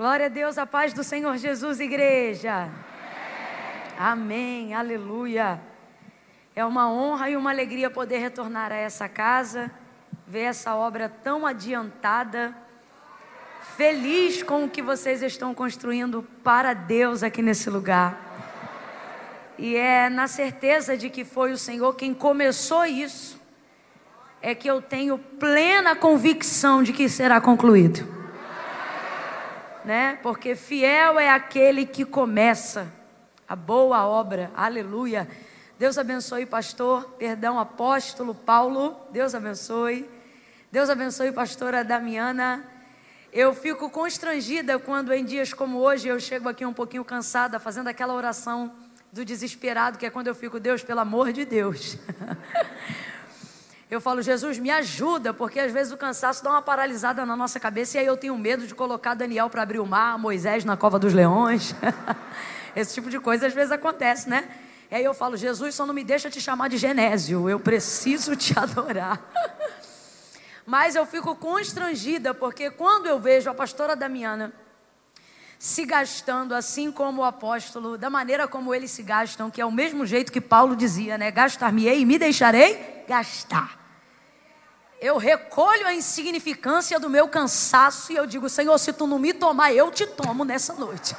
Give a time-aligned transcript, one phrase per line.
[0.00, 2.70] Glória a Deus, a paz do Senhor Jesus, igreja.
[3.98, 5.60] Amém, aleluia.
[6.56, 9.70] É uma honra e uma alegria poder retornar a essa casa,
[10.26, 12.56] ver essa obra tão adiantada.
[13.76, 18.18] Feliz com o que vocês estão construindo para Deus aqui nesse lugar.
[19.58, 23.38] E é na certeza de que foi o Senhor quem começou isso,
[24.40, 28.19] é que eu tenho plena convicção de que será concluído.
[29.84, 30.18] Né?
[30.22, 32.92] Porque fiel é aquele que começa
[33.48, 34.50] a boa obra.
[34.54, 35.28] Aleluia.
[35.78, 38.96] Deus abençoe, pastor, perdão, apóstolo Paulo.
[39.10, 40.08] Deus abençoe.
[40.70, 42.64] Deus abençoe, pastora Damiana.
[43.32, 47.88] Eu fico constrangida quando em dias como hoje eu chego aqui um pouquinho cansada, fazendo
[47.88, 48.72] aquela oração
[49.12, 51.96] do desesperado, que é quando eu fico, Deus, pelo amor de Deus.
[53.90, 57.58] Eu falo, Jesus, me ajuda, porque às vezes o cansaço dá uma paralisada na nossa
[57.58, 60.76] cabeça e aí eu tenho medo de colocar Daniel para abrir o mar, Moisés na
[60.76, 61.74] cova dos leões.
[62.76, 64.48] Esse tipo de coisa às vezes acontece, né?
[64.92, 68.36] E aí eu falo, Jesus, só não me deixa te chamar de Genésio, eu preciso
[68.36, 69.20] te adorar.
[70.64, 74.52] Mas eu fico constrangida, porque quando eu vejo a pastora Damiana
[75.58, 79.72] se gastando assim como o apóstolo, da maneira como eles se gastam, que é o
[79.72, 81.32] mesmo jeito que Paulo dizia, né?
[81.32, 83.79] Gastar-me-ei e me deixarei gastar.
[85.00, 89.32] Eu recolho a insignificância do meu cansaço e eu digo, Senhor, se tu não me
[89.32, 91.16] tomar, eu te tomo nessa noite.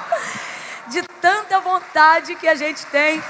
[0.88, 3.22] de tanta vontade que a gente tem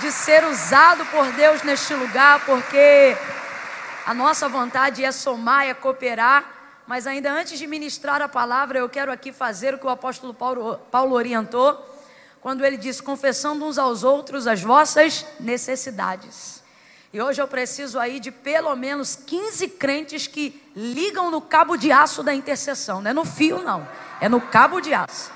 [0.00, 3.16] de ser usado por Deus neste lugar, porque
[4.04, 6.58] a nossa vontade é somar, é cooperar
[6.88, 10.32] mas ainda antes de ministrar a palavra, eu quero aqui fazer o que o apóstolo
[10.32, 11.86] Paulo, Paulo orientou,
[12.40, 16.57] quando ele disse: confessando uns aos outros as vossas necessidades.
[17.12, 21.90] E hoje eu preciso aí de pelo menos 15 crentes que ligam no cabo de
[21.90, 23.88] aço da intercessão, não é no fio, não,
[24.20, 25.32] é no cabo de aço.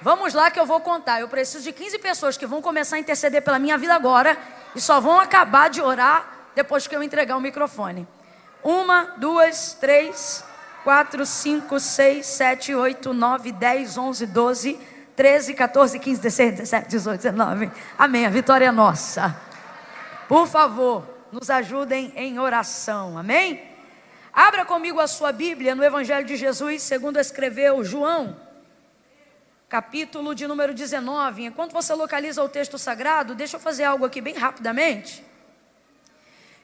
[0.00, 1.20] Vamos lá que eu vou contar.
[1.20, 4.36] Eu preciso de 15 pessoas que vão começar a interceder pela minha vida agora
[4.74, 8.08] e só vão acabar de orar depois que eu entregar o microfone.
[8.64, 10.44] Uma, duas, três,
[10.82, 14.80] 4, 5, 6, 7, 8, 9, 10, 11, 12,
[15.14, 17.70] 13, 14, 15, 16, 17, 18, 19.
[17.96, 18.26] Amém.
[18.26, 19.51] A vitória é nossa.
[20.32, 23.18] Por favor, nos ajudem em oração.
[23.18, 23.62] Amém?
[24.32, 28.40] Abra comigo a sua Bíblia no Evangelho de Jesus, segundo escreveu João,
[29.68, 31.44] capítulo de número 19.
[31.44, 35.22] Enquanto você localiza o texto sagrado, deixa eu fazer algo aqui bem rapidamente.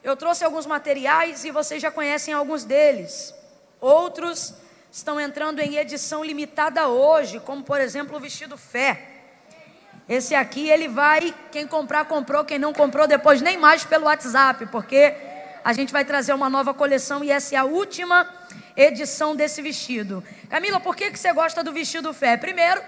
[0.02, 3.34] Eu trouxe alguns materiais e vocês já conhecem alguns deles.
[3.82, 4.54] Outros
[4.90, 9.07] estão entrando em edição limitada hoje, como por exemplo o vestido fé.
[10.08, 14.66] Esse aqui ele vai, quem comprar comprou, quem não comprou depois nem mais pelo WhatsApp,
[14.66, 15.14] porque
[15.62, 18.26] a gente vai trazer uma nova coleção e essa é a última
[18.74, 20.24] edição desse vestido.
[20.48, 22.38] Camila, por que, que você gosta do vestido fé?
[22.38, 22.80] Primeiro,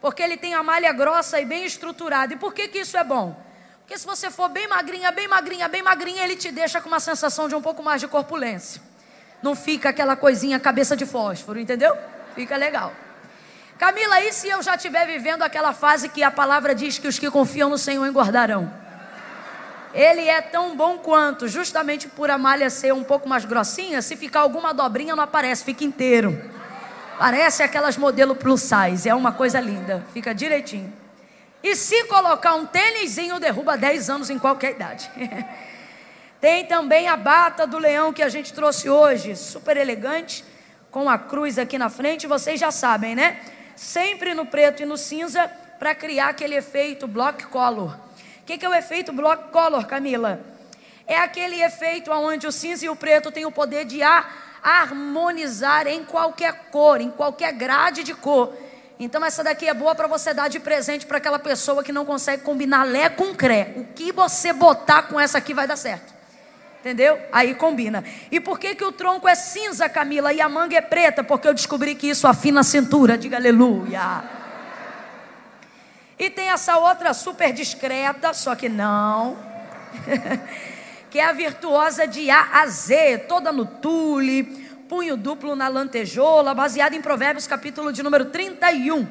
[0.00, 2.34] porque ele tem a malha grossa e bem estruturada.
[2.34, 3.36] E por que, que isso é bom?
[3.80, 7.00] Porque se você for bem magrinha, bem magrinha, bem magrinha, ele te deixa com uma
[7.00, 8.80] sensação de um pouco mais de corpulência.
[9.42, 11.96] Não fica aquela coisinha cabeça de fósforo, entendeu?
[12.36, 12.92] Fica legal.
[13.78, 17.16] Camila, e se eu já estiver vivendo aquela fase que a palavra diz que os
[17.16, 18.68] que confiam no Senhor engordarão?
[19.94, 24.16] Ele é tão bom quanto, justamente por a malha ser um pouco mais grossinha, se
[24.16, 26.42] ficar alguma dobrinha não aparece, fica inteiro.
[27.20, 30.92] Parece aquelas modelo plus size, é uma coisa linda, fica direitinho.
[31.62, 35.08] E se colocar um tênisinho, derruba 10 anos em qualquer idade.
[36.40, 40.44] Tem também a bata do leão que a gente trouxe hoje, super elegante,
[40.90, 43.40] com a cruz aqui na frente, vocês já sabem, né?
[43.78, 47.96] Sempre no preto e no cinza, para criar aquele efeito block color.
[48.40, 50.40] O que, que é o efeito block color, Camila?
[51.06, 56.04] É aquele efeito onde o cinza e o preto têm o poder de harmonizar em
[56.04, 58.52] qualquer cor, em qualquer grade de cor.
[58.98, 62.04] Então essa daqui é boa para você dar de presente para aquela pessoa que não
[62.04, 63.74] consegue combinar lé com cré.
[63.76, 66.17] O que você botar com essa aqui vai dar certo.
[66.80, 67.18] Entendeu?
[67.32, 68.04] Aí combina.
[68.30, 71.24] E por que, que o tronco é cinza, Camila, e a manga é preta?
[71.24, 73.18] Porque eu descobri que isso afina a cintura.
[73.18, 74.22] Diga aleluia.
[76.18, 79.36] E tem essa outra super discreta, só que não.
[81.10, 84.44] que é a virtuosa de A a Z, toda no tule,
[84.88, 89.06] punho duplo na lantejola, baseada em Provérbios, capítulo de número 31.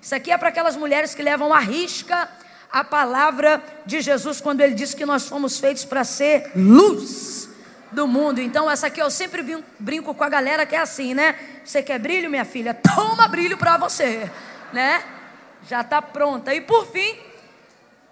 [0.00, 2.28] Isso aqui é para aquelas mulheres que levam a risca
[2.72, 7.48] a palavra de Jesus quando ele disse que nós fomos feitos para ser luz
[7.92, 8.40] do mundo.
[8.40, 11.36] Então, essa aqui eu sempre brinco com a galera que é assim, né?
[11.64, 12.74] Você quer brilho, minha filha?
[12.74, 14.30] Toma brilho para você,
[14.72, 15.02] né?
[15.68, 16.54] Já está pronta.
[16.54, 17.16] E por fim,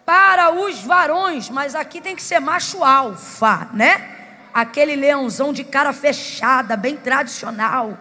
[0.04, 4.10] para os varões, mas aqui tem que ser macho alfa, né?
[4.52, 7.98] Aquele leãozão de cara fechada, bem tradicional.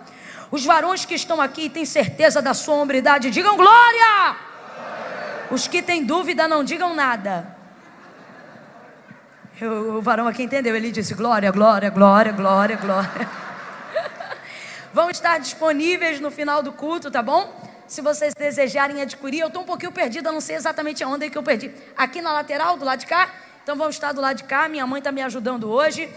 [0.51, 4.52] Os varões que estão aqui têm certeza da sua hombridade, digam glória!
[5.53, 7.55] Os que têm dúvida, não digam nada.
[9.61, 13.29] O varão aqui entendeu, ele disse glória, glória, glória, glória, glória.
[14.91, 17.53] Vão estar disponíveis no final do culto, tá bom?
[17.87, 21.37] Se vocês desejarem adquirir, eu estou um pouquinho perdida, não sei exatamente aonde é que
[21.37, 21.71] eu perdi.
[21.95, 23.29] Aqui na lateral, do lado de cá?
[23.61, 26.09] Então vão estar do lado de cá, minha mãe está me ajudando hoje.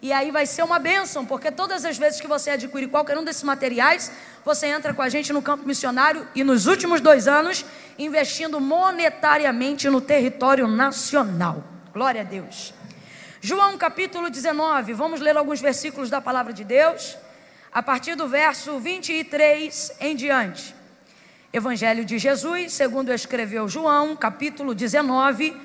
[0.00, 3.24] E aí vai ser uma bênção, porque todas as vezes que você adquire qualquer um
[3.24, 4.12] desses materiais,
[4.44, 7.64] você entra com a gente no campo missionário e nos últimos dois anos,
[7.98, 11.64] investindo monetariamente no território nacional.
[11.92, 12.74] Glória a Deus.
[13.40, 17.16] João capítulo 19, vamos ler alguns versículos da palavra de Deus,
[17.72, 20.74] a partir do verso 23 em diante.
[21.52, 25.56] Evangelho de Jesus, segundo escreveu João, capítulo 19,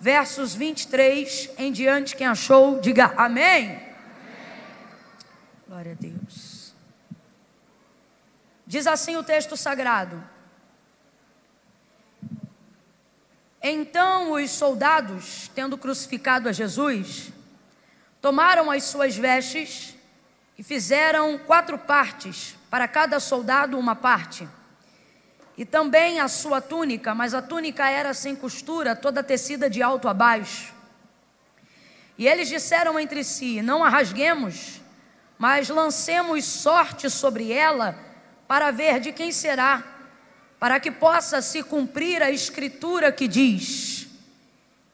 [0.00, 2.16] versos 23 em diante.
[2.16, 3.78] Quem achou, diga amém.
[5.68, 6.45] Glória a Deus.
[8.66, 10.22] Diz assim o texto sagrado:
[13.62, 17.30] Então os soldados, tendo crucificado a Jesus,
[18.20, 19.94] tomaram as suas vestes
[20.58, 24.48] e fizeram quatro partes, para cada soldado uma parte.
[25.56, 30.08] E também a sua túnica, mas a túnica era sem costura, toda tecida de alto
[30.08, 30.74] a baixo.
[32.18, 34.80] E eles disseram entre si: Não a rasguemos
[35.38, 37.94] mas lancemos sorte sobre ela
[38.46, 39.82] para ver de quem será,
[40.58, 44.06] para que possa se cumprir a escritura que diz: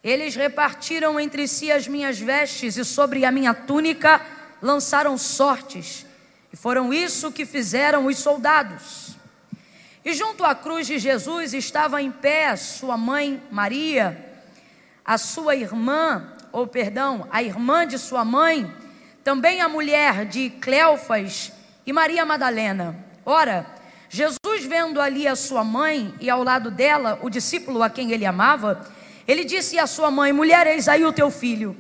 [0.03, 4.21] Eles repartiram entre si as minhas vestes e sobre a minha túnica
[4.61, 6.07] lançaram sortes,
[6.53, 9.17] e foram isso que fizeram os soldados.
[10.05, 14.31] E junto à cruz de Jesus estava em pé sua mãe Maria,
[15.05, 18.73] a sua irmã, ou perdão, a irmã de sua mãe,
[19.23, 21.53] também a mulher de Cleofas
[21.87, 23.12] e Maria Madalena.
[23.25, 23.67] Ora,
[24.09, 28.27] Jesus vendo ali a sua mãe e ao lado dela o discípulo a quem ele
[28.27, 28.87] amava,
[29.27, 31.77] ele disse à sua mãe: Mulher, eis aí o teu filho.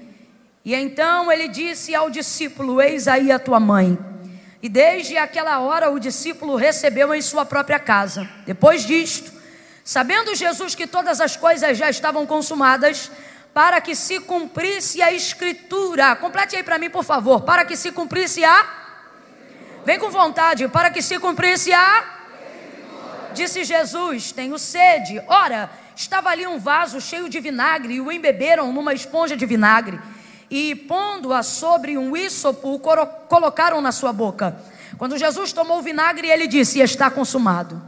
[0.64, 3.98] E então ele disse ao discípulo: Eis aí a tua mãe.
[4.62, 8.28] E desde aquela hora o discípulo recebeu em sua própria casa.
[8.46, 9.32] Depois disto,
[9.84, 13.10] sabendo Jesus que todas as coisas já estavam consumadas,
[13.52, 16.14] para que se cumprisse a escritura.
[16.16, 17.42] Complete aí para mim, por favor.
[17.42, 18.81] Para que se cumprisse a.
[19.84, 20.68] Vem com vontade.
[20.68, 22.04] Para que se cumprisse a.
[23.34, 25.22] Disse Jesus: Tenho sede.
[25.26, 29.98] Ora, estava ali um vaso cheio de vinagre e o embeberam numa esponja de vinagre.
[30.50, 34.56] E pondo-a sobre um ísopo, o colocaram na sua boca.
[34.98, 37.80] Quando Jesus tomou o vinagre, ele disse: Está consumado.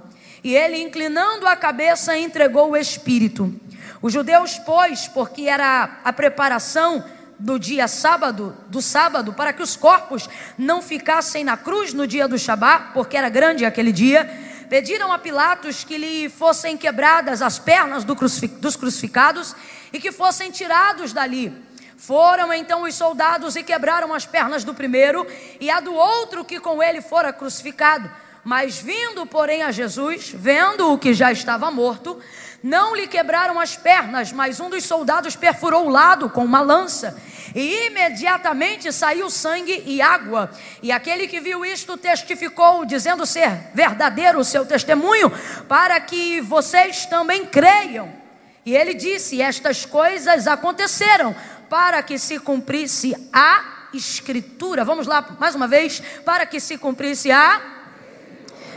[0.42, 3.54] E ele, inclinando a cabeça, entregou o espírito.
[4.02, 7.02] Os judeus, pois, porque era a preparação
[7.38, 12.28] do dia sábado, do sábado, para que os corpos não ficassem na cruz no dia
[12.28, 14.28] do Shabat, porque era grande aquele dia,
[14.68, 19.54] pediram a Pilatos que lhe fossem quebradas as pernas do dos crucificados
[19.92, 21.52] e que fossem tirados dali.
[21.96, 25.26] Foram então os soldados e quebraram as pernas do primeiro
[25.60, 28.10] e a do outro que com ele fora crucificado.
[28.44, 32.20] Mas vindo, porém, a Jesus, vendo o que já estava morto,
[32.64, 37.14] não lhe quebraram as pernas, mas um dos soldados perfurou o lado com uma lança.
[37.54, 40.50] E imediatamente saiu sangue e água.
[40.82, 45.30] E aquele que viu isto testificou, dizendo ser verdadeiro o seu testemunho,
[45.68, 48.10] para que vocês também creiam.
[48.64, 51.36] E ele disse: Estas coisas aconteceram
[51.68, 54.86] para que se cumprisse a Escritura.
[54.86, 56.02] Vamos lá mais uma vez.
[56.24, 57.60] Para que se cumprisse a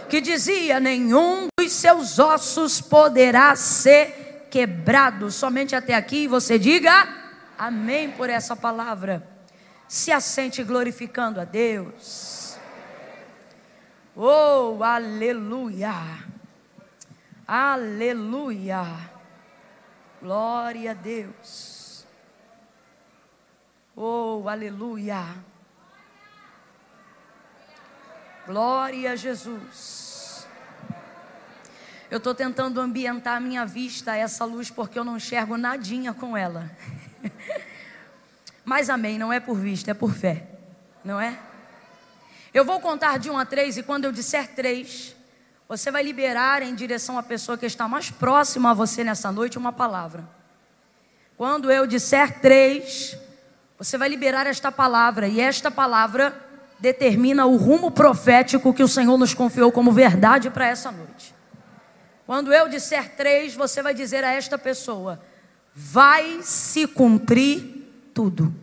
[0.09, 5.29] que dizia: Nenhum dos seus ossos poderá ser quebrado.
[5.29, 7.07] Somente até aqui você diga
[7.57, 9.27] amém por essa palavra.
[9.87, 12.57] Se assente glorificando a Deus.
[14.15, 15.93] Oh, aleluia.
[17.45, 18.85] Aleluia.
[20.21, 22.05] Glória a Deus.
[23.95, 25.23] Oh, aleluia.
[28.45, 30.06] Glória a Jesus.
[32.09, 36.13] Eu estou tentando ambientar a minha vista a essa luz porque eu não enxergo nadinha
[36.13, 36.71] com ela.
[38.63, 40.47] Mas amém, não é por vista, é por fé,
[41.03, 41.37] não é?
[42.53, 45.15] Eu vou contar de um a três e quando eu disser três,
[45.67, 49.57] você vai liberar em direção à pessoa que está mais próxima a você nessa noite
[49.57, 50.27] uma palavra.
[51.35, 53.17] Quando eu disser três,
[53.77, 56.35] você vai liberar esta palavra e esta palavra
[56.79, 61.36] determina o rumo profético que o Senhor nos confiou como verdade para essa noite.
[62.27, 65.17] Quando eu disser três, você vai dizer a esta pessoa:
[65.73, 68.53] vai se cumprir tudo.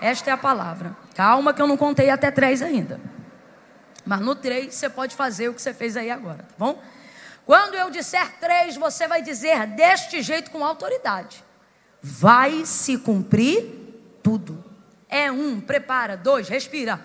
[0.00, 0.96] Esta é a palavra.
[1.14, 3.00] Calma que eu não contei até três ainda.
[4.04, 6.82] Mas no três você pode fazer o que você fez aí agora, tá bom?
[7.46, 11.44] Quando eu disser três, você vai dizer deste jeito com autoridade.
[12.02, 13.64] Vai se cumprir
[14.24, 14.64] tudo.
[15.08, 16.16] É um, prepara.
[16.16, 17.00] Dois, respira.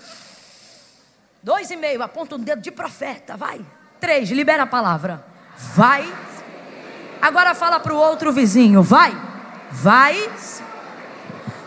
[1.44, 3.64] Dois e meio, aponta um dedo de profeta, vai.
[4.06, 5.26] Três, libera a palavra.
[5.74, 6.08] Vai.
[7.20, 9.12] Agora fala para o outro vizinho, vai.
[9.72, 10.30] Vai.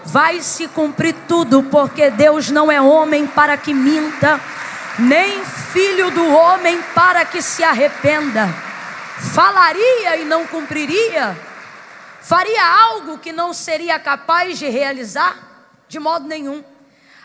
[0.04, 4.40] Vai se cumprir tudo, porque Deus não é homem para que minta,
[5.00, 8.47] nem filho do homem para que se arrependa.
[9.35, 11.37] Falaria e não cumpriria?
[12.23, 15.37] Faria algo que não seria capaz de realizar?
[15.88, 16.62] De modo nenhum.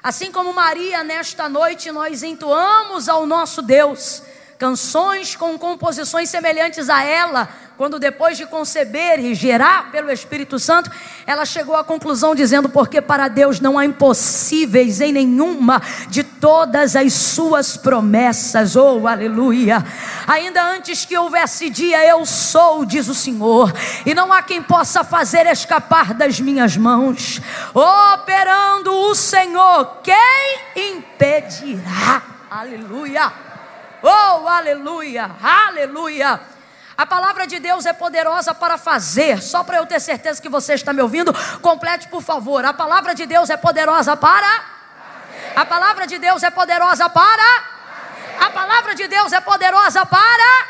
[0.01, 4.24] Assim como Maria, nesta noite, nós entoamos ao nosso Deus
[4.63, 10.89] canções com composições semelhantes a ela, quando depois de conceber e gerar pelo Espírito Santo,
[11.27, 16.96] ela chegou à conclusão dizendo: porque para Deus não há impossíveis em nenhuma de todas
[16.96, 18.77] as suas promessas.
[18.77, 19.86] Oh, aleluia!
[20.25, 23.70] Ainda antes que houvesse dia, eu sou, diz o Senhor,
[24.05, 27.41] e não há quem possa fazer escapar das minhas mãos.
[27.74, 32.24] Operando o Senhor, quem impedirá?
[32.50, 33.53] Aleluia!
[34.04, 35.32] Oh, aleluia!
[35.42, 36.40] Aleluia!
[36.98, 39.42] A palavra de Deus é poderosa para fazer.
[39.42, 42.66] Só para eu ter certeza que você está me ouvindo, complete por favor.
[42.66, 44.64] A palavra de Deus é poderosa para.
[45.56, 47.64] A palavra de Deus é poderosa para.
[48.42, 50.68] A palavra de Deus é poderosa para.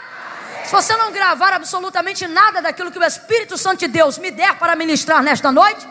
[0.63, 4.56] Se você não gravar absolutamente nada daquilo que o Espírito Santo de Deus me der
[4.56, 5.86] para ministrar nesta noite,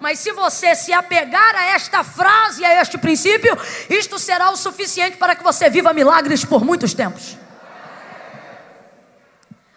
[0.00, 3.56] mas se você se apegar a esta frase, a este princípio,
[3.90, 7.36] isto será o suficiente para que você viva milagres por muitos tempos.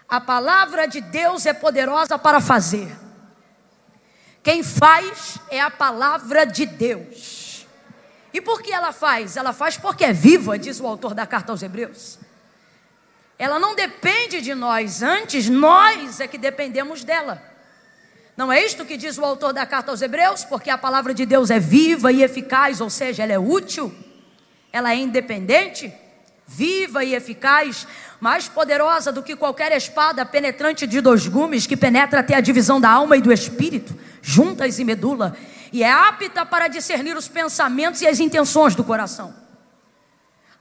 [0.07, 2.91] A palavra de Deus é poderosa para fazer.
[4.43, 7.65] Quem faz é a palavra de Deus.
[8.33, 9.37] E por que ela faz?
[9.37, 12.19] Ela faz porque é viva, diz o autor da carta aos Hebreus.
[13.37, 17.50] Ela não depende de nós, antes nós é que dependemos dela.
[18.35, 20.43] Não é isto que diz o autor da carta aos Hebreus?
[20.45, 23.93] Porque a palavra de Deus é viva e eficaz, ou seja, ela é útil,
[24.71, 25.93] ela é independente,
[26.47, 27.87] viva e eficaz,
[28.19, 32.79] mais poderosa do que qualquer espada penetrante de dois gumes, que penetra até a divisão
[32.79, 35.35] da alma e do espírito, juntas e medula,
[35.73, 39.33] e é apta para discernir os pensamentos e as intenções do coração.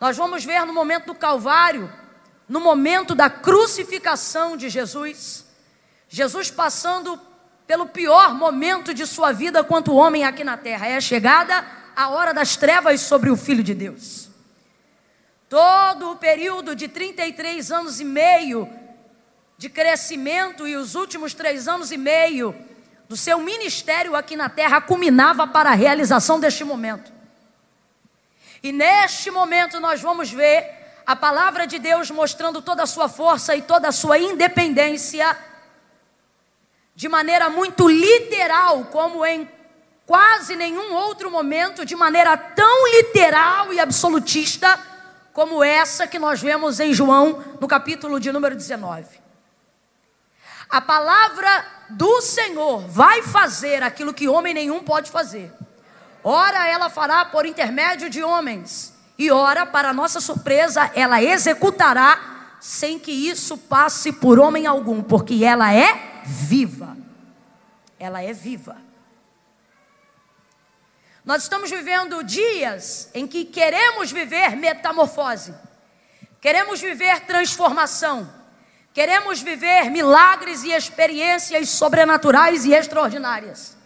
[0.01, 1.93] Nós vamos ver no momento do Calvário,
[2.49, 5.45] no momento da crucificação de Jesus,
[6.09, 7.21] Jesus passando
[7.71, 12.09] pelo pior momento de sua vida quanto homem aqui na terra, é a chegada a
[12.09, 14.29] hora das trevas sobre o Filho de Deus.
[15.49, 18.69] Todo o período de 33 anos e meio
[19.57, 22.57] de crescimento e os últimos três anos e meio
[23.09, 27.13] do seu ministério aqui na terra culminava para a realização deste momento.
[28.65, 30.69] E neste momento nós vamos ver
[31.07, 35.39] a palavra de Deus mostrando toda a sua força e toda a sua independência
[37.01, 39.49] de maneira muito literal, como em
[40.05, 44.79] quase nenhum outro momento, de maneira tão literal e absolutista
[45.33, 49.19] como essa que nós vemos em João, no capítulo de número 19.
[50.69, 55.51] A palavra do Senhor vai fazer aquilo que homem nenhum pode fazer.
[56.23, 62.99] Ora, ela fará por intermédio de homens, e ora, para nossa surpresa, ela executará sem
[62.99, 66.97] que isso passe por homem algum, porque ela é viva.
[67.99, 68.77] Ela é viva.
[71.25, 75.55] Nós estamos vivendo dias em que queremos viver metamorfose,
[76.41, 78.33] queremos viver transformação,
[78.95, 83.77] queremos viver milagres e experiências sobrenaturais e extraordinárias.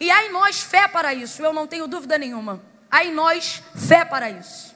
[0.00, 2.60] E há em nós fé para isso, eu não tenho dúvida nenhuma.
[2.90, 4.74] Há em nós fé para isso.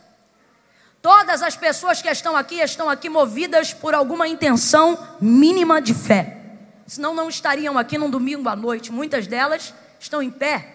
[1.02, 6.39] Todas as pessoas que estão aqui estão aqui movidas por alguma intenção mínima de fé.
[6.90, 8.90] Senão não estariam aqui num domingo à noite.
[8.90, 10.66] Muitas delas estão em pé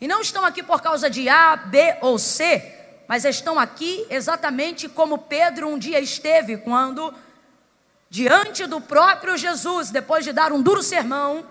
[0.00, 2.62] e não estão aqui por causa de A, B ou C,
[3.08, 7.12] mas estão aqui exatamente como Pedro um dia esteve quando,
[8.08, 11.44] diante do próprio Jesus, depois de dar um duro sermão,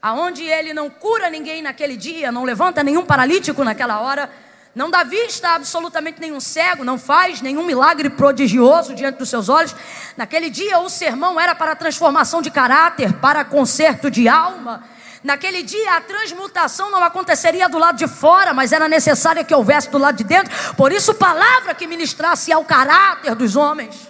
[0.00, 4.30] aonde ele não cura ninguém naquele dia, não levanta nenhum paralítico naquela hora,
[4.78, 9.74] não dá vista absolutamente nenhum cego, não faz nenhum milagre prodigioso diante dos seus olhos.
[10.16, 14.84] Naquele dia o sermão era para transformação de caráter, para conserto de alma
[15.22, 19.90] Naquele dia a transmutação não aconteceria do lado de fora, mas era necessária que houvesse
[19.90, 20.74] do lado de dentro.
[20.74, 24.08] Por isso, palavra que ministrasse ao caráter dos homens.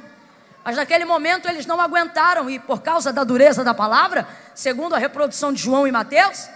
[0.64, 4.98] Mas naquele momento eles não aguentaram, e por causa da dureza da palavra, segundo a
[4.98, 6.46] reprodução de João e Mateus,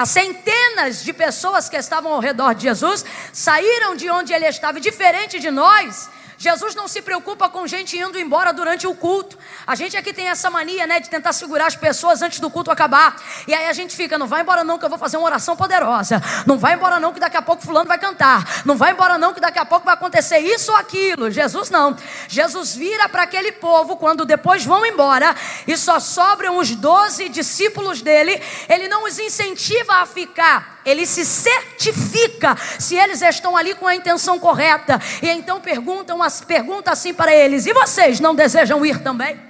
[0.00, 3.04] as centenas de pessoas que estavam ao redor de Jesus
[3.34, 6.08] saíram de onde ele estava, diferente de nós,
[6.40, 9.36] Jesus não se preocupa com gente indo embora durante o culto.
[9.66, 12.70] A gente aqui tem essa mania, né, de tentar segurar as pessoas antes do culto
[12.70, 13.14] acabar.
[13.46, 15.54] E aí a gente fica, não vai embora não que eu vou fazer uma oração
[15.54, 16.18] poderosa.
[16.46, 18.62] Não vai embora não que daqui a pouco fulano vai cantar.
[18.64, 21.30] Não vai embora não que daqui a pouco vai acontecer isso ou aquilo.
[21.30, 21.94] Jesus não.
[22.26, 28.00] Jesus vira para aquele povo quando depois vão embora e só sobram os doze discípulos
[28.00, 28.42] dele.
[28.66, 33.94] Ele não os incentiva a ficar ele se certifica se eles estão ali com a
[33.94, 35.00] intenção correta.
[35.22, 39.40] E então perguntam, pergunta assim para eles: e vocês não desejam ir também?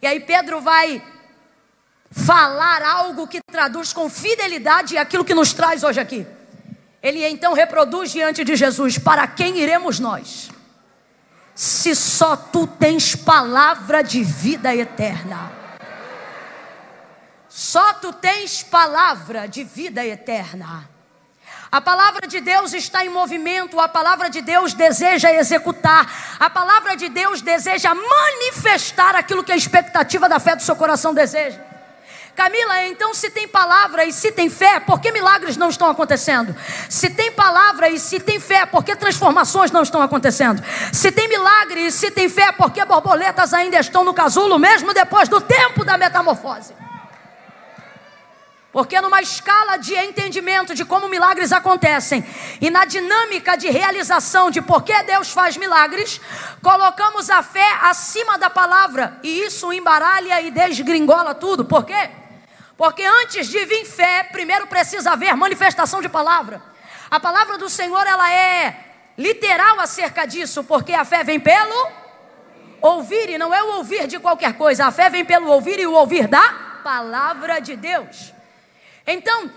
[0.00, 1.02] E aí Pedro vai
[2.10, 6.26] falar algo que traduz com fidelidade aquilo que nos traz hoje aqui.
[7.02, 10.50] Ele então reproduz diante de Jesus: Para quem iremos nós?
[11.54, 15.61] Se só tu tens palavra de vida eterna.
[17.54, 20.88] Só tu tens palavra de vida eterna.
[21.70, 26.96] A palavra de Deus está em movimento, a palavra de Deus deseja executar, a palavra
[26.96, 31.60] de Deus deseja manifestar aquilo que a expectativa da fé do seu coração deseja.
[32.34, 36.56] Camila, então se tem palavra e se tem fé, por que milagres não estão acontecendo?
[36.88, 40.64] Se tem palavra e se tem fé, por que transformações não estão acontecendo?
[40.90, 44.94] Se tem milagre e se tem fé, por que borboletas ainda estão no casulo, mesmo
[44.94, 46.72] depois do tempo da metamorfose?
[48.72, 52.24] Porque numa escala de entendimento de como milagres acontecem
[52.58, 56.18] e na dinâmica de realização de por que Deus faz milagres,
[56.62, 61.66] colocamos a fé acima da palavra e isso embaralha e desgringola tudo.
[61.66, 62.10] Por quê?
[62.74, 66.62] Porque antes de vir fé, primeiro precisa haver manifestação de palavra.
[67.10, 68.74] A palavra do Senhor ela é
[69.18, 71.88] literal acerca disso, porque a fé vem pelo
[72.80, 74.86] ouvir e não é o ouvir de qualquer coisa.
[74.86, 78.31] A fé vem pelo ouvir e o ouvir da palavra de Deus.
[79.06, 79.50] Então,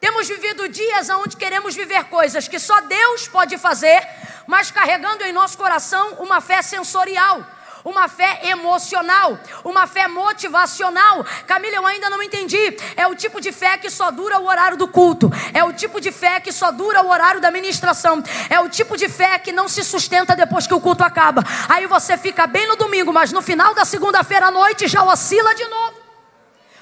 [0.00, 4.06] temos vivido dias onde queremos viver coisas que só Deus pode fazer,
[4.46, 7.44] mas carregando em nosso coração uma fé sensorial,
[7.84, 11.24] uma fé emocional, uma fé motivacional.
[11.46, 12.76] Camila, eu ainda não entendi.
[12.96, 16.00] É o tipo de fé que só dura o horário do culto, é o tipo
[16.00, 19.50] de fé que só dura o horário da ministração, é o tipo de fé que
[19.50, 21.42] não se sustenta depois que o culto acaba.
[21.68, 25.54] Aí você fica bem no domingo, mas no final da segunda-feira à noite já oscila
[25.56, 25.97] de novo.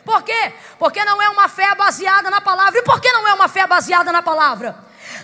[0.07, 0.53] Por quê?
[0.79, 2.79] Porque não é uma fé baseada na palavra.
[2.79, 4.77] E por que não é uma fé baseada na palavra?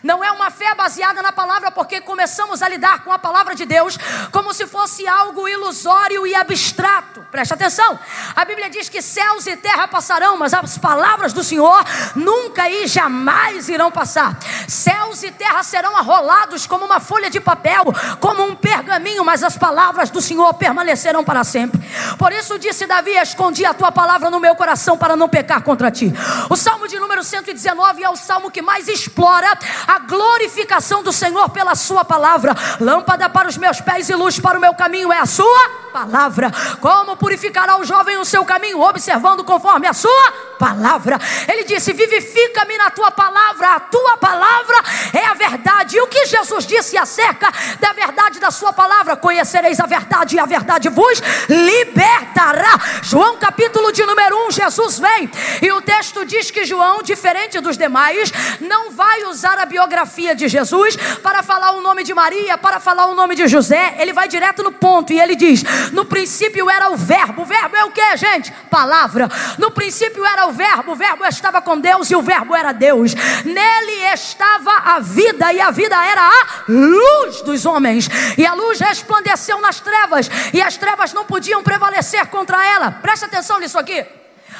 [0.02, 3.64] Não é uma fé baseada na palavra, porque começamos a lidar com a palavra de
[3.64, 3.98] Deus
[4.30, 7.24] como se fosse algo ilusório e abstrato.
[7.30, 7.98] Preste atenção.
[8.34, 12.86] A Bíblia diz que céus e terra passarão, mas as palavras do Senhor nunca e
[12.86, 14.38] jamais irão passar.
[14.68, 17.84] Céus e terra serão arrolados como uma folha de papel,
[18.20, 21.80] como um pergaminho, mas as palavras do Senhor permanecerão para sempre.
[22.18, 25.90] Por isso disse Davi: Escondi a tua palavra no meu coração para não pecar contra
[25.90, 26.12] ti.
[26.48, 31.48] O Salmo de número 119 é o salmo que mais explora a glorificação do Senhor
[31.50, 32.54] pela Sua palavra.
[32.80, 36.50] Lâmpada para os meus pés e luz para o meu caminho é a Sua palavra.
[36.80, 38.80] Como purificará o jovem o seu caminho?
[38.80, 41.18] Observando conforme a sua palavra.
[41.46, 43.76] Ele disse: Vivifica-me na tua palavra.
[43.76, 44.76] A tua palavra
[45.12, 45.96] é a verdade.
[45.96, 49.16] E o que Jesus disse acerca da verdade da sua palavra?
[49.16, 52.80] Conhecereis a verdade e a verdade vos libertará.
[53.02, 55.30] João capítulo de número 1, Jesus vem.
[55.60, 60.48] E o texto diz que João, diferente dos demais, não vai usar a biografia de
[60.48, 63.96] Jesus para falar o nome de Maria, para falar o nome de José.
[63.98, 67.42] Ele vai direto no ponto e ele diz: no princípio era o Verbo.
[67.42, 68.52] O Verbo é o que, gente?
[68.70, 69.28] Palavra.
[69.58, 70.92] No princípio era o Verbo.
[70.92, 73.14] O Verbo estava com Deus e o Verbo era Deus.
[73.44, 78.08] Nele estava a vida e a vida era a luz dos homens.
[78.36, 82.90] E a luz resplandeceu nas trevas e as trevas não podiam prevalecer contra ela.
[82.90, 84.04] Presta atenção nisso aqui.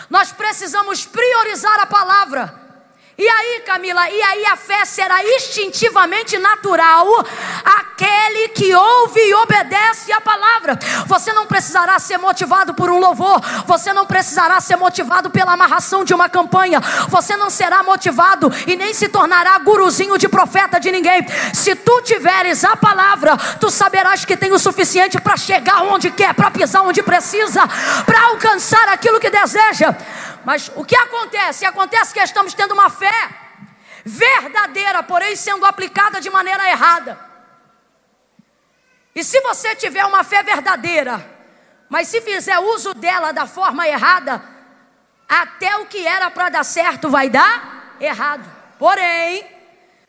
[0.09, 2.62] Nós precisamos priorizar a palavra.
[3.18, 7.07] E aí, Camila, e aí a fé será instintivamente natural
[7.62, 10.79] aquele que ouve e obedece a palavra.
[11.07, 16.05] Você não precisará ser motivado por um louvor, você não precisará ser motivado pela amarração
[16.05, 20.90] de uma campanha, você não será motivado e nem se tornará guruzinho de profeta de
[20.90, 21.27] ninguém.
[21.53, 26.33] Se tu tiveres a palavra, tu saberás que tem o suficiente para chegar onde quer,
[26.33, 27.68] para pisar onde precisa,
[28.07, 29.94] para alcançar aquilo que deseja.
[30.44, 31.64] Mas o que acontece?
[31.64, 33.12] Acontece que estamos tendo uma fé
[34.05, 37.18] verdadeira, porém sendo aplicada de maneira errada.
[39.14, 41.24] E se você tiver uma fé verdadeira,
[41.88, 44.42] mas se fizer uso dela da forma errada,
[45.28, 48.50] até o que era para dar certo vai dar errado.
[48.78, 49.46] Porém,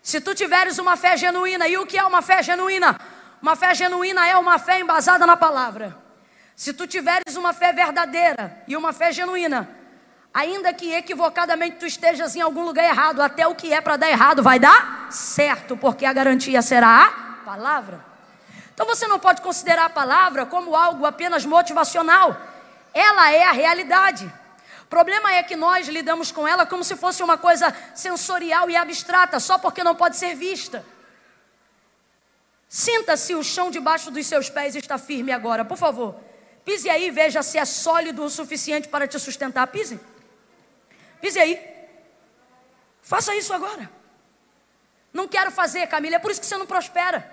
[0.01, 2.99] se tu tiveres uma fé genuína, e o que é uma fé genuína?
[3.41, 5.95] Uma fé genuína é uma fé embasada na palavra.
[6.55, 9.69] Se tu tiveres uma fé verdadeira e uma fé genuína,
[10.33, 14.09] Ainda que equivocadamente tu estejas em algum lugar errado, até o que é para dar
[14.09, 18.03] errado vai dar certo, porque a garantia será a palavra.
[18.73, 22.35] Então você não pode considerar a palavra como algo apenas motivacional.
[22.91, 24.25] Ela é a realidade.
[24.81, 28.75] O problema é que nós lidamos com ela como se fosse uma coisa sensorial e
[28.75, 30.83] abstrata, só porque não pode ser vista.
[32.67, 36.15] Sinta-se o chão debaixo dos seus pés está firme agora, por favor.
[36.65, 39.67] Pise aí e veja se é sólido o suficiente para te sustentar.
[39.67, 39.99] Pise.
[41.23, 41.57] Pise aí.
[43.01, 43.89] Faça isso agora.
[45.13, 47.25] Não quero fazer, Camila, é por isso que você não prospera.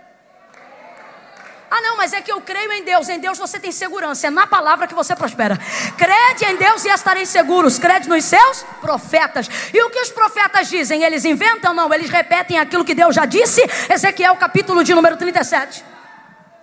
[1.68, 3.08] Ah, não, mas é que eu creio em Deus.
[3.08, 4.28] Em Deus você tem segurança.
[4.28, 5.58] É na palavra que você prospera.
[5.98, 7.80] Crede em Deus e estareis seguros.
[7.80, 9.48] Crede nos seus profetas.
[9.74, 11.02] E o que os profetas dizem?
[11.02, 11.74] Eles inventam?
[11.74, 13.60] Não, eles repetem aquilo que Deus já disse.
[13.92, 15.84] Ezequiel, capítulo de número 37.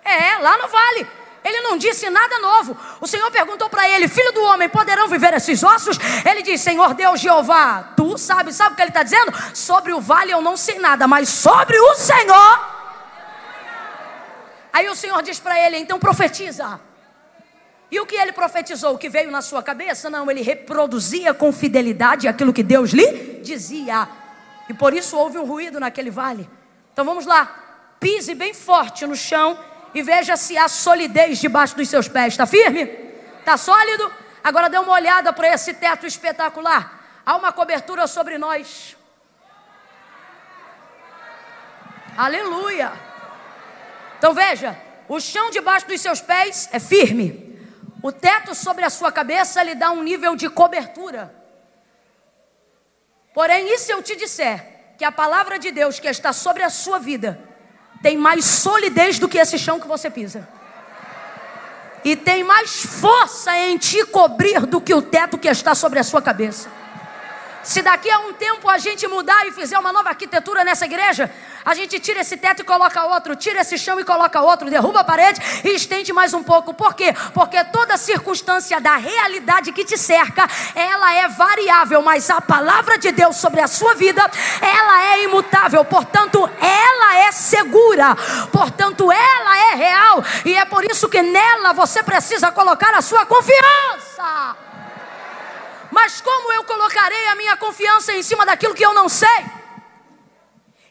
[0.05, 1.07] É, lá no vale.
[1.47, 2.77] Ele não disse nada novo.
[2.99, 5.97] O Senhor perguntou para ele: Filho do homem, poderão viver esses ossos?
[6.29, 9.31] Ele disse: Senhor Deus Jeová, tu sabes, sabe o que ele está dizendo?
[9.53, 12.77] Sobre o vale eu não sei nada, mas sobre o Senhor.
[14.73, 16.81] Aí o Senhor diz para ele: Então profetiza.
[17.89, 18.95] E o que ele profetizou?
[18.95, 20.09] O que veio na sua cabeça?
[20.09, 24.09] Não, ele reproduzia com fidelidade aquilo que Deus lhe dizia.
[24.67, 26.49] E por isso houve um ruído naquele vale.
[26.91, 27.95] Então vamos lá.
[28.01, 29.57] Pise bem forte no chão
[29.93, 32.33] e veja se há solidez debaixo dos seus pés.
[32.33, 32.83] Está firme?
[33.39, 34.11] Está sólido?
[34.43, 37.21] Agora dê uma olhada para esse teto espetacular.
[37.25, 38.95] Há uma cobertura sobre nós.
[42.17, 42.91] Aleluia.
[44.17, 47.59] Então veja, o chão debaixo dos seus pés é firme.
[48.01, 51.33] O teto sobre a sua cabeça lhe dá um nível de cobertura.
[53.33, 56.69] Porém, e se eu te disser que a palavra de Deus que está sobre a
[56.69, 57.46] sua vida
[58.01, 60.47] tem mais solidez do que esse chão que você pisa.
[62.03, 66.03] E tem mais força em te cobrir do que o teto que está sobre a
[66.03, 66.69] sua cabeça.
[67.63, 71.29] Se daqui a um tempo a gente mudar e fizer uma nova arquitetura nessa igreja,
[71.67, 75.01] a gente tira esse teto e coloca outro, tira esse chão e coloca outro, derruba
[75.01, 76.73] a parede e estende mais um pouco.
[76.73, 77.13] Por quê?
[77.33, 83.11] Porque toda circunstância da realidade que te cerca, ela é variável, mas a palavra de
[83.11, 84.21] Deus sobre a sua vida,
[84.61, 85.83] ela é imutável.
[85.83, 88.15] Portanto, ela é segura.
[88.49, 93.25] Portanto, ela é real e é por isso que nela você precisa colocar a sua
[93.25, 94.55] confiança.
[95.91, 99.56] Mas como eu colocarei a minha confiança em cima daquilo que eu não sei?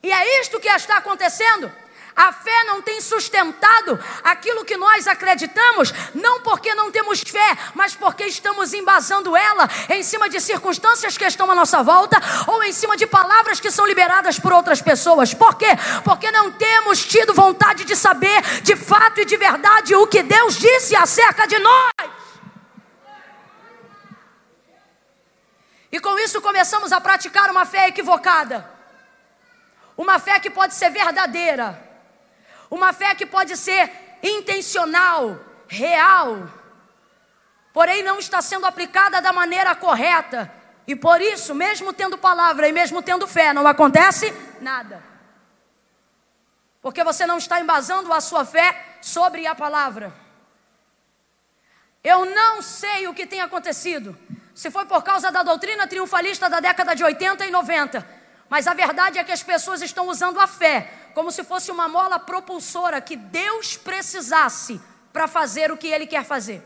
[0.07, 1.69] E é isto que está acontecendo.
[2.15, 7.97] A fé não tem sustentado aquilo que nós acreditamos, não porque não temos fé, mas
[7.97, 12.73] porque estamos embasando ela em cima de circunstâncias que estão à nossa volta ou em
[12.73, 15.35] cima de palavras que são liberadas por outras pessoas.
[15.35, 15.71] Por quê?
[16.05, 20.57] Porque não temos tido vontade de saber de fato e de verdade o que Deus
[20.57, 21.93] disse acerca de nós.
[25.91, 28.76] E com isso começamos a praticar uma fé equivocada.
[29.97, 31.83] Uma fé que pode ser verdadeira.
[32.71, 33.91] Uma fé que pode ser
[34.23, 36.49] intencional, real.
[37.73, 40.53] Porém não está sendo aplicada da maneira correta.
[40.87, 45.03] E por isso, mesmo tendo palavra e mesmo tendo fé, não acontece nada.
[46.81, 50.13] Porque você não está embasando a sua fé sobre a palavra.
[52.05, 54.17] Eu não sei o que tem acontecido
[54.55, 58.16] se foi por causa da doutrina triunfalista da década de 80 e 90.
[58.49, 61.89] Mas a verdade é que as pessoas estão usando a fé como se fosse uma
[61.89, 64.81] mola propulsora que Deus precisasse
[65.13, 66.63] para fazer o que Ele quer fazer.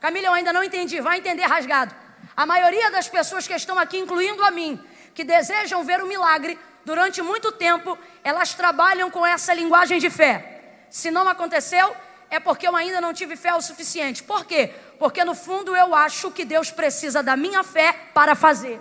[0.00, 1.94] Camila, eu ainda não entendi, vai entender rasgado.
[2.36, 4.80] A maioria das pessoas que estão aqui, incluindo a mim,
[5.12, 10.86] que desejam ver o milagre, durante muito tempo, elas trabalham com essa linguagem de fé.
[10.88, 11.94] Se não aconteceu,
[12.30, 14.22] é porque eu ainda não tive fé o suficiente.
[14.22, 14.72] Por quê?
[14.98, 18.80] Porque no fundo eu acho que Deus precisa da minha fé para fazer.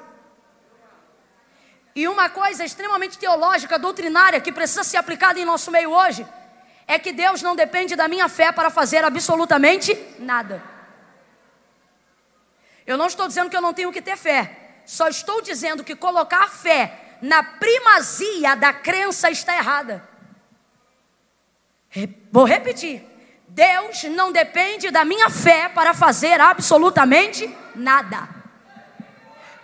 [1.97, 6.27] E uma coisa extremamente teológica, doutrinária, que precisa ser aplicada em nosso meio hoje,
[6.85, 10.61] é que Deus não depende da minha fé para fazer absolutamente nada.
[12.85, 15.95] Eu não estou dizendo que eu não tenho que ter fé, só estou dizendo que
[15.95, 20.07] colocar fé na primazia da crença está errada.
[22.31, 23.03] Vou repetir.
[23.47, 28.36] Deus não depende da minha fé para fazer absolutamente nada.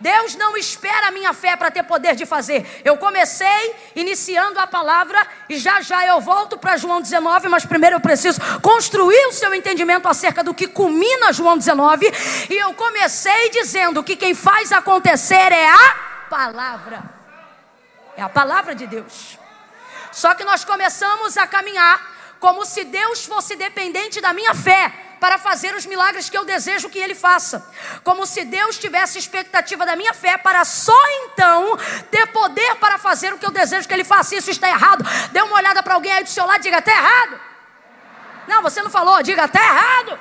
[0.03, 2.81] Deus não espera a minha fé para ter poder de fazer.
[2.83, 7.95] Eu comecei iniciando a palavra e já já eu volto para João 19, mas primeiro
[7.95, 12.05] eu preciso construir o seu entendimento acerca do que culmina João 19.
[12.49, 15.95] E eu comecei dizendo que quem faz acontecer é a
[16.29, 17.01] palavra.
[18.17, 19.39] É a palavra de Deus.
[20.11, 22.11] Só que nós começamos a caminhar
[22.41, 24.91] como se Deus fosse dependente da minha fé
[25.23, 27.65] para fazer os milagres que eu desejo que Ele faça.
[28.03, 31.77] Como se Deus tivesse expectativa da minha fé para só então
[32.11, 34.35] ter poder para fazer o que eu desejo que Ele faça.
[34.35, 35.01] Isso está errado.
[35.31, 37.39] Dê uma olhada para alguém aí do seu lado e diga: está errado.
[38.49, 40.19] Não, você não falou, diga, está errado.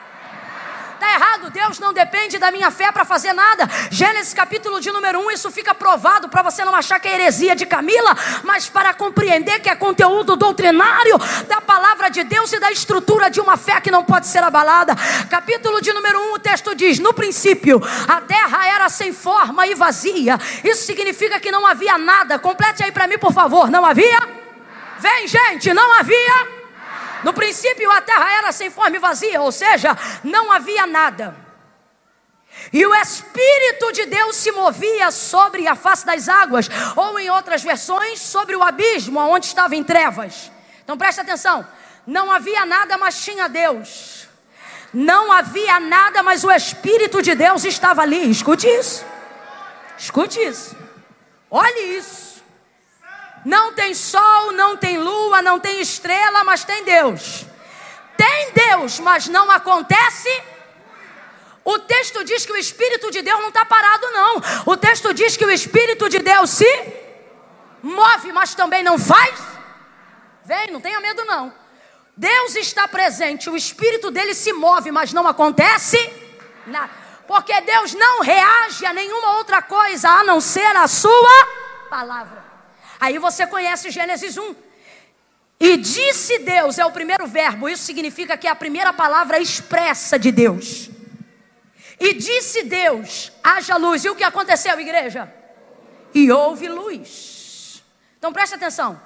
[1.03, 3.69] Está errado, Deus não depende da minha fé para fazer nada.
[3.91, 7.57] Gênesis capítulo de número 1, isso fica provado para você não achar que é heresia
[7.57, 12.71] de Camila, mas para compreender que é conteúdo doutrinário da palavra de Deus e da
[12.71, 14.95] estrutura de uma fé que não pode ser abalada.
[15.29, 19.75] Capítulo de número 1, o texto diz: No princípio, a terra era sem forma e
[19.75, 20.39] vazia.
[20.63, 22.39] Isso significa que não havia nada.
[22.39, 23.69] Complete aí para mim, por favor.
[23.73, 24.21] Não havia?
[25.01, 26.62] Vem, gente, não havia
[27.25, 31.35] no princípio a terra era sem forma e vazia, ou seja, não havia nada.
[32.73, 37.63] E o Espírito de Deus se movia sobre a face das águas, ou em outras
[37.63, 40.51] versões, sobre o abismo, onde estava em trevas.
[40.83, 41.67] Então preste atenção:
[42.07, 44.29] não havia nada, mas tinha Deus.
[44.93, 48.31] Não havia nada, mas o Espírito de Deus estava ali.
[48.31, 49.05] Escute isso.
[49.97, 50.77] Escute isso.
[51.51, 52.22] Olhe isso.
[53.45, 57.45] Não tem sol, não tem lua, não tem estrela, mas tem Deus.
[58.17, 60.43] Tem Deus, mas não acontece.
[61.65, 64.43] O texto diz que o Espírito de Deus não está parado, não.
[64.67, 66.93] O texto diz que o Espírito de Deus se
[67.83, 69.39] move, mas também não faz.
[70.45, 71.53] Vem, não tenha medo, não.
[72.17, 75.99] Deus está presente, o Espírito dele se move, mas não acontece
[76.67, 76.91] nada.
[77.27, 81.49] Porque Deus não reage a nenhuma outra coisa a não ser a sua
[81.89, 82.42] palavra.
[83.03, 84.55] Aí você conhece Gênesis 1.
[85.59, 90.17] E disse Deus, é o primeiro verbo, isso significa que é a primeira palavra expressa
[90.17, 90.89] de Deus.
[91.99, 94.05] E disse Deus: haja luz.
[94.05, 95.35] E o que aconteceu, igreja?
[96.15, 97.83] E houve luz.
[98.19, 99.03] Então preste atenção: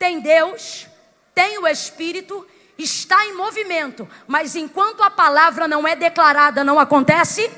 [0.00, 0.88] tem Deus,
[1.32, 2.44] tem o Espírito,
[2.76, 7.48] está em movimento, mas enquanto a palavra não é declarada, não acontece,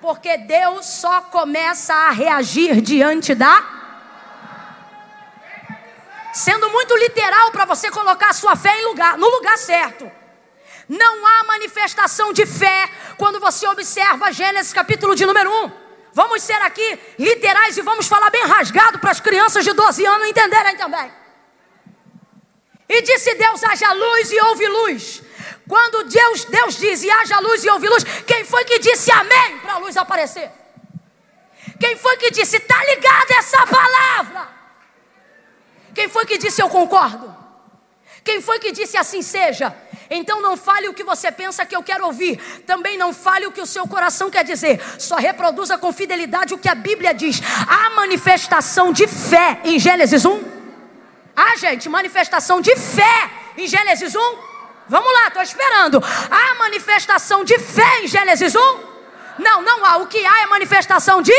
[0.00, 3.81] porque Deus só começa a reagir diante da
[6.32, 10.10] sendo muito literal para você colocar a sua fé em lugar, no lugar certo.
[10.88, 15.72] Não há manifestação de fé quando você observa Gênesis capítulo de número 1.
[16.14, 20.28] Vamos ser aqui literais e vamos falar bem rasgado para as crianças de 12 anos
[20.28, 21.10] entenderem também.
[22.88, 25.22] E disse Deus: haja luz e houve luz.
[25.66, 29.58] Quando Deus, Deus diz e haja luz e houve luz, quem foi que disse amém
[29.58, 30.50] para a luz aparecer?
[31.80, 34.61] Quem foi que disse, está ligada essa palavra?
[35.94, 37.42] Quem foi que disse eu concordo?
[38.24, 39.74] Quem foi que disse assim seja?
[40.08, 42.36] Então não fale o que você pensa que eu quero ouvir.
[42.66, 44.80] Também não fale o que o seu coração quer dizer.
[44.98, 47.40] Só reproduza com fidelidade o que a Bíblia diz.
[47.66, 50.40] Há manifestação de fé em Gênesis 1?
[51.34, 54.38] Ah, gente, manifestação de fé em Gênesis 1?
[54.88, 56.02] Vamos lá, estou esperando.
[56.30, 58.58] Há manifestação de fé em Gênesis 1?
[59.38, 59.96] Não, não há.
[59.96, 61.32] O que há é manifestação de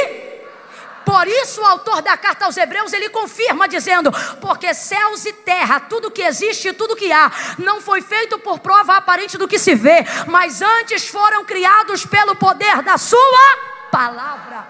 [1.06, 5.80] por isso o autor da carta aos Hebreus ele confirma dizendo: porque céus e terra,
[5.80, 9.60] tudo que existe e tudo que há, não foi feito por prova aparente do que
[9.60, 13.58] se vê, mas antes foram criados pelo poder da sua
[13.92, 14.68] palavra.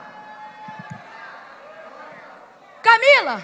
[2.82, 3.42] Camila,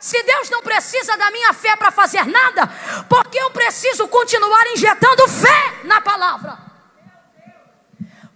[0.00, 2.66] se Deus não precisa da minha fé para fazer nada,
[3.08, 6.58] porque eu preciso continuar injetando fé na palavra?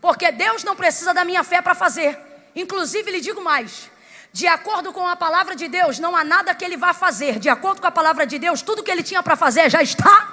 [0.00, 2.18] Porque Deus não precisa da minha fé para fazer.
[2.56, 3.91] Inclusive, lhe digo mais:
[4.32, 7.38] de acordo com a palavra de Deus, não há nada que ele vá fazer.
[7.38, 10.28] De acordo com a palavra de Deus, tudo que ele tinha para fazer já está.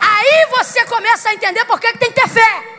[0.00, 2.77] Aí você começa a entender por que, tem que ter fé.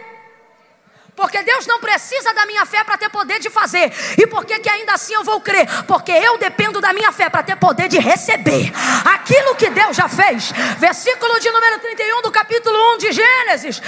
[1.19, 3.91] Porque Deus não precisa da minha fé para ter poder de fazer.
[4.17, 5.67] E por que, que ainda assim eu vou crer?
[5.83, 8.71] Porque eu dependo da minha fé para ter poder de receber
[9.03, 10.53] aquilo que Deus já fez.
[10.77, 13.81] Versículo de número 31 do capítulo 1 de Gênesis.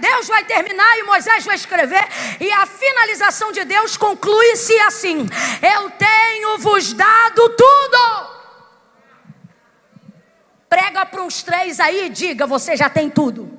[0.00, 2.04] Deus vai terminar e Moisés vai escrever.
[2.40, 5.24] E a finalização de Deus conclui-se assim:
[5.62, 8.36] Eu tenho vos dado tudo.
[10.68, 13.55] Prega para uns três aí e diga: Você já tem tudo.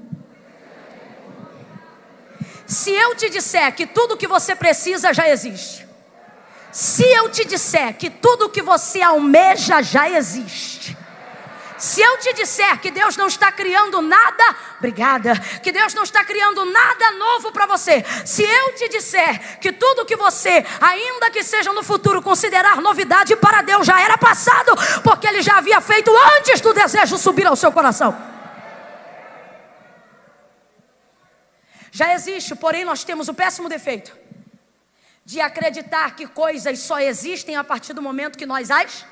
[2.67, 5.87] Se eu te disser que tudo que você precisa já existe,
[6.69, 10.95] se eu te disser que tudo que você almeja já existe,
[11.77, 14.43] se eu te disser que Deus não está criando nada,
[14.79, 19.71] obrigada, que Deus não está criando nada novo para você, se eu te disser que
[19.71, 24.75] tudo que você, ainda que seja no futuro, considerar novidade para Deus já era passado,
[25.03, 28.36] porque Ele já havia feito antes do desejo subir ao seu coração.
[31.99, 34.15] Já existe, porém nós temos o péssimo defeito
[35.25, 39.03] de acreditar que coisas só existem a partir do momento que nós as.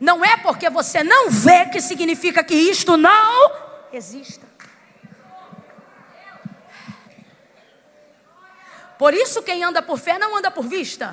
[0.00, 3.52] Não é porque você não vê que significa que isto não
[3.92, 4.44] exista.
[8.98, 11.06] Por isso, quem anda por fé não anda por vista.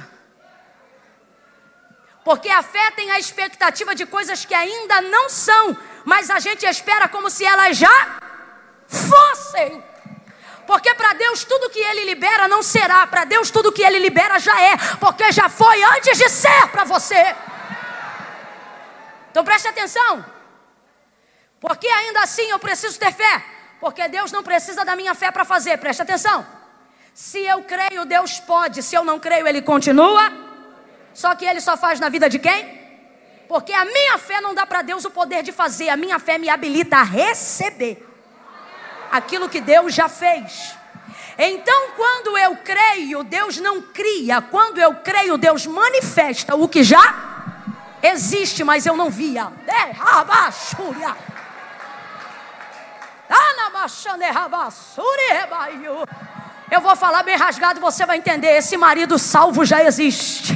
[2.25, 6.65] Porque a fé tem a expectativa de coisas que ainda não são, mas a gente
[6.65, 8.19] espera como se elas já
[8.87, 9.87] fossem.
[10.69, 14.37] Porque para Deus tudo que Ele libera não será, para Deus tudo que Ele libera
[14.37, 17.35] já é, porque já foi antes de ser para você.
[19.31, 20.23] Então preste atenção.
[21.59, 23.43] Porque ainda assim eu preciso ter fé?
[23.79, 26.45] Porque Deus não precisa da minha fé para fazer, preste atenção.
[27.15, 30.31] Se eu creio, Deus pode, se eu não creio, Ele continua.
[31.15, 32.79] Só que Ele só faz na vida de quem?
[33.47, 36.37] Porque a minha fé não dá para Deus o poder de fazer, a minha fé
[36.37, 38.07] me habilita a receber
[39.11, 40.75] aquilo que Deus já fez.
[41.37, 44.41] Então, quando eu creio, Deus não cria.
[44.41, 47.15] Quando eu creio, Deus manifesta o que já
[48.03, 49.51] existe, mas eu não via.
[56.71, 58.57] Eu vou falar bem rasgado, você vai entender.
[58.57, 60.55] Esse marido salvo já existe.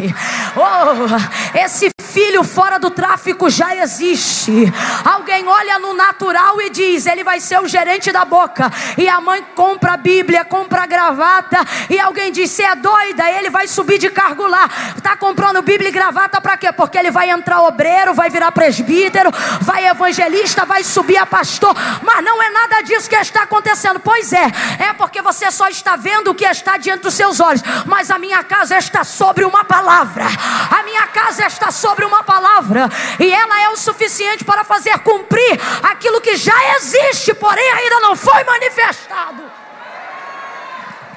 [0.56, 4.72] Oh, esse filho fora do tráfico já existe.
[5.04, 8.72] Alguém olha no natural e diz: ele vai ser o gerente da boca.
[8.98, 11.58] E a mãe compra a Bíblia, compra a gravata.
[11.90, 14.70] E alguém diz: você é doida, ele vai subir de cargo lá.
[14.96, 16.72] Está comprando Bíblia e gravata para quê?
[16.72, 21.76] Porque ele vai entrar obreiro, vai virar presbítero, vai evangelista, vai subir a pastor.
[22.04, 24.00] Mas não é nada disso que está acontecendo.
[24.00, 24.46] Pois é,
[24.80, 27.64] é porque você só está vendo o que está diante dos seus olhos.
[27.88, 30.26] Mas a minha casa está sobre uma palavra.
[30.70, 32.90] A minha casa está sobre sobre uma palavra
[33.20, 38.16] e ela é o suficiente para fazer cumprir aquilo que já existe, porém ainda não
[38.16, 39.44] foi manifestado.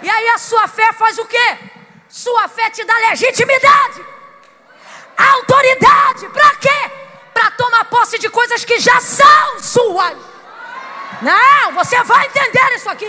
[0.03, 1.59] E aí a sua fé faz o quê?
[2.09, 4.05] Sua fé te dá legitimidade,
[5.16, 6.90] autoridade, para quê?
[7.35, 10.16] Para tomar posse de coisas que já são suas.
[11.20, 13.09] Não, você vai entender isso aqui.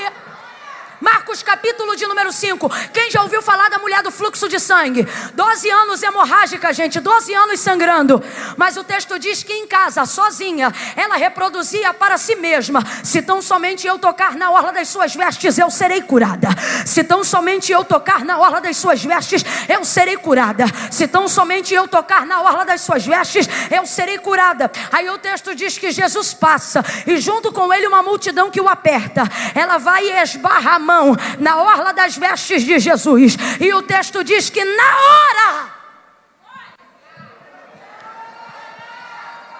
[1.00, 2.70] Marcos capítulo de número 5.
[2.92, 5.08] Quem já ouviu falar da mulher do fluxo de sangue?
[5.34, 8.24] 12 anos hemorrágica, gente, 12 anos sangrando.
[8.56, 13.42] Mas o texto diz que em casa, sozinha, ela reproduzia para si mesma: se tão
[13.42, 16.50] somente eu tocar na orla das suas vestes, eu serei curada.
[16.86, 20.66] Se tão somente eu tocar na orla das suas vestes, eu serei curada.
[20.90, 24.72] Se tão somente eu tocar na orla das suas vestes, eu serei curada.
[24.92, 28.68] Aí o texto diz que Jesus passa e junto com ele uma multidão que o
[28.68, 29.24] aperta.
[29.54, 33.36] Ela vai e esbarra a mão na orla das vestes de Jesus.
[33.60, 35.50] E o texto diz que na hora.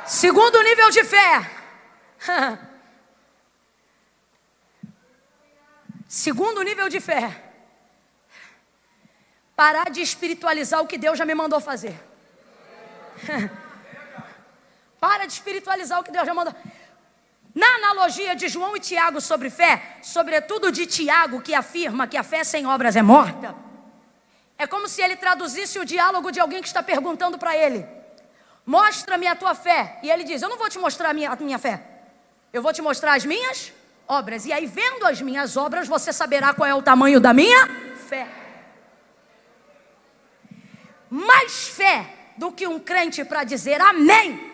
[0.06, 1.52] Segundo nível de fé.
[6.08, 7.44] Segundo nível de fé.
[9.56, 11.96] Parar de espiritualizar o que Deus já me mandou fazer.
[15.00, 16.56] Para de espiritualizar o que Deus já mandou.
[17.58, 22.22] Na analogia de João e Tiago sobre fé, sobretudo de Tiago, que afirma que a
[22.22, 23.56] fé sem obras é morta,
[24.60, 27.84] é como se ele traduzisse o diálogo de alguém que está perguntando para ele:
[28.64, 29.98] Mostra-me a tua fé.
[30.04, 31.82] E ele diz: Eu não vou te mostrar a minha, a minha fé,
[32.54, 33.74] eu vou te mostrar as minhas
[34.08, 34.46] obras.
[34.46, 37.68] E aí, vendo as minhas obras, você saberá qual é o tamanho da minha
[38.08, 38.28] fé.
[41.10, 42.06] Mais fé
[42.38, 44.46] do que um crente para dizer amém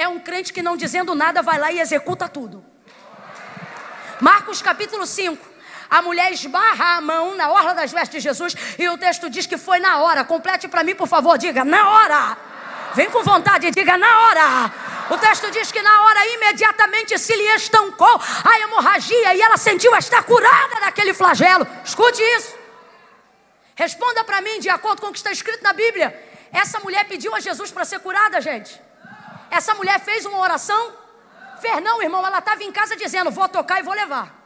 [0.00, 2.64] é um crente que não dizendo nada vai lá e executa tudo.
[4.18, 5.50] Marcos capítulo 5.
[5.90, 9.46] A mulher esbarra a mão na orla das vestes de Jesus e o texto diz
[9.46, 10.24] que foi na hora.
[10.24, 12.36] Complete para mim, por favor, diga na hora.
[12.94, 14.72] Vem com vontade e diga na hora.
[15.10, 19.94] O texto diz que na hora imediatamente se lhe estancou a hemorragia e ela sentiu
[19.96, 21.66] estar curada daquele flagelo.
[21.84, 22.54] Escute isso.
[23.74, 26.08] Responda para mim de acordo com o que está escrito na Bíblia.
[26.52, 28.89] Essa mulher pediu a Jesus para ser curada, gente.
[29.50, 30.92] Essa mulher fez uma oração?
[31.60, 32.24] Fez não, irmão.
[32.26, 34.40] Ela estava em casa dizendo: Vou tocar e vou levar.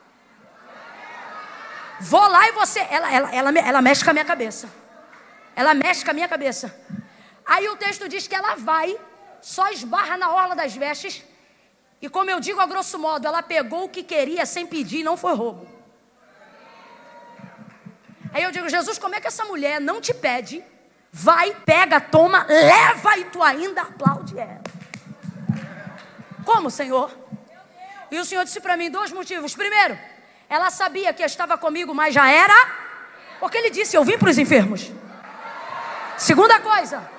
[2.01, 2.81] Vou lá e você.
[2.91, 4.69] Ela, ela, ela, ela mexe com a minha cabeça.
[5.55, 6.75] Ela mexe com a minha cabeça.
[7.47, 8.99] Aí o texto diz que ela vai,
[9.41, 11.23] só esbarra na orla das vestes.
[12.01, 15.05] E como eu digo a grosso modo, ela pegou o que queria sem pedir e
[15.05, 15.69] não foi roubo.
[18.33, 20.65] Aí eu digo, Jesus, como é que essa mulher não te pede?
[21.13, 24.61] Vai, pega, toma, leva e tu ainda aplaude ela.
[26.45, 27.11] Como, Senhor?
[28.11, 29.55] E o Senhor disse para mim dois motivos.
[29.55, 29.99] Primeiro,
[30.49, 32.55] ela sabia que estava comigo, mas já era.
[33.41, 34.91] Porque ele disse: Eu vim para os enfermos.
[36.17, 37.11] Segunda coisa,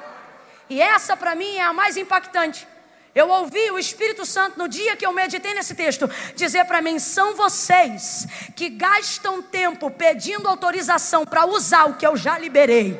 [0.70, 2.66] e essa para mim é a mais impactante.
[3.14, 7.00] Eu ouvi o Espírito Santo no dia que eu meditei nesse texto dizer para mim:
[7.00, 13.00] são vocês que gastam tempo pedindo autorização para usar o que eu já liberei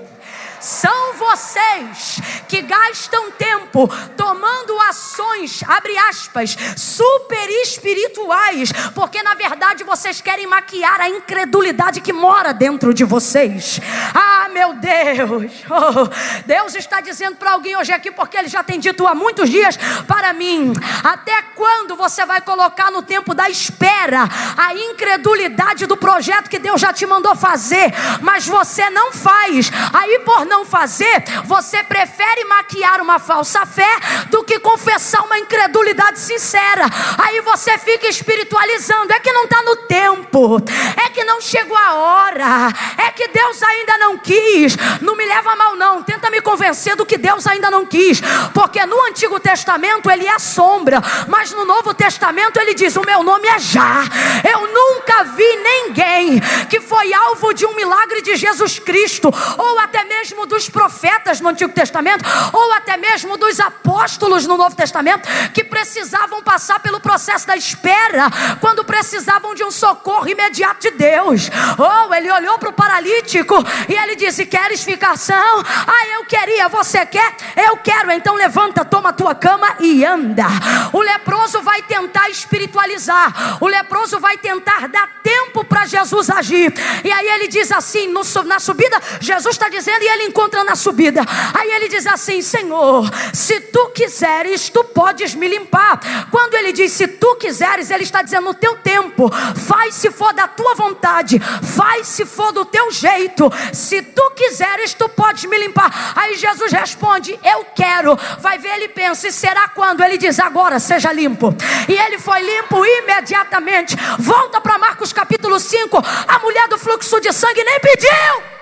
[0.66, 3.88] são vocês que gastam tempo
[4.18, 12.12] tomando ações, abre aspas, super espirituais, porque na verdade vocês querem maquiar a incredulidade que
[12.12, 13.80] mora dentro de vocês.
[14.14, 15.66] Ah, meu Deus!
[15.78, 16.08] Oh,
[16.46, 19.78] Deus está dizendo para alguém hoje aqui, porque Ele já tem dito há muitos dias
[20.08, 20.72] para mim:
[21.04, 26.80] até quando você vai colocar no tempo da espera a incredulidade do projeto que Deus
[26.80, 29.70] já te mandou fazer, mas você não faz?
[29.92, 33.90] Aí, por não fazer, você prefere maquiar uma falsa fé
[34.30, 36.86] do que confessar uma incredulidade sincera.
[37.18, 40.58] Aí você fica espiritualizando: é que não está no tempo,
[41.04, 44.78] é que não chegou a hora, é que Deus ainda não quis.
[45.02, 46.04] Não me leva a mal, não.
[46.04, 48.22] Tenta me convencer do que Deus ainda não quis.
[48.54, 53.24] Porque no Antigo Testamento ele é sombra, mas no Novo Testamento ele diz: O meu
[53.24, 54.04] nome é Já.
[54.50, 56.40] Eu nunca vi ninguém
[56.70, 61.50] que foi alvo de um milagre de Jesus Cristo, ou até mesmo dos profetas no
[61.50, 62.24] Antigo Testamento,
[62.54, 68.30] ou até mesmo dos apóstolos no Novo Testamento, que precisavam passar pelo processo da espera,
[68.60, 71.50] quando precisavam de um socorro imediato de Deus.
[71.78, 73.56] Ou oh, ele olhou para o paralítico
[73.90, 75.64] e ele disse: Queres ficação?
[75.88, 77.36] Ah, eu queria, você quer?
[77.56, 80.46] Eu quero, então levanta, toma a tua cama e anda.
[80.94, 86.74] O leproso vai tentar espiritualizar, o leproso vai tentar dar tempo para Jesus agir.
[87.04, 90.76] E aí ele diz assim: no, na subida, Jesus está dizendo e ele encontra na
[90.76, 91.22] subida.
[91.54, 96.00] Aí ele diz assim: Senhor, se tu quiseres, tu podes me limpar.
[96.32, 100.34] Quando ele diz se tu quiseres, ele está dizendo no teu tempo, faz se for
[100.34, 103.52] da tua vontade, faz se for do teu jeito.
[103.74, 106.14] Se tu quiseres, tu podes me limpar.
[106.16, 108.18] Aí Jesus responde: Eu quero.
[108.40, 110.04] Vai ver, ele pensa: E será quando?
[110.04, 111.56] Ele diz: Agora seja limpo.
[111.88, 113.96] E ele foi limpo imediatamente.
[114.20, 115.98] Volta para Marcos capítulo 5.
[116.28, 118.55] A mulher do fluxo de sangue nem pediu.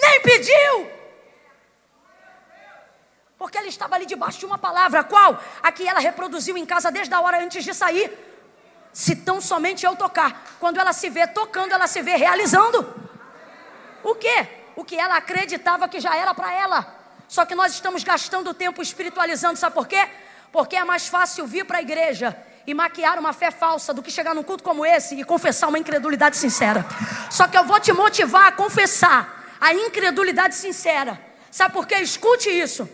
[0.00, 0.90] Nem pediu.
[3.38, 5.42] Porque ela estava ali debaixo de uma palavra, qual?
[5.62, 8.12] A que ela reproduziu em casa desde a hora antes de sair.
[8.92, 10.56] Se tão somente eu tocar.
[10.60, 12.86] Quando ela se vê tocando, ela se vê realizando.
[14.02, 14.46] O que?
[14.76, 16.94] O que ela acreditava que já era para ela.
[17.28, 20.08] Só que nós estamos gastando tempo espiritualizando, sabe por quê?
[20.52, 22.36] Porque é mais fácil vir para a igreja
[22.66, 25.78] e maquiar uma fé falsa do que chegar num culto como esse e confessar uma
[25.78, 26.84] incredulidade sincera.
[27.30, 31.20] Só que eu vou te motivar a confessar a incredulidade sincera.
[31.50, 31.96] Sabe por quê?
[31.96, 32.88] Escute isso.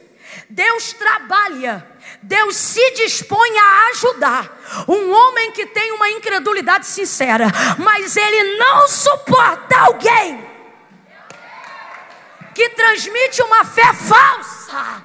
[0.51, 1.87] Deus trabalha,
[2.23, 7.47] Deus se dispõe a ajudar um homem que tem uma incredulidade sincera,
[7.79, 10.45] mas ele não suporta alguém
[12.55, 15.05] que transmite uma fé falsa.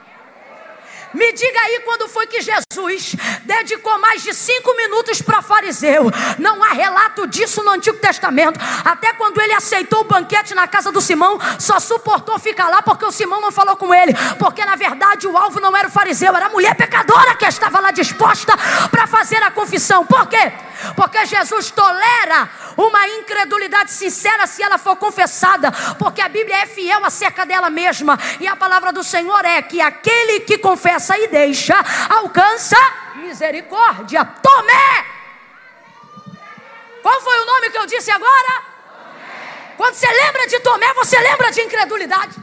[1.13, 6.11] Me diga aí quando foi que Jesus dedicou mais de cinco minutos para fariseu.
[6.39, 8.59] Não há relato disso no Antigo Testamento.
[8.85, 13.05] Até quando ele aceitou o banquete na casa do Simão, só suportou ficar lá porque
[13.05, 14.13] o Simão não falou com ele.
[14.39, 17.79] Porque na verdade o alvo não era o fariseu, era a mulher pecadora que estava
[17.79, 18.53] lá disposta
[18.89, 20.05] para fazer a confissão.
[20.05, 20.51] Por quê?
[20.95, 27.05] Porque Jesus tolera uma incredulidade sincera se ela for confessada, porque a Bíblia é fiel
[27.05, 31.75] acerca dela mesma, e a palavra do Senhor é que aquele que confessa e deixa
[32.09, 32.77] alcança
[33.15, 34.23] misericórdia.
[34.25, 35.05] Tomé!
[37.01, 38.61] Qual foi o nome que eu disse agora?
[38.61, 39.73] Tomé.
[39.77, 42.35] Quando você lembra de Tomé, você lembra de incredulidade.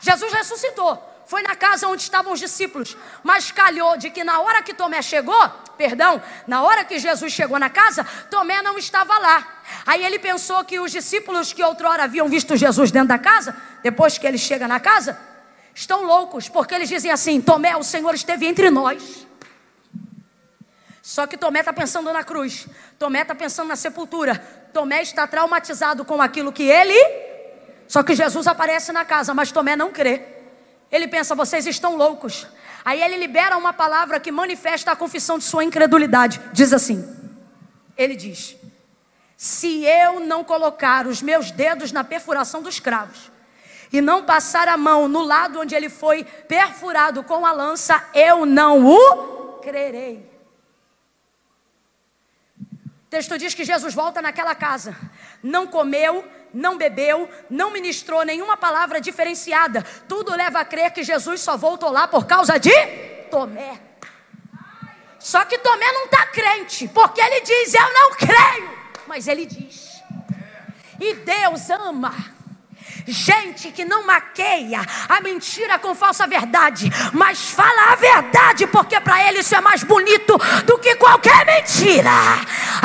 [0.00, 4.62] Jesus ressuscitou foi na casa onde estavam os discípulos, mas calhou de que na hora
[4.62, 9.62] que Tomé chegou, perdão, na hora que Jesus chegou na casa, Tomé não estava lá.
[9.86, 14.18] Aí ele pensou que os discípulos que outrora haviam visto Jesus dentro da casa, depois
[14.18, 15.18] que ele chega na casa,
[15.74, 19.26] estão loucos, porque eles dizem assim: Tomé, o Senhor esteve entre nós.
[21.02, 22.66] Só que Tomé está pensando na cruz,
[22.98, 24.36] Tomé está pensando na sepultura,
[24.72, 26.94] Tomé está traumatizado com aquilo que ele.
[27.86, 30.22] Só que Jesus aparece na casa, mas Tomé não crê.
[30.90, 32.46] Ele pensa, vocês estão loucos.
[32.82, 36.40] Aí ele libera uma palavra que manifesta a confissão de sua incredulidade.
[36.52, 37.04] Diz assim:
[37.96, 38.56] Ele diz:
[39.36, 43.33] Se eu não colocar os meus dedos na perfuração dos cravos
[43.94, 48.44] e não passar a mão no lado onde ele foi perfurado com a lança, eu
[48.44, 50.28] não o crerei.
[52.60, 54.96] O texto diz que Jesus volta naquela casa,
[55.40, 59.84] não comeu, não bebeu, não ministrou nenhuma palavra diferenciada.
[60.08, 62.74] Tudo leva a crer que Jesus só voltou lá por causa de
[63.30, 63.80] Tomé.
[65.20, 68.76] Só que Tomé não está crente, porque ele diz: Eu não creio.
[69.06, 70.02] Mas ele diz.
[70.98, 72.33] E Deus ama
[73.06, 79.26] gente que não maqueia a mentira com falsa verdade, mas fala a verdade, porque para
[79.28, 82.10] ele isso é mais bonito do que qualquer mentira.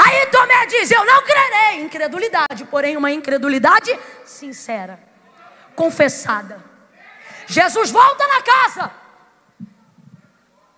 [0.06, 1.82] Aí Tomé diz: Eu não crerei.
[1.82, 5.00] Incredulidade, porém, uma incredulidade sincera,
[5.76, 6.64] confessada.
[7.48, 8.92] Jesus volta na casa.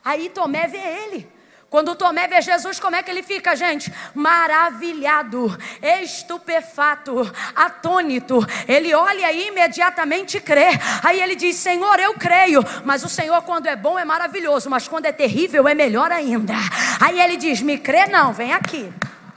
[0.03, 1.40] Aí Tomé vê ele
[1.71, 3.93] Quando Tomé vê Jesus, como é que ele fica, gente?
[4.13, 5.57] Maravilhado,
[6.01, 8.45] estupefato, atônito.
[8.67, 10.67] Ele olha e imediatamente crê.
[11.01, 12.61] Aí ele diz: Senhor, eu creio.
[12.83, 14.69] Mas o Senhor, quando é bom, é maravilhoso.
[14.69, 16.55] Mas quando é terrível, é melhor ainda.
[16.99, 18.91] Aí ele diz: Me crê, não, vem aqui.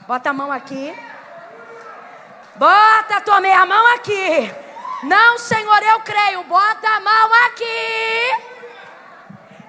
[0.05, 0.93] Bota a mão aqui.
[2.57, 4.51] Bota, Tomé, a mão aqui.
[5.03, 6.43] Não, Senhor, eu creio.
[6.43, 8.54] Bota a mão aqui.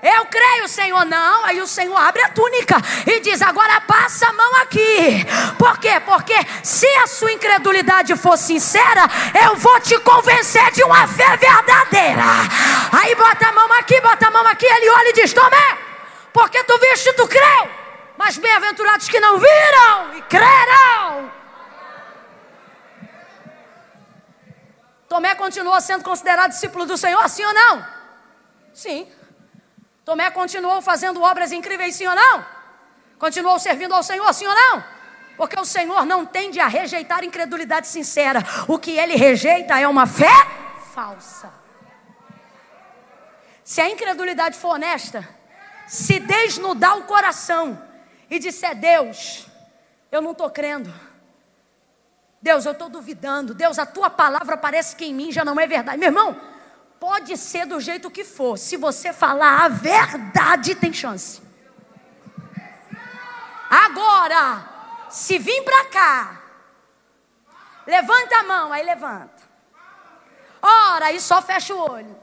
[0.03, 1.45] Eu creio, Senhor, não.
[1.45, 2.77] Aí o Senhor abre a túnica
[3.07, 5.27] e diz: agora passa a mão aqui.
[5.59, 6.01] Por quê?
[6.01, 9.09] Porque se a sua incredulidade for sincera,
[9.45, 12.23] eu vou te convencer de uma fé verdadeira.
[12.93, 14.67] Aí bota a mão aqui, bota a mão aqui.
[14.67, 15.79] Ele olha e diz: Tomé,
[16.33, 17.71] porque tu viste, tu creu.
[18.19, 21.33] Mas bem-aventurados que não viram e crerão.
[25.09, 27.87] Tomé continuou sendo considerado discípulo do Senhor, sim ou não?
[28.75, 29.16] Sim.
[30.07, 32.47] Tomé continuou fazendo obras incríveis, sim ou não?
[33.19, 34.85] Continuou servindo ao Senhor, sim ou não?
[35.37, 38.39] Porque o Senhor não tende a rejeitar incredulidade sincera.
[38.69, 40.31] O que ele rejeita é uma fé
[40.95, 41.53] falsa.
[43.65, 45.29] Se a incredulidade for honesta,
[45.89, 47.83] se desnudar o coração
[48.31, 49.49] e disser: Deus,
[50.13, 50.95] eu não estou crendo.
[52.41, 53.55] Deus, eu estou duvidando.
[53.55, 55.99] Deus, a tua palavra parece que em mim já não é verdade.
[55.99, 56.41] Meu irmão,
[56.99, 61.43] Pode ser do jeito que for, se você falar a verdade, tem chance.
[63.69, 64.65] Agora,
[65.11, 66.41] se vir para cá,
[67.87, 69.43] levanta a mão, aí levanta.
[70.63, 72.17] Ora, aí só fecha o olho.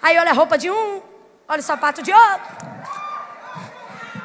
[0.00, 1.02] Aí olha a roupa de um,
[1.46, 2.56] olha o sapato de outro.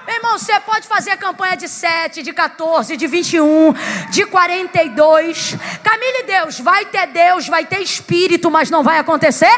[0.08, 3.74] Meu irmão, você pode fazer campanha de 7, de 14, de 21,
[4.10, 5.58] de 42.
[5.84, 9.52] Camille Deus, vai ter Deus, vai ter espírito, mas não vai acontecer?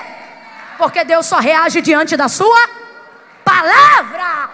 [0.75, 2.67] Porque Deus só reage diante da sua
[3.45, 4.49] palavra.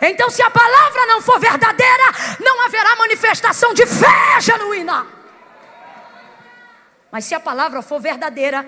[0.00, 2.04] Então, se a palavra não for verdadeira,
[2.40, 5.06] não haverá manifestação de fé genuína.
[7.10, 8.66] Mas se a palavra for verdadeira,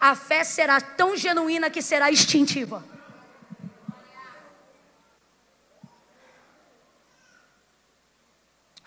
[0.00, 2.91] a fé será tão genuína que será instintiva.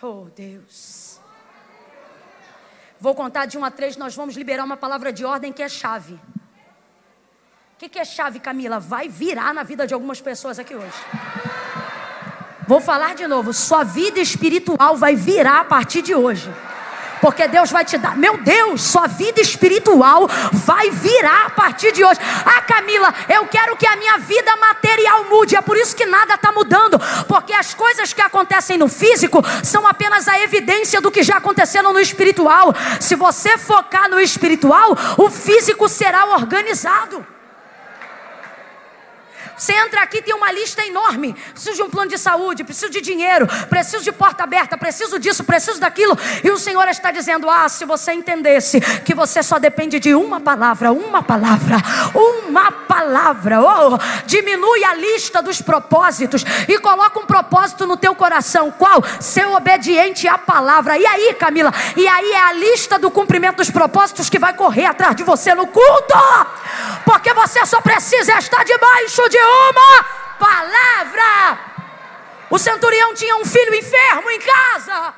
[0.07, 1.19] Oh, Deus.
[2.99, 5.67] Vou contar de um a três, nós vamos liberar uma palavra de ordem que é
[5.67, 6.13] chave.
[6.13, 8.79] O que, que é chave, Camila?
[8.79, 10.93] Vai virar na vida de algumas pessoas aqui hoje.
[12.67, 13.51] Vou falar de novo.
[13.51, 16.51] Sua vida espiritual vai virar a partir de hoje
[17.21, 18.15] porque Deus vai te dar.
[18.15, 22.19] Meu Deus, sua vida espiritual vai virar a partir de hoje.
[22.45, 25.55] Ah, Camila, eu quero que a minha vida material mude.
[25.55, 29.87] É por isso que nada está mudando, porque as coisas que acontecem no físico são
[29.87, 32.73] apenas a evidência do que já aconteceram no espiritual.
[32.99, 37.34] Se você focar no espiritual, o físico será organizado.
[39.57, 41.33] Você entra aqui tem uma lista enorme.
[41.53, 45.43] Preciso de um plano de saúde, preciso de dinheiro, preciso de porta aberta, preciso disso,
[45.43, 46.17] preciso daquilo.
[46.43, 50.39] E o Senhor está dizendo: Ah, se você entendesse que você só depende de uma
[50.39, 51.77] palavra, uma palavra,
[52.13, 53.61] uma palavra.
[53.61, 58.71] Oh, diminui a lista dos propósitos e coloca um propósito no teu coração.
[58.71, 59.03] Qual?
[59.19, 60.97] Ser obediente à palavra.
[60.97, 61.73] E aí, Camila?
[61.95, 65.53] E aí é a lista do cumprimento dos propósitos que vai correr atrás de você
[65.53, 66.15] no culto.
[67.05, 70.03] Porque você só precisa estar debaixo de uma
[70.39, 71.75] palavra.
[72.49, 75.13] O centurião tinha um filho enfermo em casa.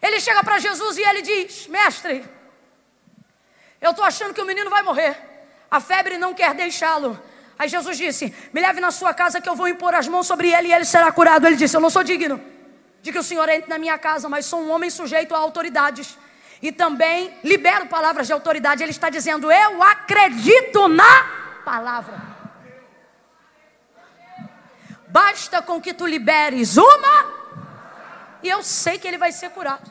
[0.00, 2.24] Ele chega para Jesus e ele diz: Mestre,
[3.80, 5.16] eu estou achando que o menino vai morrer.
[5.70, 7.20] A febre não quer deixá-lo.
[7.58, 10.52] Aí Jesus disse: Me leve na sua casa que eu vou impor as mãos sobre
[10.52, 11.46] ele e ele será curado.
[11.46, 12.40] Ele disse: Eu não sou digno
[13.02, 16.16] de que o Senhor entre na minha casa, mas sou um homem sujeito a autoridades.
[16.60, 18.82] E também libero palavras de autoridade.
[18.82, 22.27] Ele está dizendo: Eu acredito na palavra.
[25.10, 27.26] Basta com que tu liberes uma,
[28.42, 29.90] e eu sei que ele vai ser curado.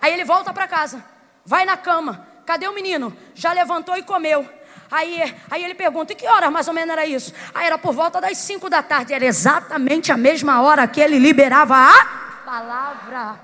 [0.00, 1.04] Aí ele volta para casa,
[1.44, 2.26] vai na cama.
[2.44, 3.16] Cadê o menino?
[3.34, 4.46] Já levantou e comeu.
[4.90, 7.32] Aí, aí ele pergunta: e que hora mais ou menos era isso?
[7.54, 9.14] Aí era por volta das 5 da tarde.
[9.14, 12.04] Era exatamente a mesma hora que ele liberava a
[12.44, 13.40] palavra.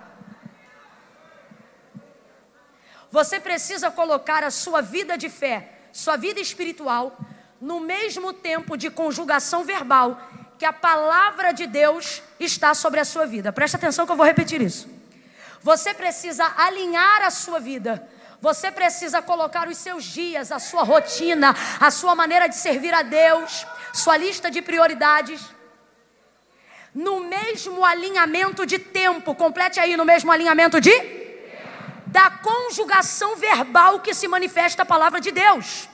[3.10, 7.16] Você precisa colocar a sua vida de fé, sua vida espiritual,
[7.60, 10.20] no mesmo tempo de conjugação verbal
[10.58, 13.52] que a palavra de Deus está sobre a sua vida.
[13.52, 14.88] Presta atenção que eu vou repetir isso.
[15.62, 18.08] Você precisa alinhar a sua vida.
[18.40, 23.02] Você precisa colocar os seus dias, a sua rotina, a sua maneira de servir a
[23.02, 25.40] Deus, sua lista de prioridades
[26.94, 29.34] no mesmo alinhamento de tempo.
[29.34, 31.20] Complete aí no mesmo alinhamento de
[32.06, 35.88] da conjugação verbal que se manifesta a palavra de Deus.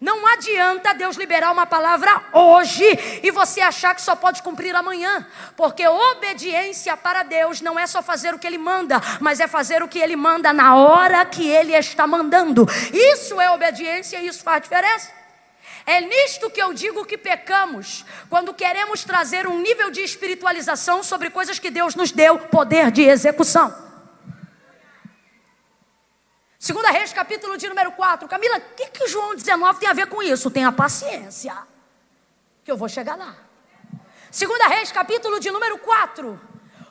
[0.00, 2.84] Não adianta Deus liberar uma palavra hoje
[3.20, 5.26] e você achar que só pode cumprir amanhã,
[5.56, 9.82] porque obediência para Deus não é só fazer o que Ele manda, mas é fazer
[9.82, 12.64] o que Ele manda na hora que Ele está mandando.
[12.92, 15.10] Isso é obediência e isso faz diferença.
[15.84, 21.28] É nisto que eu digo que pecamos, quando queremos trazer um nível de espiritualização sobre
[21.28, 23.87] coisas que Deus nos deu poder de execução.
[26.58, 28.26] Segunda Reis, capítulo de número 4.
[28.26, 30.50] Camila, o que, que João 19 tem a ver com isso?
[30.50, 31.56] Tenha paciência,
[32.64, 33.36] que eu vou chegar lá.
[34.28, 36.40] Segunda Reis, capítulo de número 4.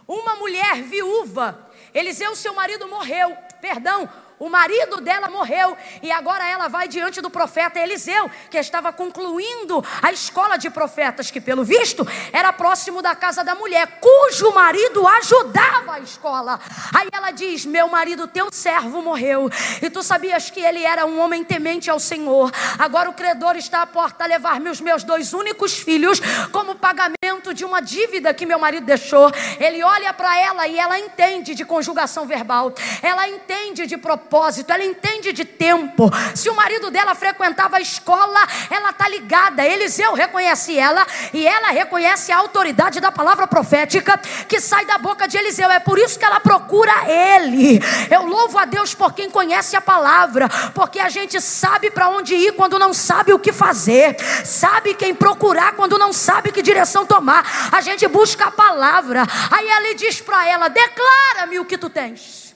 [0.07, 3.35] Uma mulher viúva, Eliseu, seu marido, morreu.
[3.59, 4.09] Perdão,
[4.39, 9.83] o marido dela morreu e agora ela vai diante do profeta Eliseu, que estava concluindo
[10.01, 15.07] a escola de profetas, que pelo visto era próximo da casa da mulher, cujo marido
[15.07, 16.59] ajudava a escola.
[16.93, 19.49] Aí ela diz: Meu marido, teu servo morreu,
[19.81, 22.51] e tu sabias que ele era um homem temente ao Senhor.
[22.77, 26.21] Agora o credor está à porta a levar-me os meus dois únicos filhos
[26.51, 29.31] como pagamento de uma dívida que meu marido deixou.
[29.59, 32.71] Ele olha para ela e ela entende de conjugação verbal,
[33.01, 36.11] ela entende de propósito propósito, ela entende de tempo.
[36.35, 39.65] Se o marido dela frequentava a escola, ela está ligada.
[39.65, 45.27] Eliseu reconhece ela e ela reconhece a autoridade da palavra profética que sai da boca
[45.27, 45.71] de Eliseu.
[45.71, 47.79] É por isso que ela procura ele.
[48.11, 52.35] Eu louvo a Deus por quem conhece a palavra, porque a gente sabe para onde
[52.35, 57.05] ir quando não sabe o que fazer, sabe quem procurar quando não sabe que direção
[57.05, 57.69] tomar.
[57.71, 59.25] A gente busca a palavra.
[59.49, 62.46] Aí ele diz para ela: Declara-me o que tu tens.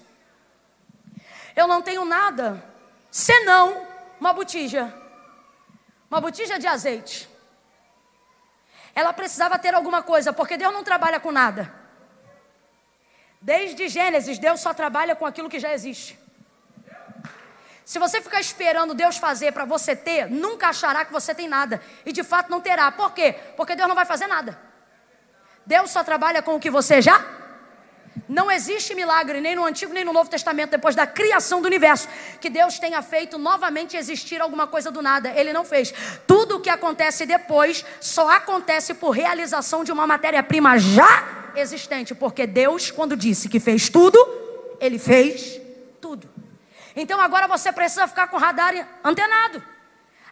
[1.55, 2.63] Eu não tenho nada,
[3.09, 3.85] senão
[4.19, 4.93] uma botija.
[6.09, 7.29] Uma botija de azeite.
[8.93, 11.73] Ela precisava ter alguma coisa, porque Deus não trabalha com nada.
[13.41, 16.19] Desde Gênesis, Deus só trabalha com aquilo que já existe.
[17.83, 21.81] Se você ficar esperando Deus fazer para você ter, nunca achará que você tem nada.
[22.05, 22.91] E de fato não terá.
[22.91, 23.33] Por quê?
[23.57, 24.59] Porque Deus não vai fazer nada.
[25.65, 27.40] Deus só trabalha com o que você já
[28.27, 32.07] não existe milagre nem no Antigo nem no Novo Testamento, depois da criação do universo,
[32.39, 35.29] que Deus tenha feito novamente existir alguma coisa do nada.
[35.29, 35.93] Ele não fez.
[36.27, 42.45] Tudo o que acontece depois só acontece por realização de uma matéria-prima já existente, porque
[42.45, 44.17] Deus, quando disse que fez tudo,
[44.79, 45.59] Ele fez
[46.01, 46.29] tudo.
[46.95, 49.63] Então agora você precisa ficar com o radar antenado.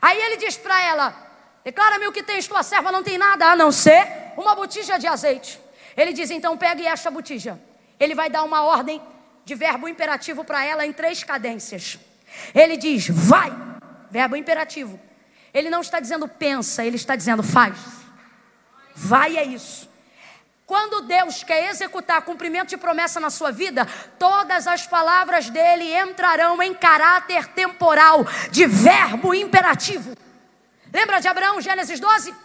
[0.01, 1.15] Aí ele diz para ela:
[1.63, 4.05] Declara-me o que tens, tua serva não tem nada a não ser
[4.35, 5.59] uma botija de azeite.
[5.95, 7.68] Ele diz: Então pegue esta botija
[7.99, 9.01] ele vai dar uma ordem
[9.43, 11.99] de verbo imperativo para ela em três cadências.
[12.53, 13.51] Ele diz: vai,
[14.09, 14.99] verbo imperativo.
[15.53, 17.77] Ele não está dizendo pensa, ele está dizendo faz.
[18.95, 19.89] Vai é isso.
[20.65, 23.87] Quando Deus quer executar cumprimento de promessa na sua vida,
[24.19, 30.15] todas as palavras dele entrarão em caráter temporal de verbo imperativo.
[30.93, 32.35] Lembra de Abraão, Gênesis 12?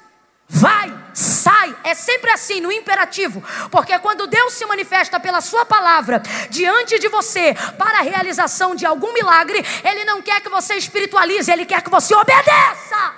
[0.49, 1.77] Vai, sai.
[1.85, 3.43] É sempre assim, no imperativo.
[3.71, 8.87] Porque quando Deus se manifesta pela Sua palavra diante de você para a realização de
[8.87, 13.15] algum milagre, Ele não quer que você espiritualize, Ele quer que você obedeça.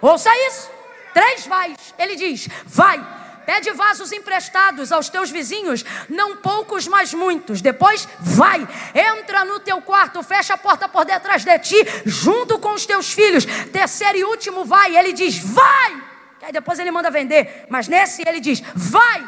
[0.00, 0.70] Ouça isso.
[1.12, 1.76] Três vais.
[1.98, 7.60] Ele diz: vai Pede vasos emprestados aos teus vizinhos, não poucos, mas muitos.
[7.60, 11.76] Depois vai, entra no teu quarto, fecha a porta por detrás de ti,
[12.06, 13.44] junto com os teus filhos.
[13.72, 16.02] Terceiro e último vai, ele diz: vai.
[16.42, 19.26] Aí depois ele manda vender, mas nesse ele diz: vai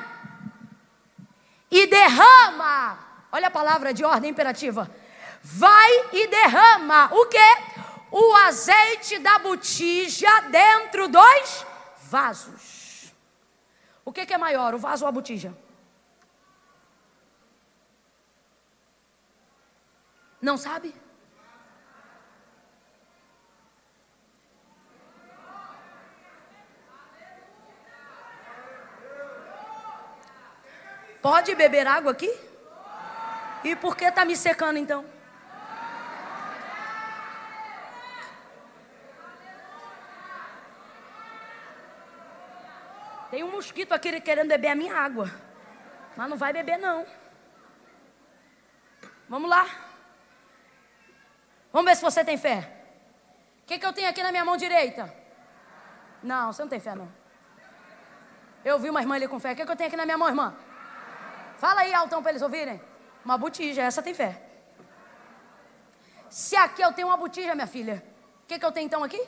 [1.70, 2.98] e derrama.
[3.32, 4.90] Olha a palavra de ordem imperativa.
[5.42, 7.56] Vai e derrama o que?
[8.10, 11.66] O azeite da botija dentro dos
[12.10, 12.75] vasos.
[14.06, 15.52] O que, que é maior, o vaso ou a botija?
[20.40, 20.94] Não sabe?
[31.20, 32.32] Pode beber água aqui?
[33.64, 35.15] E por que está me secando então?
[43.36, 45.30] Tem um mosquito aqui querendo beber a minha água.
[46.16, 47.04] Mas não vai beber, não.
[49.28, 49.66] Vamos lá.
[51.70, 52.60] Vamos ver se você tem fé.
[53.62, 55.14] O que, que eu tenho aqui na minha mão direita?
[56.22, 57.12] Não, você não tem fé, não.
[58.64, 59.52] Eu vi uma irmã ali com fé.
[59.52, 60.56] O que, que eu tenho aqui na minha mão, irmã?
[61.58, 62.80] Fala aí, altão, para eles ouvirem.
[63.22, 64.40] Uma botija, essa tem fé.
[66.30, 68.02] Se aqui eu tenho uma botija, minha filha,
[68.44, 69.22] o que, que eu tenho então aqui?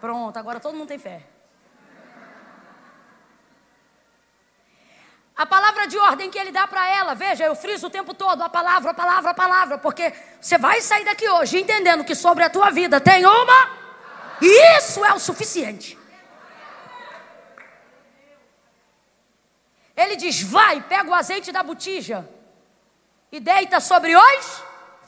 [0.00, 1.37] Pronto, agora todo mundo tem fé.
[5.38, 8.42] A palavra de ordem que ele dá para ela, veja, eu friso o tempo todo
[8.42, 12.42] a palavra, a palavra, a palavra, porque você vai sair daqui hoje entendendo que sobre
[12.42, 13.70] a tua vida tem uma,
[14.42, 15.96] e isso é o suficiente.
[19.96, 22.28] Ele diz: vai, pega o azeite da botija
[23.30, 24.62] e deita sobre os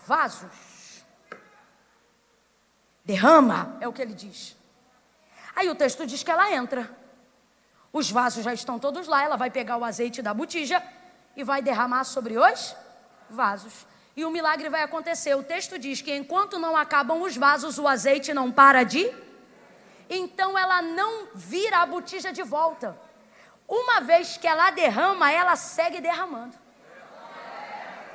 [0.07, 1.05] vasos.
[3.05, 4.57] Derrama, é o que ele diz.
[5.57, 7.00] Aí o texto diz que ela entra.
[7.93, 9.23] Os vasos já estão todos lá.
[9.23, 10.83] Ela vai pegar o azeite da botija
[11.37, 12.77] e vai derramar sobre os
[13.29, 13.87] vasos.
[14.17, 15.35] E o milagre vai acontecer.
[15.35, 19.11] O texto diz que enquanto não acabam os vasos, o azeite não para de.
[20.09, 22.99] Então ela não vira a botija de volta.
[23.69, 26.57] Uma vez que ela derrama, ela segue derramando.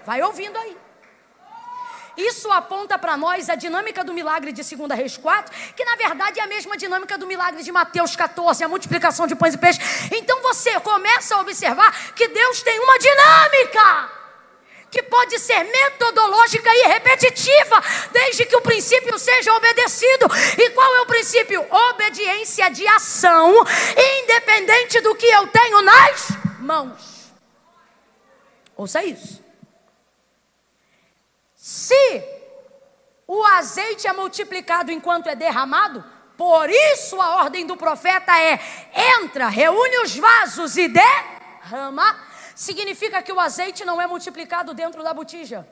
[0.05, 0.84] Vai ouvindo aí.
[2.17, 6.39] Isso aponta para nós a dinâmica do milagre de 2 Reis 4, que na verdade
[6.39, 9.81] é a mesma dinâmica do milagre de Mateus 14, a multiplicação de pães e peixes.
[10.11, 14.15] Então você começa a observar que Deus tem uma dinâmica
[14.89, 20.25] que pode ser metodológica e repetitiva, desde que o princípio seja obedecido.
[20.57, 21.67] E qual é o princípio?
[21.69, 23.53] Obediência de ação,
[24.23, 27.33] independente do que eu tenho nas mãos.
[28.77, 29.44] Ouça isso.
[31.85, 32.23] Se
[33.27, 36.03] o azeite é multiplicado enquanto é derramado,
[36.35, 38.59] por isso a ordem do profeta é:
[39.19, 42.17] entra, reúne os vasos e derrama.
[42.55, 45.67] Significa que o azeite não é multiplicado dentro da botija.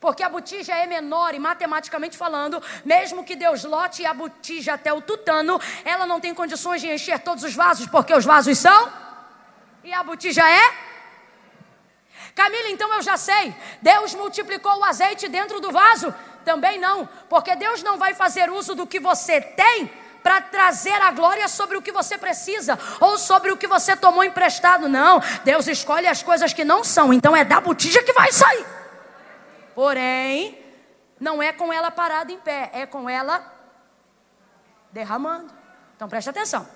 [0.00, 4.92] Porque a botija é menor e matematicamente falando, mesmo que Deus lote a botija até
[4.92, 8.92] o tutano, ela não tem condições de encher todos os vasos, porque os vasos são
[9.84, 10.87] e a botija é
[12.38, 13.52] Camila, então eu já sei.
[13.82, 16.14] Deus multiplicou o azeite dentro do vaso?
[16.44, 19.90] Também não, porque Deus não vai fazer uso do que você tem
[20.22, 24.22] para trazer a glória sobre o que você precisa ou sobre o que você tomou
[24.22, 24.88] emprestado.
[24.88, 28.64] Não, Deus escolhe as coisas que não são, então é da botija que vai sair.
[29.74, 30.64] Porém,
[31.18, 33.52] não é com ela parada em pé, é com ela
[34.92, 35.52] derramando.
[35.96, 36.68] Então preste atenção.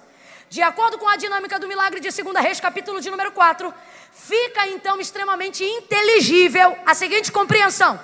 [0.52, 3.72] De acordo com a dinâmica do milagre de 2 Reis, capítulo de número 4,
[4.12, 7.98] fica então extremamente inteligível a seguinte compreensão: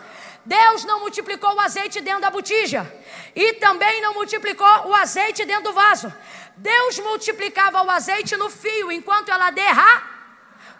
[0.47, 2.91] Deus não multiplicou o azeite dentro da botija
[3.37, 6.11] e também não multiplicou o azeite dentro do vaso.
[6.57, 10.03] Deus multiplicava o azeite no fio enquanto ela derra.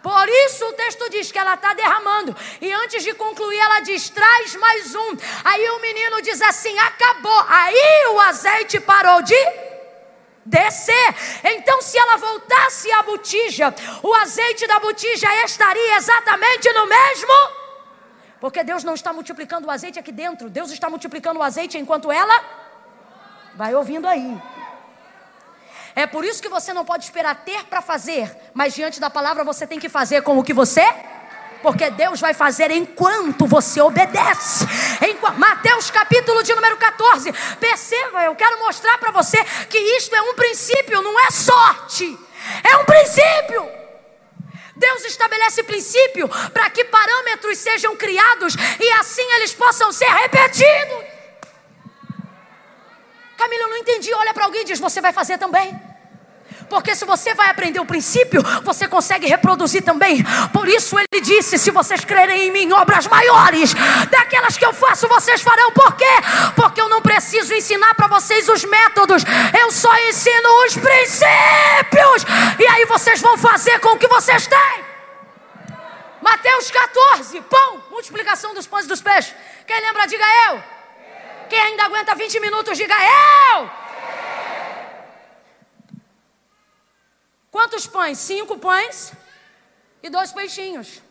[0.01, 2.35] Por isso o texto diz que ela está derramando.
[2.59, 5.15] E antes de concluir, ela diz: traz mais um.
[5.43, 7.45] Aí o menino diz assim: acabou.
[7.47, 9.68] Aí o azeite parou de
[10.49, 11.15] descer.
[11.43, 17.33] Então, se ela voltasse à botija, o azeite da botija estaria exatamente no mesmo.
[18.39, 22.11] Porque Deus não está multiplicando o azeite aqui dentro, Deus está multiplicando o azeite enquanto
[22.11, 22.43] ela
[23.55, 24.41] vai ouvindo aí.
[25.95, 29.43] É por isso que você não pode esperar ter para fazer, mas diante da palavra
[29.43, 30.85] você tem que fazer com o que você
[31.61, 34.65] porque Deus vai fazer enquanto você obedece.
[35.09, 37.31] Enquanto, Mateus capítulo de número 14.
[37.59, 42.17] Perceba, eu quero mostrar para você que isto é um princípio, não é sorte.
[42.63, 43.79] É um princípio.
[44.75, 51.03] Deus estabelece princípio para que parâmetros sejam criados e assim eles possam ser repetidos.
[53.37, 54.13] Camila, eu não entendi.
[54.13, 55.88] Olha para alguém e diz: Você vai fazer também.
[56.69, 60.23] Porque se você vai aprender o princípio, você consegue reproduzir também.
[60.53, 63.73] Por isso ele disse: se vocês crerem em mim, obras maiores,
[64.09, 65.71] daquelas que eu faço, vocês farão.
[65.71, 66.05] Por quê?
[66.55, 69.23] Porque eu não preciso ensinar para vocês os métodos,
[69.59, 72.25] eu só ensino os princípios.
[72.59, 74.89] E aí vocês vão fazer com o que vocês têm.
[76.21, 79.33] Mateus 14, pão, multiplicação dos pães e dos peixes.
[79.65, 80.63] Quem lembra, diga eu.
[81.49, 82.95] Quem ainda aguenta 20 minutos, diga
[83.55, 83.88] eu.
[87.51, 88.17] Quantos pães?
[88.17, 89.13] Cinco pães
[90.03, 91.01] e dois peixinhos.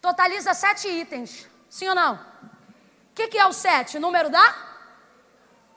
[0.00, 1.48] Totaliza sete itens.
[1.68, 2.14] Sim ou não?
[2.14, 3.98] O que, que é o sete?
[3.98, 4.54] Número da?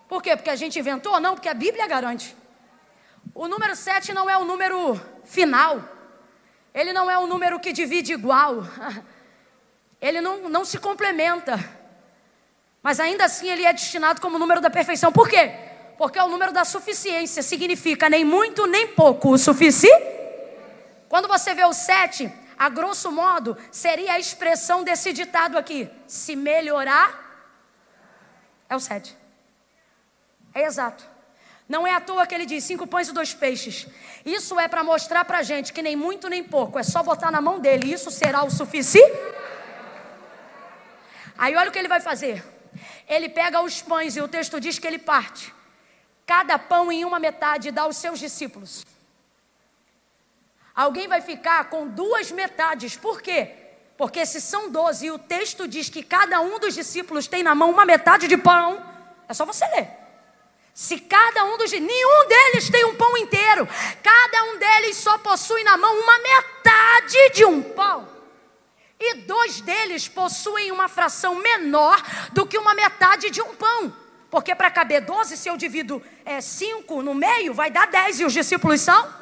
[0.07, 0.35] Por quê?
[0.35, 1.19] Porque a gente inventou?
[1.19, 2.35] Não, porque a Bíblia garante.
[3.33, 5.81] O número sete não é o número final.
[6.73, 8.63] Ele não é o número que divide igual.
[10.01, 11.59] Ele não, não se complementa.
[12.81, 15.11] Mas ainda assim ele é destinado como número da perfeição.
[15.11, 15.70] Por quê?
[16.01, 17.43] Porque é o número da suficiência.
[17.43, 19.29] Significa nem muito nem pouco.
[19.29, 20.03] O suficiente.
[21.07, 26.35] Quando você vê o sete, a grosso modo, seria a expressão desse ditado aqui: se
[26.35, 27.07] melhorar,
[28.67, 29.15] é o sete.
[30.55, 31.07] É exato.
[31.69, 33.85] Não é à toa que ele diz cinco pães e dois peixes.
[34.25, 37.41] Isso é para mostrar para gente que nem muito nem pouco, é só botar na
[37.41, 39.19] mão dele, isso será o suficiente.
[41.37, 42.43] Aí olha o que ele vai fazer.
[43.07, 45.60] Ele pega os pães e o texto diz que ele parte
[46.31, 48.85] cada pão em uma metade e dá aos seus discípulos.
[50.73, 52.95] Alguém vai ficar com duas metades.
[52.95, 53.53] Por quê?
[53.97, 57.53] Porque se são doze e o texto diz que cada um dos discípulos tem na
[57.53, 58.81] mão uma metade de pão,
[59.27, 59.89] é só você ler.
[60.73, 63.67] Se cada um dos nenhum deles tem um pão inteiro,
[64.01, 68.07] cada um deles só possui na mão uma metade de um pão.
[68.97, 72.01] E dois deles possuem uma fração menor
[72.31, 74.00] do que uma metade de um pão.
[74.31, 76.01] Porque para caber 12, se eu divido
[76.41, 79.13] 5 é, no meio, vai dar 10 e os discípulos são?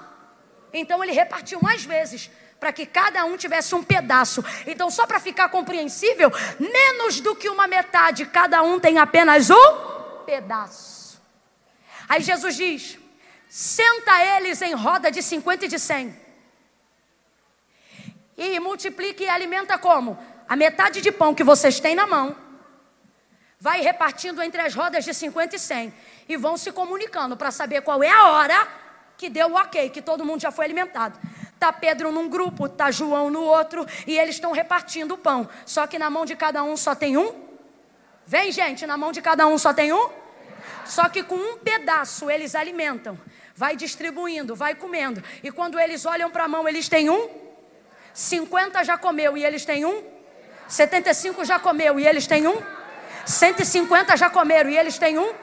[0.71, 2.29] Então ele repartiu mais vezes
[2.59, 4.45] para que cada um tivesse um pedaço.
[4.67, 10.23] Então, só para ficar compreensível, menos do que uma metade, cada um tem apenas um
[10.27, 11.19] pedaço.
[12.07, 12.99] Aí Jesus diz:
[13.49, 16.15] senta eles em roda de 50 e de 100.
[18.37, 20.19] E multiplique e alimenta como?
[20.47, 22.48] A metade de pão que vocês têm na mão
[23.59, 25.93] vai repartindo entre as rodas de 50 e 100
[26.29, 28.67] e vão se comunicando para saber qual é a hora
[29.17, 31.19] que deu o ok, que todo mundo já foi alimentado.
[31.59, 35.49] Tá Pedro num grupo, tá João no outro, e eles estão repartindo o pão.
[35.65, 37.35] Só que na mão de cada um só tem um.
[38.25, 40.09] Vem, gente, na mão de cada um só tem um.
[40.85, 43.19] Só que com um pedaço eles alimentam.
[43.53, 45.21] Vai distribuindo, vai comendo.
[45.43, 47.29] E quando eles olham para a mão, eles têm um.
[48.13, 50.01] 50 já comeu e eles têm um.
[50.65, 52.78] 75 já comeu e eles têm um.
[53.25, 55.33] 150 já comeram e eles têm um.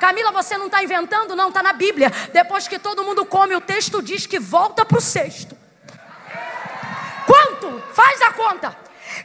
[0.00, 2.10] Camila, você não está inventando, não, está na Bíblia.
[2.32, 5.56] Depois que todo mundo come, o texto diz que volta para o cesto.
[7.26, 7.82] Quanto?
[7.92, 8.76] Faz a conta.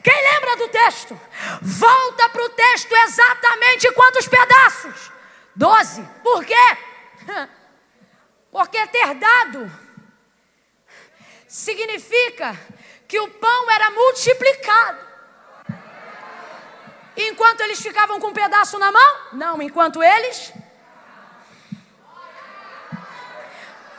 [0.03, 1.19] Quem lembra do texto?
[1.61, 5.11] Volta para o texto exatamente quantos pedaços?
[5.55, 6.07] Doze.
[6.23, 6.77] Por quê?
[8.51, 9.71] Porque ter dado
[11.47, 12.57] significa
[13.07, 15.10] que o pão era multiplicado.
[17.15, 19.17] Enquanto eles ficavam com um pedaço na mão?
[19.33, 20.53] Não, enquanto eles.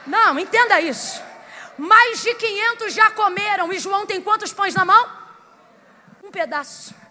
[0.07, 1.23] Não, entenda isso.
[1.77, 3.73] Mais de 500 já comeram.
[3.73, 5.11] E João tem quantos pães na mão?
[6.23, 7.02] Um pedaço.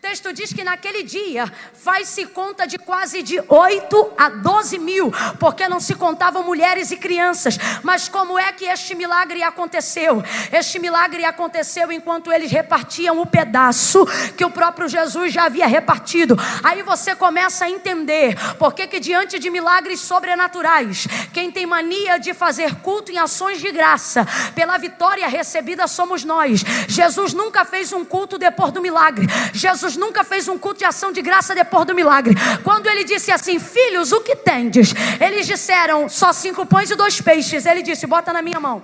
[0.00, 5.68] Texto diz que naquele dia faz-se conta de quase de 8 a 12 mil, porque
[5.68, 7.58] não se contavam mulheres e crianças.
[7.82, 10.24] Mas como é que este milagre aconteceu?
[10.50, 14.06] Este milagre aconteceu enquanto eles repartiam o pedaço
[14.38, 16.34] que o próprio Jesus já havia repartido.
[16.64, 22.16] Aí você começa a entender por que, que diante de milagres sobrenaturais, quem tem mania
[22.16, 26.64] de fazer culto em ações de graça, pela vitória recebida somos nós.
[26.88, 29.26] Jesus nunca fez um culto depois do milagre.
[29.52, 32.34] Jesus Jesus nunca fez um culto de ação de graça depois do milagre.
[32.62, 34.94] Quando ele disse assim: Filhos, o que tendes?
[35.20, 37.66] Eles disseram: Só cinco pães e dois peixes.
[37.66, 38.82] Ele disse: Bota na minha mão.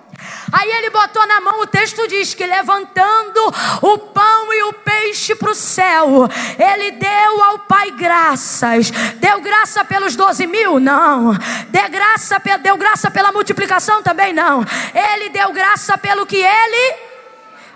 [0.53, 3.41] Aí ele botou na mão, o texto diz que levantando
[3.83, 6.29] o pão e o peixe para o céu,
[6.59, 8.91] ele deu ao Pai graças.
[9.17, 10.81] Deu graça pelos doze mil?
[10.81, 11.33] Não.
[11.69, 14.03] Deu graça, deu graça pela multiplicação?
[14.03, 14.65] Também não.
[14.95, 17.16] Ele deu graça pelo que ele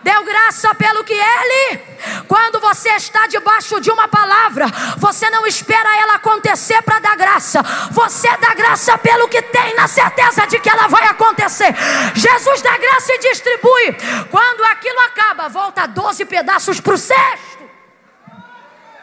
[0.03, 1.78] Deu graça pelo que ele.
[2.26, 7.62] Quando você está debaixo de uma palavra, você não espera ela acontecer para dar graça.
[7.90, 11.74] Você dá graça pelo que tem, na certeza de que ela vai acontecer.
[12.14, 13.96] Jesus dá graça e distribui.
[14.30, 17.61] Quando aquilo acaba, volta 12 pedaços para o cesto.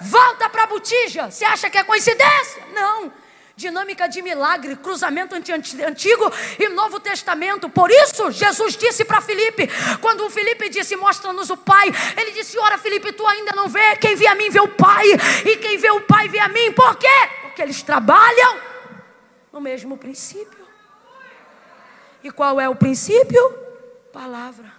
[0.02, 1.30] Volta para a botija.
[1.30, 2.64] Você acha que é coincidência?
[2.74, 3.12] Não
[3.58, 7.68] dinâmica de milagre, cruzamento antigo e novo testamento.
[7.68, 9.68] Por isso, Jesus disse para Filipe,
[10.00, 13.96] quando o Filipe disse: Mostra-nos o Pai, ele disse: Ora, Filipe, tu ainda não vê,
[13.98, 15.06] quem vê a mim vê o Pai,
[15.44, 16.72] e quem vê o Pai vê a mim.
[16.72, 17.08] Por quê?
[17.42, 18.60] Porque eles trabalham
[19.52, 20.68] no mesmo princípio.
[22.24, 23.58] E qual é o princípio?
[24.14, 24.72] Palavra.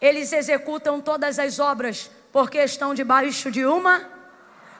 [0.00, 4.13] Eles executam todas as obras porque estão debaixo de uma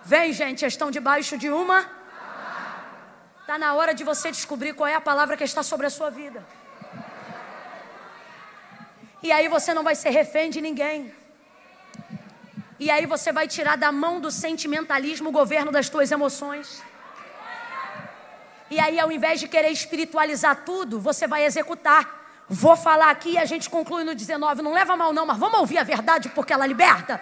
[0.05, 1.79] Vem, gente, estão debaixo de uma.
[3.41, 6.11] Está na hora de você descobrir qual é a palavra que está sobre a sua
[6.11, 6.45] vida.
[9.23, 11.15] E aí você não vai ser refém de ninguém.
[12.79, 16.83] E aí você vai tirar da mão do sentimentalismo o governo das tuas emoções.
[18.71, 22.03] E aí, ao invés de querer espiritualizar tudo, você vai executar.
[22.49, 24.61] Vou falar aqui e a gente conclui no 19.
[24.61, 27.21] Não leva mal, não, mas vamos ouvir a verdade porque ela liberta.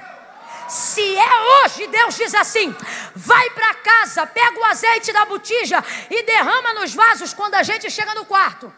[0.73, 2.75] Se é hoje, Deus diz assim:
[3.15, 7.91] vai para casa, pega o azeite da botija e derrama nos vasos quando a gente
[7.91, 8.73] chega no quarto.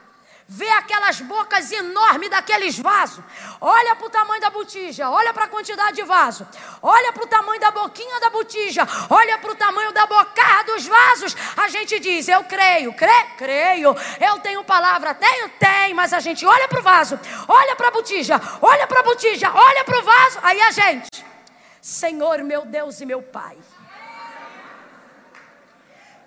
[0.49, 3.24] Vê aquelas bocas enormes daqueles vasos.
[3.61, 5.09] Olha para o tamanho da botija.
[5.09, 6.47] Olha para a quantidade de vaso.
[6.82, 8.86] Olha para o tamanho da boquinha da botija.
[9.09, 11.36] Olha para o tamanho da bocarra dos vasos.
[11.57, 12.92] A gente diz: Eu creio.
[12.92, 13.24] Crê?
[13.38, 13.97] Creio.
[14.20, 15.14] Eu tenho palavra.
[15.14, 15.49] Tenho?
[15.51, 15.95] Tem.
[15.95, 17.20] Mas a gente olha para o vaso.
[17.47, 18.40] Olha para a botija.
[18.61, 19.53] Olha para a botija.
[19.55, 20.40] Olha para o vaso.
[20.42, 21.34] Aí a gente.
[21.85, 23.59] Senhor, meu Deus e meu Pai.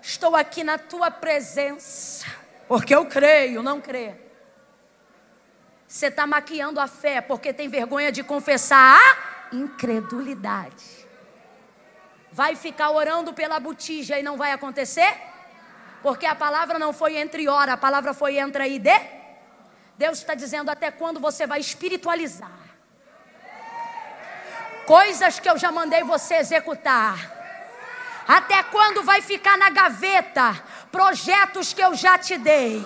[0.00, 2.24] Estou aqui na tua presença,
[2.68, 4.16] porque eu creio, não creio.
[5.84, 9.00] Você está maquiando a fé porque tem vergonha de confessar
[9.50, 11.08] a incredulidade.
[12.30, 15.12] Vai ficar orando pela botija e não vai acontecer?
[16.04, 19.00] Porque a palavra não foi entre ora, a palavra foi entra e de.
[19.96, 22.67] Deus está dizendo até quando você vai espiritualizar.
[24.88, 27.30] Coisas que eu já mandei você executar.
[28.26, 30.58] Até quando vai ficar na gaveta
[30.90, 32.82] projetos que eu já te dei?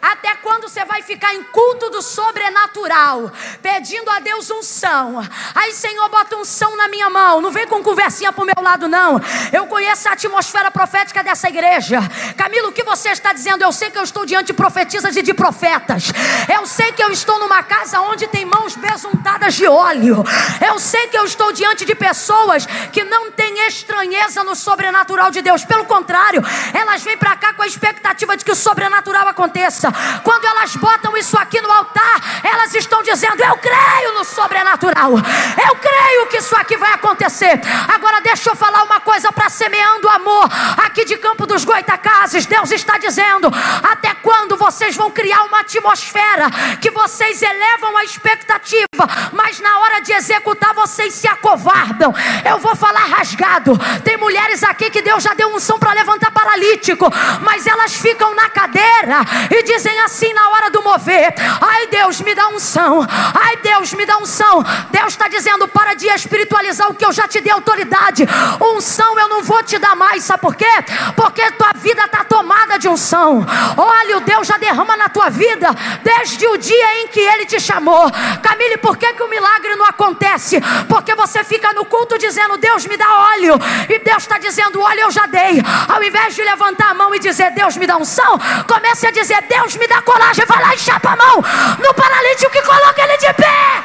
[0.00, 5.20] Até quando você vai ficar em culto do sobrenatural, pedindo a Deus unção?
[5.54, 7.40] Aí, Senhor, bota unção na minha mão.
[7.40, 9.20] Não vem com conversinha pro meu lado, não.
[9.52, 12.00] Eu conheço a atmosfera profética dessa igreja.
[12.36, 13.62] Camilo, o que você está dizendo?
[13.62, 16.12] Eu sei que eu estou diante de profetisas e de profetas.
[16.52, 20.24] Eu sei que eu estou numa casa onde tem mãos besuntadas de óleo.
[20.64, 25.42] Eu sei que eu estou diante de pessoas que não têm estranheza no sobrenatural de
[25.42, 25.64] Deus.
[25.64, 26.42] Pelo contrário,
[26.72, 29.87] elas vêm para cá com a expectativa de que o sobrenatural aconteça.
[30.22, 35.12] Quando elas botam isso aqui no altar, elas estão dizendo: Eu creio no sobrenatural.
[35.12, 37.60] Eu creio que isso aqui vai acontecer.
[37.92, 40.48] Agora deixa eu falar uma coisa para semeando amor
[40.84, 42.46] aqui de Campo dos Goitacazes.
[42.46, 43.50] Deus está dizendo:
[43.82, 50.00] Até quando vocês vão criar uma atmosfera que vocês elevam a expectativa, mas na hora
[50.00, 52.14] de executar vocês se acovardam?
[52.48, 53.78] Eu vou falar rasgado.
[54.04, 57.06] Tem mulheres aqui que Deus já deu unção para levantar paralítico,
[57.42, 59.20] mas elas ficam na cadeira
[59.50, 63.06] e dizem dizem assim na hora do mover: Ai Deus, me dá unção.
[63.34, 64.64] Ai Deus, me dá unção.
[64.90, 68.26] Deus está dizendo: para de espiritualizar o que eu já te dei autoridade.
[68.60, 70.66] Unção eu não vou te dar mais, sabe por quê?
[71.14, 73.46] Porque tua vida está tomada de unção.
[73.76, 75.68] Olha, o Deus já derrama na tua vida
[76.02, 78.10] desde o dia em que Ele te chamou.
[78.42, 80.60] Camille, por que, que o milagre não acontece?
[80.88, 83.54] Porque você fica no culto dizendo: Deus me dá óleo.
[83.88, 85.62] E Deus está dizendo: Olha, eu já dei.
[85.88, 89.40] Ao invés de levantar a mão e dizer: Deus me dá unção, comece a dizer:
[89.42, 91.44] Deus Deus me dá coragem, vai lá e chapa a mão
[91.78, 93.82] no paralítico que coloca ele de pé.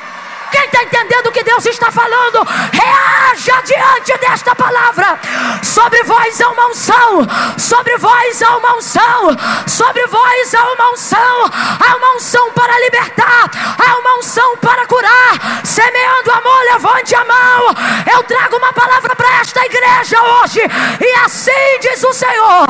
[0.53, 5.19] Quem está entendendo o que Deus está falando, reaja diante desta palavra.
[5.63, 7.27] Sobre vós há uma unção,
[7.57, 9.35] sobre vós há uma unção,
[9.65, 13.49] sobre vós há uma unção, há uma unção para libertar,
[13.79, 15.63] há uma unção para curar.
[15.63, 17.75] Semeando amor, levante a mão.
[18.13, 20.59] Eu trago uma palavra para esta igreja hoje,
[21.01, 22.67] e assim diz o Senhor: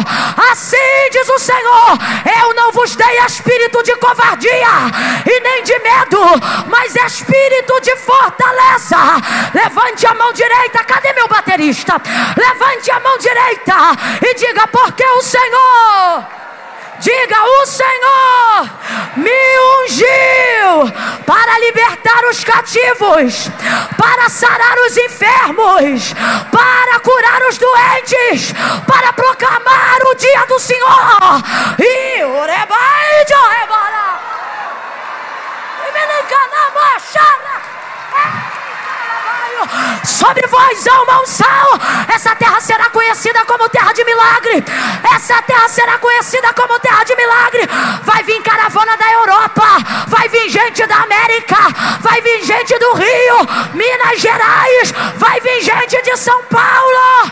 [0.52, 1.98] assim diz o Senhor,
[2.42, 4.54] eu não vos dei espírito de covardia
[5.26, 6.20] e nem de medo,
[6.68, 8.98] mas espírito espírito de fortaleza.
[9.54, 10.84] Levante a mão direita.
[10.84, 12.02] Cadê meu baterista?
[12.38, 13.76] Levante a mão direita
[14.22, 16.26] e diga: porque o Senhor.
[17.00, 18.70] Diga: O Senhor
[19.18, 19.32] me
[19.82, 20.92] ungiu
[21.26, 23.50] para libertar os cativos,
[23.98, 26.14] para sarar os enfermos,
[26.52, 28.54] para curar os doentes,
[28.88, 31.44] para proclamar o dia do Senhor.
[31.80, 34.33] E orebai de orebara.
[40.06, 41.14] Sobre vós há uma.
[42.14, 44.64] Essa terra será conhecida como terra de milagre.
[45.16, 47.68] Essa terra será conhecida como terra de milagre.
[48.04, 49.66] Vai vir caravana da Europa.
[50.08, 51.58] Vai vir gente da América.
[52.02, 53.38] Vai vir gente do Rio,
[53.74, 54.92] Minas Gerais.
[55.16, 57.32] Vai vir gente de São Paulo.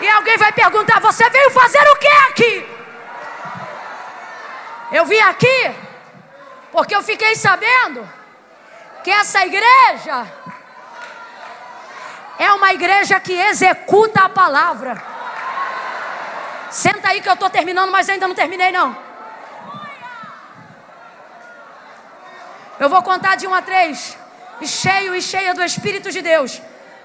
[0.00, 2.73] E alguém vai perguntar: Você veio fazer o que aqui?
[4.92, 5.74] Eu vim aqui
[6.72, 8.08] porque eu fiquei sabendo
[9.02, 10.26] que essa igreja
[12.38, 15.02] é uma igreja que executa a palavra.
[16.70, 18.96] Senta aí que eu estou terminando, mas ainda não terminei não.
[22.78, 24.18] Eu vou contar de um a três,
[24.60, 26.60] e cheio e cheia do Espírito de Deus.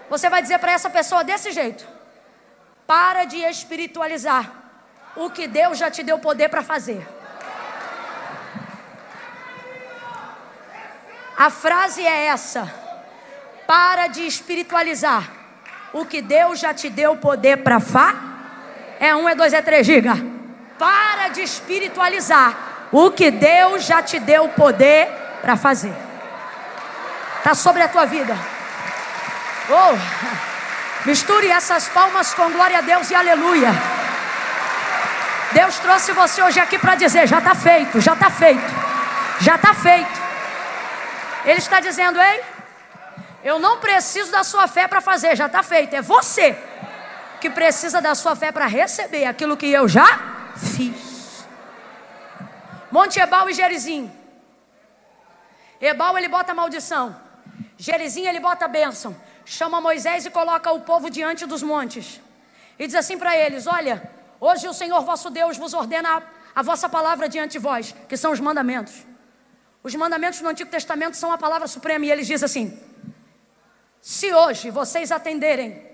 [0.10, 1.88] Você vai dizer para essa pessoa desse jeito:
[2.88, 4.50] para de espiritualizar
[5.16, 7.19] o que Deus já te deu poder para fazer.
[11.40, 12.70] A frase é essa:
[13.66, 15.24] para de espiritualizar
[15.94, 18.14] o que Deus já te deu poder para fa.
[19.00, 20.16] É um, é dois, é três, diga.
[20.78, 22.54] Para de espiritualizar
[22.92, 25.08] o que Deus já te deu poder
[25.42, 25.94] para fazer.
[27.42, 28.36] Tá sobre a tua vida.
[29.70, 33.72] Oh, misture essas palmas com glória a Deus e aleluia.
[35.54, 38.76] Deus trouxe você hoje aqui para dizer: já está feito, já está feito,
[39.40, 40.29] já está feito.
[41.46, 42.44] Ele está dizendo: Ei,
[43.44, 45.96] eu não preciso da sua fé para fazer, já está feito.
[45.96, 46.58] É você
[47.40, 51.46] que precisa da sua fé para receber aquilo que eu já fiz.
[52.92, 54.12] Monte Ebal e Gerizim.
[55.80, 57.16] Ebal ele bota maldição.
[57.78, 59.16] Gerizim ele bota bênção.
[59.46, 62.20] Chama Moisés e coloca o povo diante dos montes.
[62.78, 64.04] E diz assim para eles: Olha,
[64.40, 66.22] hoje o Senhor vosso Deus vos ordena
[66.54, 69.09] a vossa palavra diante de vós, que são os mandamentos.
[69.82, 72.78] Os mandamentos no Antigo Testamento são a palavra suprema e eles diz assim:
[74.02, 75.88] Se hoje vocês atenderem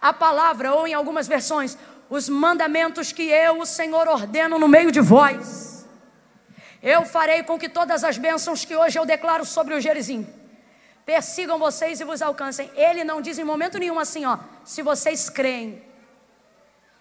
[0.00, 1.76] a palavra, ou em algumas versões,
[2.08, 5.86] os mandamentos que eu, o Senhor, ordeno no meio de vós,
[6.82, 10.26] eu farei com que todas as bênçãos que hoje eu declaro sobre o Gerizim
[11.04, 12.70] persigam vocês e vos alcancem.
[12.74, 15.82] Ele não diz em momento nenhum assim, ó, se vocês creem.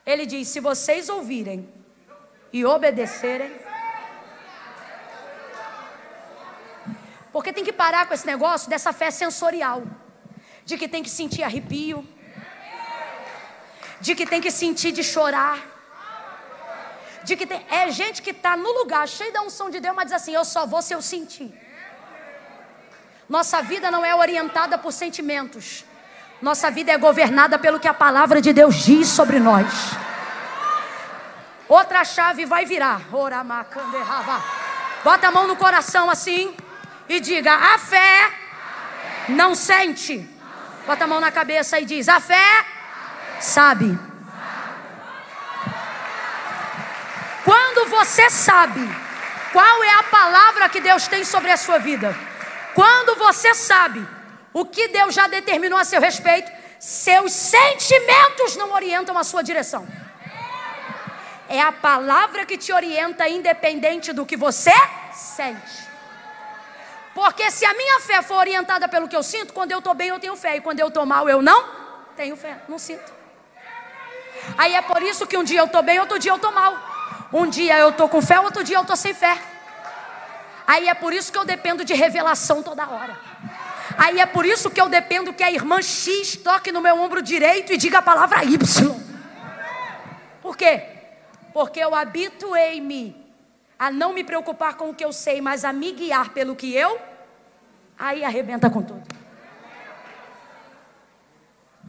[0.06, 1.70] Ele diz: se vocês ouvirem
[2.52, 3.63] e obedecerem.
[7.34, 9.84] Porque tem que parar com esse negócio dessa fé sensorial,
[10.64, 12.08] de que tem que sentir arrepio,
[14.00, 15.58] de que tem que sentir de chorar,
[17.24, 20.06] de que tem, é gente que está no lugar cheio da unção de Deus, mas
[20.06, 21.52] diz assim: eu só vou se eu sentir.
[23.28, 25.84] Nossa vida não é orientada por sentimentos.
[26.40, 29.66] Nossa vida é governada pelo que a palavra de Deus diz sobre nós.
[31.68, 33.02] Outra chave vai virar.
[35.04, 36.56] Bota a mão no coração assim
[37.08, 38.32] e diga: a fé
[39.30, 40.30] não sente.
[40.86, 42.66] Bota a mão na cabeça e diz: a fé
[43.40, 43.98] sabe.
[47.44, 48.82] Quando você sabe
[49.52, 52.16] qual é a palavra que Deus tem sobre a sua vida,
[52.74, 54.06] quando você sabe
[54.54, 59.88] o que Deus já determinou a seu respeito, seus sentimentos não orientam a sua direção.
[61.50, 64.74] É a palavra que te orienta, independente do que você
[65.14, 65.83] sente.
[67.14, 70.10] Porque se a minha fé for orientada pelo que eu sinto, quando eu estou bem
[70.10, 71.64] eu tenho fé, e quando eu estou mal eu não
[72.16, 73.12] tenho fé, não sinto.
[74.58, 76.78] Aí é por isso que um dia eu estou bem, outro dia eu estou mal.
[77.32, 79.38] Um dia eu estou com fé, outro dia eu estou sem fé.
[80.66, 83.18] Aí é por isso que eu dependo de revelação toda hora.
[83.98, 87.22] Aí é por isso que eu dependo que a irmã X toque no meu ombro
[87.22, 88.58] direito e diga a palavra Y.
[90.42, 90.84] Por quê?
[91.54, 93.23] Porque eu habituei-me
[93.84, 96.74] a não me preocupar com o que eu sei, mas a me guiar pelo que
[96.74, 96.98] eu,
[98.00, 99.04] aí arrebenta com tudo.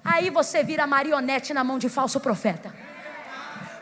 [0.05, 2.75] Aí você vira marionete na mão de falso profeta.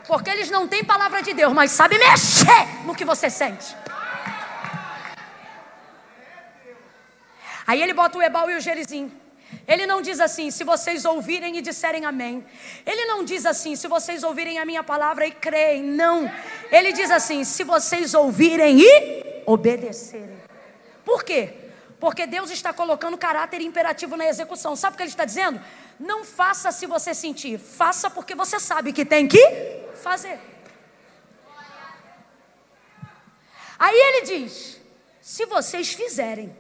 [0.06, 3.74] Porque eles não têm palavra de Deus, mas sabem mexer no que você sente.
[7.66, 9.10] Aí ele bota o Ebal e o Gerizim.
[9.66, 12.44] Ele não diz assim, se vocês ouvirem e disserem amém.
[12.84, 15.82] Ele não diz assim, se vocês ouvirem a minha palavra e creem.
[15.82, 16.30] Não.
[16.72, 20.40] Ele diz assim, se vocês ouvirem e obedecerem.
[21.04, 21.54] Por quê?
[22.00, 24.74] Porque Deus está colocando caráter imperativo na execução.
[24.74, 25.60] Sabe o que ele está dizendo?
[26.00, 29.38] Não faça se você sentir, faça porque você sabe que tem que
[30.02, 30.40] fazer.
[33.78, 34.80] Aí ele diz:
[35.20, 36.56] se vocês fizerem,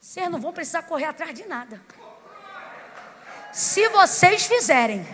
[0.00, 1.80] vocês não vão precisar correr atrás de nada.
[3.52, 5.06] Se vocês fizerem,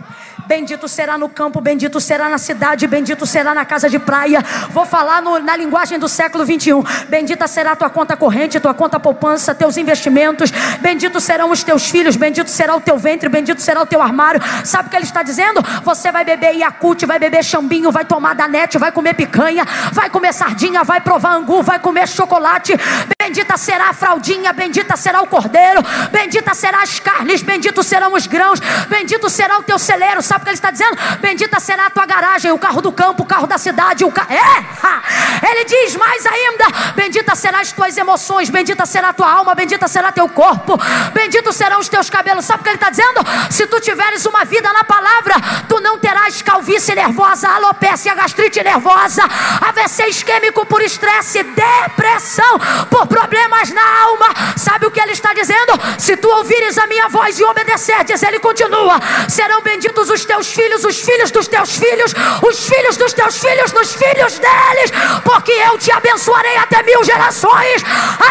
[0.47, 4.45] Bendito será no campo, bendito será na cidade, bendito será na casa de praia.
[4.70, 6.82] Vou falar no, na linguagem do século 21.
[7.09, 10.51] Bendita será tua conta corrente, tua conta poupança, teus investimentos.
[10.80, 14.40] Bendito serão os teus filhos, bendito será o teu ventre, bendito será o teu armário.
[14.64, 15.62] Sabe o que ele está dizendo?
[15.84, 20.32] Você vai beber Yakult, vai beber chambinho, vai tomar danete, vai comer picanha, vai comer
[20.32, 22.74] sardinha, vai provar angu, vai comer chocolate.
[23.20, 25.80] Bendita será a fraldinha, bendita será o cordeiro,
[26.11, 30.45] bendita será as carnes, bendito serão os grãos, bendito será o teu celeiro Sabe o
[30.45, 30.97] que ele está dizendo?
[31.20, 34.03] Bendita será a tua garagem, o carro do campo, o carro da cidade.
[34.03, 34.26] O ca...
[34.30, 35.47] É!
[35.47, 36.64] Ele diz mais ainda:
[36.95, 40.78] Bendita serão as tuas emoções, bendita será a tua alma, bendita será teu corpo,
[41.12, 42.46] bendito serão os teus cabelos.
[42.46, 43.21] Sabe o que ele está dizendo?
[43.50, 45.34] Se tu tiveres uma vida na palavra,
[45.68, 49.22] tu não terás calvície nervosa, alopecia, gastrite nervosa,
[49.61, 54.29] AVC isquêmico por estresse, depressão, por problemas na alma.
[54.57, 55.72] Sabe o que ele está dizendo?
[55.99, 58.99] Se tu ouvires a minha voz e obedecerdes, ele continua:
[59.29, 63.36] serão benditos os os teus filhos, os filhos dos teus filhos, os filhos dos teus
[63.38, 64.90] filhos, nos filhos deles,
[65.24, 67.82] porque eu te abençoarei até mil gerações.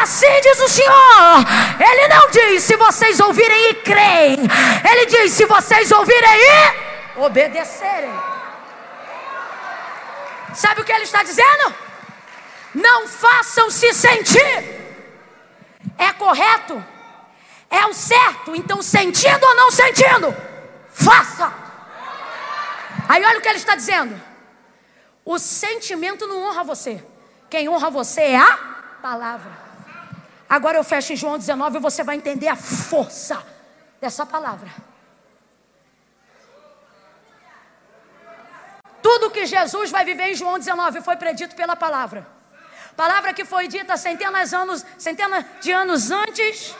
[0.01, 1.37] Assim diz o Senhor.
[1.79, 4.39] Ele não diz se vocês ouvirem e creem,
[4.89, 8.13] ele diz se vocês ouvirem e obedecerem.
[10.53, 11.73] Sabe o que ele está dizendo?
[12.73, 14.79] Não façam se sentir.
[15.97, 16.83] É correto?
[17.69, 18.55] É o certo.
[18.55, 20.35] Então, sentindo ou não sentindo,
[20.93, 21.60] faça.
[23.07, 24.19] Aí olha o que ele está dizendo.
[25.23, 27.03] O sentimento não honra você.
[27.49, 28.57] Quem honra você é a
[29.01, 29.51] palavra.
[30.49, 33.41] Agora eu fecho em João 19 e você vai entender a força
[33.99, 34.69] dessa palavra.
[39.01, 42.27] Tudo que Jesus vai viver em João 19 foi predito pela palavra.
[42.95, 46.75] Palavra que foi dita centenas, anos, centenas de anos antes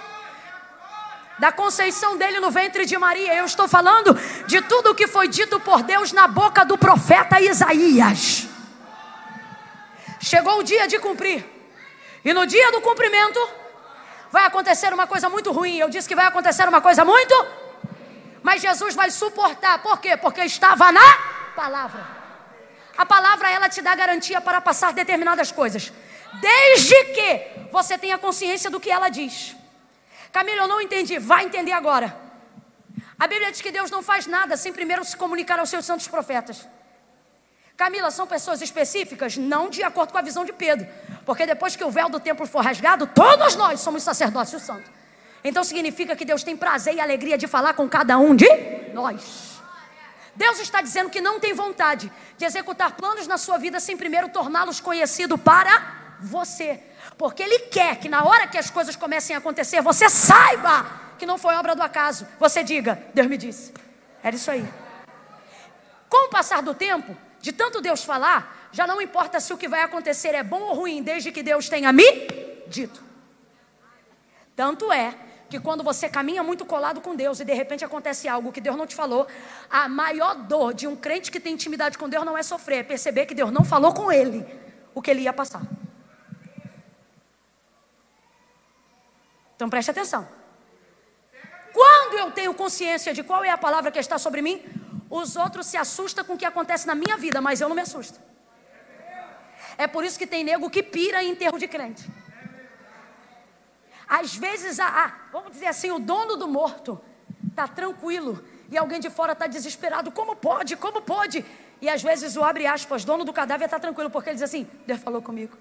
[1.40, 3.34] da conceição dele no ventre de Maria.
[3.34, 4.14] Eu estou falando
[4.46, 8.48] de tudo o que foi dito por Deus na boca do profeta Isaías.
[10.20, 11.44] Chegou o dia de cumprir.
[12.24, 13.40] E no dia do cumprimento,
[14.32, 15.78] vai acontecer uma coisa muito ruim.
[15.78, 17.34] Eu disse que vai acontecer uma coisa muito.
[18.44, 19.82] Mas Jesus vai suportar.
[19.82, 20.16] Por quê?
[20.16, 21.14] Porque estava na
[21.56, 22.22] palavra.
[22.98, 25.92] A palavra ela te dá garantia para passar determinadas coisas,
[26.40, 29.56] desde que você tenha consciência do que ela diz.
[30.32, 31.20] Camila, eu não entendi.
[31.20, 32.16] Vai entender agora.
[33.20, 36.08] A Bíblia diz que Deus não faz nada sem primeiro se comunicar aos seus santos
[36.08, 36.68] profetas.
[37.78, 39.38] Camila, são pessoas específicas?
[39.38, 40.88] Não de acordo com a visão de Pedro.
[41.26, 44.90] Porque depois que o véu do templo for rasgado, todos nós somos sacerdócio santo.
[45.44, 48.48] Então significa que Deus tem prazer e alegria de falar com cada um de
[48.94, 49.60] nós.
[50.36, 54.30] Deus está dizendo que não tem vontade de executar planos na sua vida sem primeiro
[54.30, 56.82] torná-los conhecido para você.
[57.22, 60.88] Porque Ele quer que na hora que as coisas comecem a acontecer, você saiba
[61.20, 62.28] que não foi obra do acaso.
[62.40, 63.72] Você diga, Deus me disse.
[64.24, 64.68] Era isso aí.
[66.10, 69.68] Com o passar do tempo, de tanto Deus falar, já não importa se o que
[69.68, 72.28] vai acontecer é bom ou ruim, desde que Deus tenha me
[72.66, 73.04] dito.
[74.56, 75.14] Tanto é
[75.48, 78.76] que quando você caminha muito colado com Deus e de repente acontece algo que Deus
[78.76, 79.28] não te falou,
[79.70, 82.84] a maior dor de um crente que tem intimidade com Deus não é sofrer, é
[82.84, 84.44] perceber que Deus não falou com ele
[84.96, 85.62] o que ele ia passar.
[89.62, 90.28] Então preste atenção.
[91.72, 94.60] Quando eu tenho consciência de qual é a palavra que está sobre mim,
[95.08, 97.84] os outros se assustam com o que acontece na minha vida, mas eu não me
[97.84, 98.20] assusto.
[99.78, 102.10] É por isso que tem nego que pira em enterro de crente.
[104.10, 107.00] Às vezes, a, a, vamos dizer assim, o dono do morto
[107.48, 110.12] está tranquilo e alguém de fora está desesperado.
[110.12, 110.76] Como pode?
[110.76, 111.46] Como pode?
[111.80, 114.68] E às vezes o abre aspas, dono do cadáver está tranquilo, porque ele diz assim:
[114.88, 115.56] Deus falou comigo.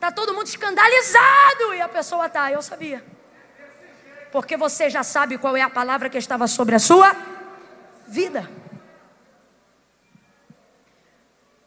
[0.00, 3.04] Está todo mundo escandalizado e a pessoa está, eu sabia.
[4.32, 7.14] Porque você já sabe qual é a palavra que estava sobre a sua
[8.08, 8.50] vida.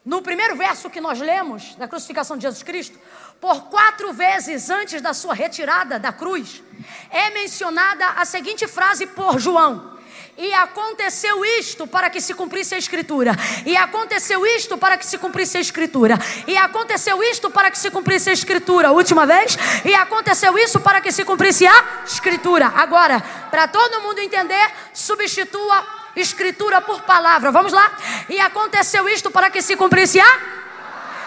[0.04, 2.98] No primeiro verso que nós lemos da crucificação de Jesus Cristo,
[3.40, 6.64] por quatro vezes antes da sua retirada da cruz,
[7.12, 9.93] é mencionada a seguinte frase por João:
[10.36, 13.34] E aconteceu isto para que se cumprisse a Escritura.
[13.66, 16.18] E aconteceu isto para que se cumprisse a Escritura.
[16.48, 18.92] E aconteceu isto para que se cumprisse a Escritura.
[18.92, 19.58] Última vez.
[19.86, 22.72] E aconteceu isso para que se cumprisse a Escritura.
[22.76, 25.86] Agora, para todo mundo entender, substitua
[26.16, 27.52] escritura por palavra.
[27.52, 27.92] Vamos lá?
[28.28, 30.40] E aconteceu isto para que se cumprisse a?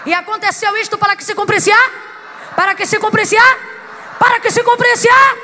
[0.05, 1.91] E aconteceu isto para que se cumprisse a?
[2.55, 3.57] Para que se cumprisse a?
[4.19, 5.37] Para que se cumprisse a?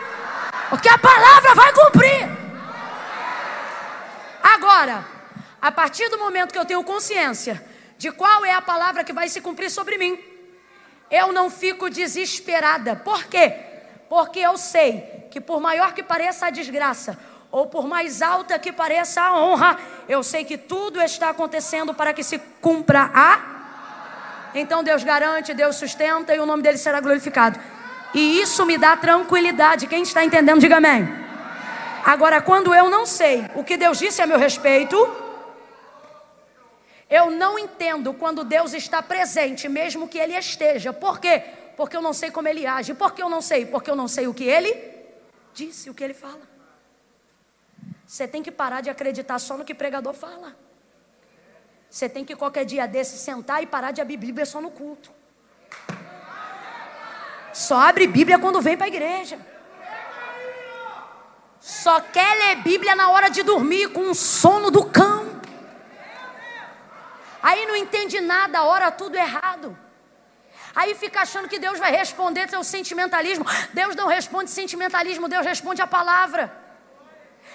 [0.70, 2.43] Porque a palavra vai cumprir.
[4.44, 5.06] Agora,
[5.62, 7.64] a partir do momento que eu tenho consciência
[7.98, 10.20] de qual é a palavra que vai se cumprir sobre mim,
[11.10, 12.98] eu não fico desesperada.
[12.98, 13.56] Por quê?
[14.10, 17.18] Porque eu sei que por maior que pareça a desgraça,
[17.50, 19.80] ou por mais alta que pareça a honra,
[20.10, 24.50] eu sei que tudo está acontecendo para que se cumpra a.
[24.54, 27.58] Então Deus garante, Deus sustenta e o nome dele será glorificado.
[28.14, 29.88] E isso me dá tranquilidade.
[29.88, 31.23] Quem está entendendo, diga amém.
[32.06, 34.98] Agora, quando eu não sei o que Deus disse a meu respeito,
[37.10, 40.92] eu não entendo quando Deus está presente, mesmo que Ele esteja.
[40.92, 41.44] Por quê?
[41.78, 42.94] Porque eu não sei como Ele age.
[42.94, 43.66] Por que eu não sei?
[43.66, 44.76] Porque eu não sei o que Ele
[45.54, 46.42] disse, o que Ele fala.
[48.06, 50.56] Você tem que parar de acreditar só no que pregador fala.
[51.90, 55.12] Você tem que qualquer dia desse sentar e parar de abrir Bíblia só no culto.
[57.54, 59.53] Só abre Bíblia quando vem para a igreja.
[61.64, 65.42] Só quer ler Bíblia na hora de dormir com o sono do cão.
[67.42, 69.78] Aí não entende nada, ora tudo errado.
[70.76, 73.46] Aí fica achando que Deus vai responder seu sentimentalismo.
[73.74, 76.63] Deus não responde sentimentalismo, Deus responde a palavra.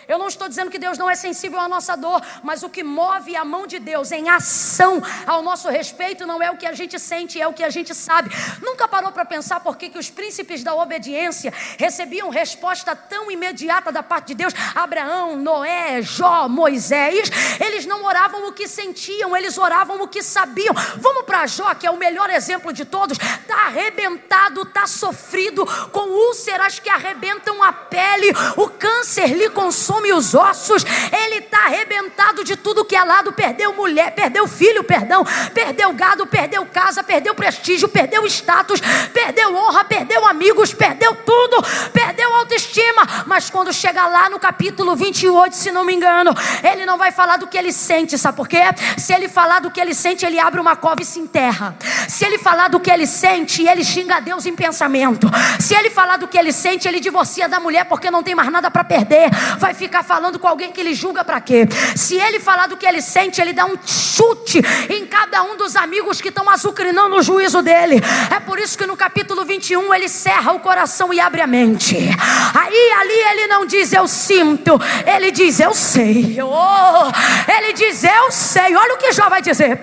[0.09, 2.83] Eu não estou dizendo que Deus não é sensível à nossa dor, mas o que
[2.83, 6.73] move a mão de Deus em ação ao nosso respeito não é o que a
[6.73, 8.31] gente sente, é o que a gente sabe.
[8.63, 13.93] Nunca parou para pensar por que, que os príncipes da obediência recebiam resposta tão imediata
[13.93, 14.55] da parte de Deus?
[14.75, 17.31] Abraão, Noé, Jó, Moisés,
[17.61, 20.75] eles não oravam o que sentiam, eles oravam o que sabiam.
[20.97, 23.19] Vamos para Jó, que é o melhor exemplo de todos.
[23.19, 30.13] Está arrebentado, está sofrido, com úlceras que arrebentam a pele, o câncer lhe consome come
[30.13, 35.25] os ossos, ele está arrebentado de tudo que é lado, perdeu mulher, perdeu filho, perdão,
[35.53, 38.81] perdeu gado, perdeu casa, perdeu prestígio, perdeu status,
[39.13, 43.03] perdeu honra, perdeu amigos, perdeu tudo, perdeu autoestima.
[43.27, 47.37] Mas quando chega lá no capítulo 28, se não me engano, ele não vai falar
[47.37, 48.63] do que ele sente, sabe por quê?
[48.97, 51.77] Se ele falar do que ele sente, ele abre uma cova e se enterra.
[52.07, 55.29] Se ele falar do que ele sente, ele xinga Deus em pensamento.
[55.59, 58.51] Se ele falar do que ele sente, ele divorcia da mulher porque não tem mais
[58.51, 59.29] nada para perder.
[59.59, 61.67] Vai ficar falando com alguém que ele julga para quê?
[61.97, 64.61] Se ele falar do que ele sente, ele dá um chute
[64.91, 68.01] em cada um dos amigos que estão azucrinando o juízo dele.
[68.35, 71.97] É por isso que no capítulo 21 ele cerra o coração e abre a mente.
[71.97, 76.39] Aí ali ele não diz eu sinto, ele diz eu sei.
[76.43, 78.77] Oh, ele diz eu sei.
[78.77, 79.81] Olha o que Jó vai dizer.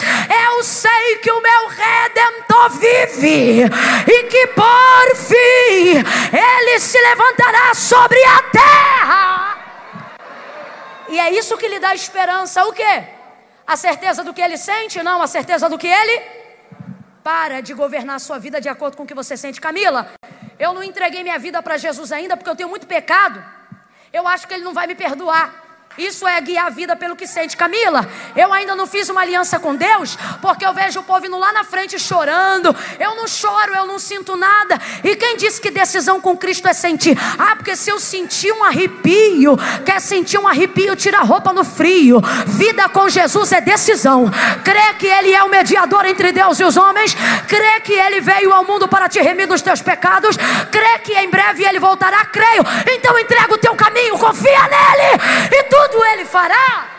[0.48, 3.64] Eu sei que o meu redentor vive
[4.07, 6.03] e que por fim
[6.34, 9.64] ele se levantará sobre a terra.
[11.10, 12.65] E é isso que lhe dá esperança.
[12.65, 13.03] O quê?
[13.65, 15.02] A certeza do que ele sente?
[15.02, 16.22] Não, a certeza do que ele
[17.23, 19.60] para de governar a sua vida de acordo com o que você sente.
[19.60, 20.11] Camila,
[20.60, 23.44] eu não entreguei minha vida para Jesus ainda porque eu tenho muito pecado.
[24.14, 25.64] Eu acho que ele não vai me perdoar.
[25.97, 27.55] Isso é guiar a vida pelo que sente.
[27.55, 31.38] Camila, eu ainda não fiz uma aliança com Deus, porque eu vejo o povo indo
[31.38, 32.76] lá na frente chorando.
[32.99, 34.80] Eu não choro, eu não sinto nada.
[35.03, 37.17] E quem disse que decisão com Cristo é sentir?
[37.39, 41.63] Ah, porque se eu sentir um arrepio, quer sentir um arrepio, tira a roupa no
[41.63, 42.22] frio.
[42.45, 44.30] Vida com Jesus é decisão.
[44.63, 47.15] Crê que Ele é o mediador entre Deus e os homens.
[47.47, 50.35] Crê que Ele veio ao mundo para te remir dos teus pecados.
[50.69, 52.26] Crê que em breve Ele voltará.
[52.26, 52.63] Creio.
[52.91, 55.23] Então entrega o teu caminho, confia nele.
[55.51, 56.90] E tu tudo ele fará?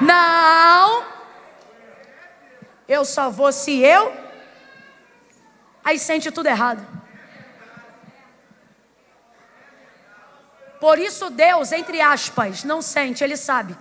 [0.00, 1.04] Não.
[2.88, 4.12] Eu só vou se eu.
[5.84, 6.86] Aí sente tudo errado.
[10.80, 13.76] Por isso Deus, entre aspas, não sente, ele sabe.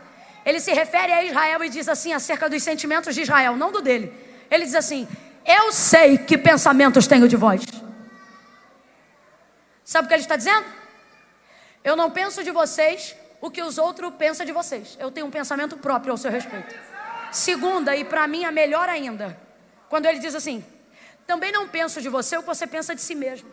[0.46, 3.82] Ele se refere a Israel e diz assim acerca dos sentimentos de Israel, não do
[3.82, 4.14] dele.
[4.52, 5.08] Ele diz assim:
[5.46, 7.62] Eu sei que pensamentos tenho de vós.
[9.84, 10.66] Sabe o que ele está dizendo?
[11.84, 14.98] Eu não penso de vocês o que os outros pensam de vocês.
[15.00, 16.76] Eu tenho um pensamento próprio ao seu respeito.
[17.32, 19.40] Segunda, e para mim a melhor ainda,
[19.88, 20.66] quando ele diz assim:
[21.28, 23.50] também não penso de você o que você pensa de si mesmo.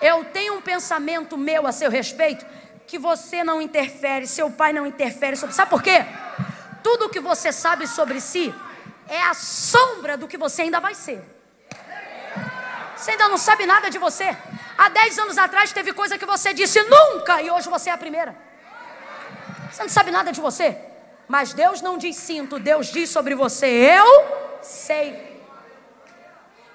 [0.00, 2.46] Eu tenho um pensamento meu a seu respeito
[2.86, 5.54] que você não interfere, seu pai não interfere sobre.
[5.54, 6.04] Sabe por quê?
[6.82, 8.54] Tudo que você sabe sobre si
[9.08, 11.22] é a sombra do que você ainda vai ser.
[12.96, 14.36] Você ainda não sabe nada de você.
[14.76, 17.98] Há 10 anos atrás teve coisa que você disse nunca e hoje você é a
[17.98, 18.36] primeira.
[19.70, 20.76] Você não sabe nada de você.
[21.28, 25.42] Mas Deus não diz sinto, Deus diz sobre você, eu sei.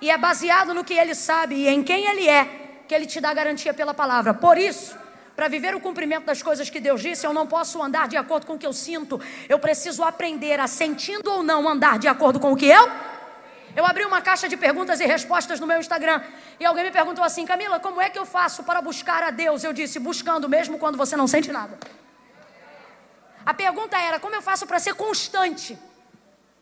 [0.02, 3.22] E é baseado no que ele sabe e em quem ele é que ele te
[3.22, 4.34] dá garantia pela palavra.
[4.34, 4.98] Por isso,
[5.36, 8.46] para viver o cumprimento das coisas que Deus disse, eu não posso andar de acordo
[8.46, 9.22] com o que eu sinto.
[9.48, 13.11] Eu preciso aprender a sentindo ou não andar de acordo com o que eu
[13.76, 16.22] eu abri uma caixa de perguntas e respostas no meu Instagram
[16.60, 19.64] e alguém me perguntou assim: Camila, como é que eu faço para buscar a Deus?
[19.64, 21.78] Eu disse: buscando mesmo quando você não sente nada.
[23.46, 25.78] A pergunta era: como eu faço para ser constante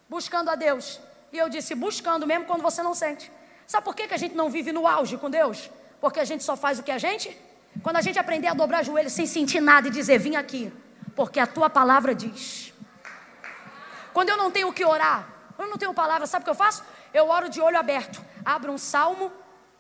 [0.08, 1.00] buscando a Deus?
[1.32, 3.32] E eu disse: buscando mesmo quando você não sente.
[3.66, 5.70] Sabe por que, que a gente não vive no auge com Deus?
[6.02, 7.36] Porque a gente só faz o que a gente?
[7.84, 10.72] Quando a gente aprender a dobrar joelhos sem sentir nada e dizer: vim aqui,
[11.16, 12.74] porque a tua palavra diz.
[14.14, 15.28] Quando eu não tenho o que orar,
[15.58, 16.84] eu não tenho palavra, sabe o que eu faço?
[17.14, 18.24] Eu oro de olho aberto.
[18.44, 19.32] Abro um salmo,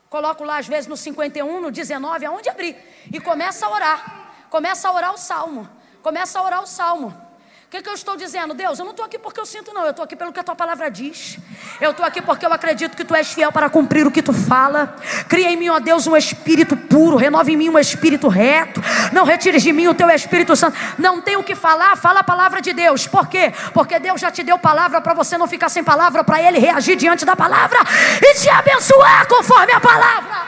[0.10, 2.76] coloco lá às vezes no 51, no 19, aonde abrir.
[3.12, 4.32] E começa a orar.
[4.50, 5.70] Começa a orar o salmo.
[6.02, 7.29] Começa a orar o salmo.
[7.70, 8.56] O que, que, eu estou dizendo?
[8.56, 9.84] Deus, eu não estou aqui porque eu sinto, não.
[9.84, 11.38] Eu estou aqui pelo que a tua palavra diz.
[11.80, 14.34] Eu estou aqui porque eu acredito que tu és fiel para cumprir o que tu
[14.34, 14.96] fala.
[15.28, 17.16] Cria em mim, ó Deus, um espírito puro.
[17.16, 18.82] Renova em mim um espírito reto.
[19.14, 20.76] Não retires de mim o teu Espírito Santo.
[20.98, 23.06] Não tem o que falar, fala a palavra de Deus.
[23.06, 23.54] Por quê?
[23.72, 26.96] Porque Deus já te deu palavra para você não ficar sem palavra, para Ele reagir
[26.96, 27.78] diante da palavra
[28.20, 30.42] e te abençoar conforme a palavra.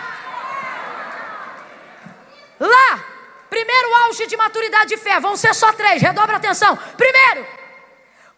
[2.60, 3.11] Lá
[3.52, 6.74] Primeiro auge de maturidade de fé, vão ser só três, redobra atenção.
[6.96, 7.46] Primeiro,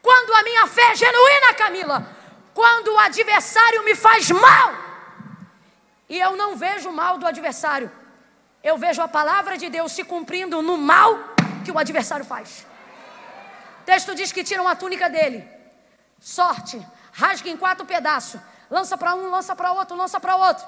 [0.02, 2.08] quando a minha fé é genuína, Camila,
[2.52, 4.74] quando o adversário me faz mal,
[6.10, 7.92] e eu não vejo o mal do adversário,
[8.64, 11.20] eu vejo a palavra de Deus se cumprindo no mal
[11.64, 12.66] que o adversário faz.
[13.82, 15.48] O texto diz que tiram a túnica dele,
[16.20, 20.66] sorte, rasga em quatro pedaços, lança para um, lança para outro, lança para outro,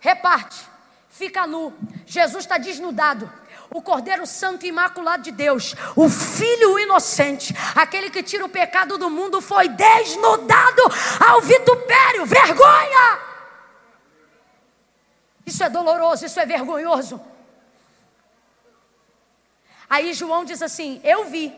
[0.00, 0.66] reparte,
[1.10, 1.74] fica nu.
[2.06, 3.30] Jesus está desnudado
[3.74, 9.08] o Cordeiro Santo Imaculado de Deus, o Filho inocente, aquele que tira o pecado do
[9.08, 10.82] mundo, foi desnudado
[11.26, 13.18] ao vitupério, vergonha.
[15.46, 17.20] Isso é doloroso, isso é vergonhoso.
[19.88, 21.52] Aí João diz assim: Eu vi.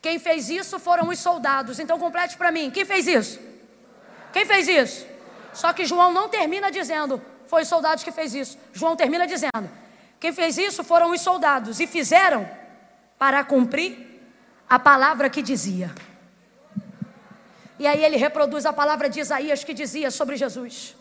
[0.00, 1.78] Quem fez isso foram os soldados.
[1.78, 3.38] Então complete para mim: quem fez isso?
[4.32, 5.06] Quem fez isso?
[5.52, 8.58] Só que João não termina dizendo: Foi os soldados que fez isso.
[8.72, 9.68] João termina dizendo:
[10.20, 12.48] Quem fez isso foram os soldados e fizeram
[13.18, 14.20] para cumprir
[14.68, 15.94] a palavra que dizia.
[17.78, 20.96] E aí ele reproduz a palavra de Isaías que dizia sobre Jesus.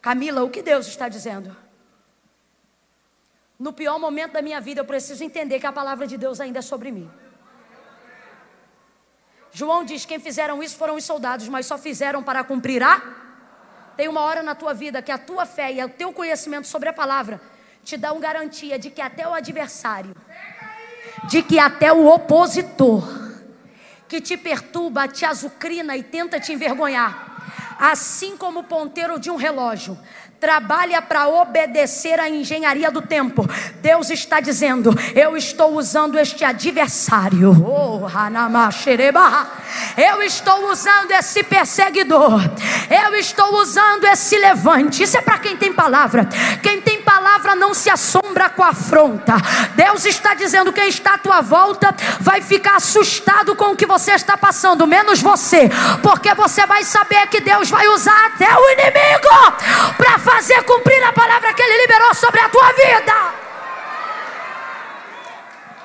[0.00, 1.56] Camila, o que Deus está dizendo?
[3.58, 6.60] No pior momento da minha vida, eu preciso entender que a palavra de Deus ainda
[6.60, 7.10] é sobre mim.
[9.50, 13.02] João diz: quem fizeram isso foram os soldados, mas só fizeram para cumprir a.
[13.96, 16.88] Tem uma hora na tua vida que a tua fé e o teu conhecimento sobre
[16.88, 17.40] a palavra
[17.88, 20.14] te dão garantia de que até o adversário,
[21.24, 23.02] de que até o opositor,
[24.06, 29.36] que te perturba, te azucrina e tenta te envergonhar, assim como o ponteiro de um
[29.36, 29.98] relógio
[30.40, 33.48] trabalha para obedecer à engenharia do tempo.
[33.82, 37.50] Deus está dizendo: Eu estou usando este adversário.
[37.66, 38.06] Oh,
[39.96, 42.40] eu estou usando esse perseguidor.
[42.88, 45.02] Eu estou usando esse levante.
[45.02, 46.28] Isso é para quem tem palavra.
[46.62, 49.34] Quem tem palavra não se assombra com a afronta.
[49.74, 54.12] Deus está dizendo: quem está à tua volta vai ficar assustado com o que você
[54.12, 55.68] está passando, menos você,
[56.02, 59.28] porque você vai saber que Deus vai usar até o inimigo
[59.96, 63.16] para fazer cumprir a palavra que ele liberou sobre a tua vida.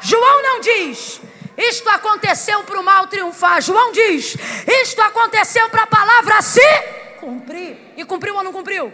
[0.01, 1.21] João não diz,
[1.57, 3.61] isto aconteceu para o mal triunfar.
[3.61, 4.35] João diz,
[4.81, 6.69] isto aconteceu para a palavra se
[7.21, 7.77] cumprir.
[7.95, 8.93] E cumpriu ou não cumpriu?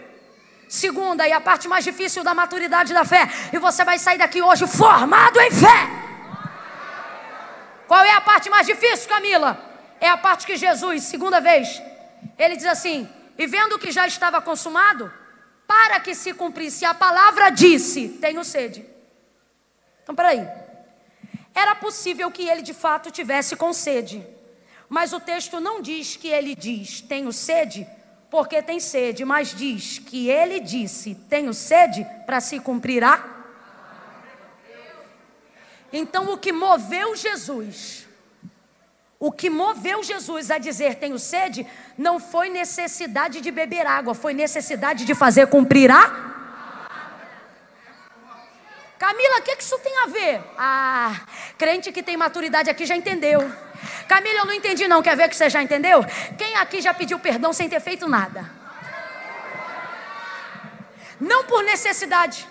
[0.68, 3.28] Segunda, e a parte mais difícil da maturidade da fé.
[3.52, 5.80] E você vai sair daqui hoje formado em fé.
[7.88, 9.58] Qual é a parte mais difícil, Camila?
[10.00, 11.82] É a parte que Jesus, segunda vez,
[12.38, 15.12] ele diz assim: E vendo que já estava consumado,
[15.70, 18.84] para que se cumprisse a palavra disse: Tenho sede.
[20.02, 20.44] Então, peraí.
[21.54, 24.26] Era possível que ele de fato tivesse com sede,
[24.88, 27.86] mas o texto não diz que ele diz: Tenho sede,
[28.28, 33.24] porque tem sede, mas diz que ele disse: Tenho sede para se cumprir a.
[35.92, 38.08] Então, o que moveu Jesus
[39.22, 41.66] o que moveu Jesus a dizer tenho sede
[41.96, 46.30] não foi necessidade de beber água, foi necessidade de fazer cumprir a.
[48.98, 50.42] Camila, o que, que isso tem a ver?
[50.56, 51.20] Ah,
[51.58, 53.40] crente que tem maturidade aqui já entendeu.
[54.08, 56.02] Camila, eu não entendi não, quer ver que você já entendeu?
[56.38, 58.50] Quem aqui já pediu perdão sem ter feito nada?
[61.20, 62.48] Não por necessidade,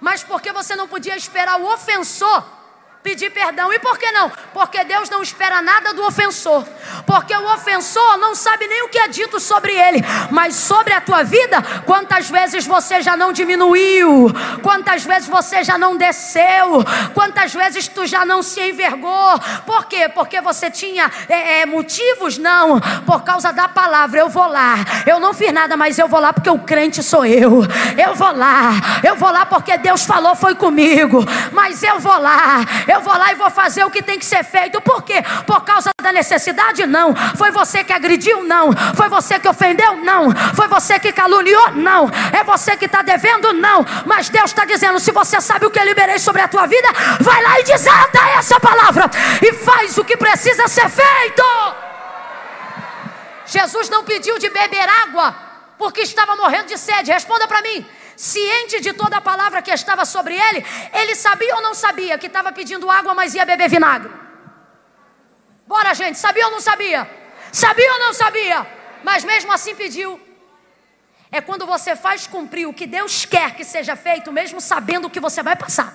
[0.00, 2.59] mas porque você não podia esperar o ofensor
[3.02, 3.72] pedir perdão.
[3.72, 4.30] E por que não?
[4.52, 6.64] Porque Deus não espera nada do ofensor.
[7.06, 10.00] Porque o ofensor não sabe nem o que é dito sobre ele,
[10.30, 14.30] mas sobre a tua vida, quantas vezes você já não diminuiu,
[14.62, 19.38] quantas vezes você já não desceu, quantas vezes tu já não se envergou.
[19.64, 20.08] Por quê?
[20.08, 22.36] Porque você tinha é, é, motivos?
[22.36, 24.20] Não, por causa da palavra.
[24.20, 24.74] Eu vou lá,
[25.06, 27.62] eu não fiz nada, mas eu vou lá porque o crente sou eu.
[27.96, 28.72] Eu vou lá,
[29.02, 32.60] eu vou lá porque Deus falou, foi comigo, mas eu vou lá
[32.90, 34.80] eu vou lá e vou fazer o que tem que ser feito.
[34.80, 35.22] Por quê?
[35.46, 36.86] Por causa da necessidade?
[36.86, 37.14] Não.
[37.36, 38.42] Foi você que agrediu?
[38.42, 38.72] Não.
[38.96, 39.96] Foi você que ofendeu?
[39.98, 40.30] Não.
[40.54, 41.72] Foi você que caluniou?
[41.72, 42.10] Não.
[42.32, 43.52] É você que está devendo?
[43.52, 43.84] Não.
[44.06, 46.88] Mas Deus está dizendo: se você sabe o que eu liberei sobre a tua vida,
[47.20, 49.10] vai lá e desata essa palavra
[49.42, 51.44] e faz o que precisa ser feito.
[53.46, 55.34] Jesus não pediu de beber água
[55.78, 57.12] porque estava morrendo de sede.
[57.12, 57.86] Responda para mim
[58.20, 62.26] ciente de toda a palavra que estava sobre ele, ele sabia ou não sabia que
[62.26, 64.12] estava pedindo água, mas ia beber vinagre?
[65.66, 67.08] Bora, gente, sabia ou não sabia?
[67.50, 68.66] Sabia ou não sabia?
[69.02, 70.20] Mas mesmo assim pediu.
[71.32, 75.10] É quando você faz cumprir o que Deus quer que seja feito, mesmo sabendo o
[75.10, 75.94] que você vai passar.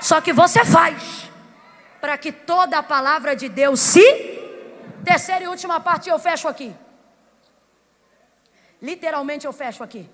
[0.00, 1.30] Só que você faz
[2.00, 4.02] para que toda a palavra de Deus se.
[5.04, 6.74] Terceira e última parte eu fecho aqui.
[8.80, 10.10] Literalmente eu fecho aqui.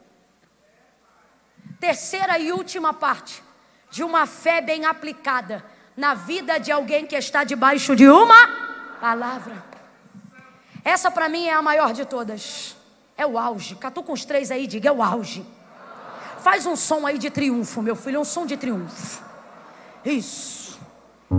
[1.81, 3.43] Terceira e última parte
[3.91, 5.65] de uma fé bem aplicada
[5.97, 8.49] na vida de alguém que está debaixo de uma
[9.01, 9.65] palavra.
[10.85, 12.77] Essa para mim é a maior de todas.
[13.17, 13.75] É o auge.
[13.77, 15.45] Catu com os três aí, diga, é o auge.
[16.41, 19.23] Faz um som aí de triunfo, meu filho, um som de triunfo.
[20.05, 20.79] Isso.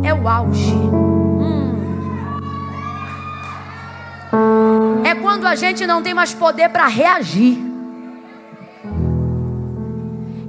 [0.04, 0.74] É o auge.
[0.74, 1.70] Hum.
[5.06, 7.69] É quando a gente não tem mais poder para reagir.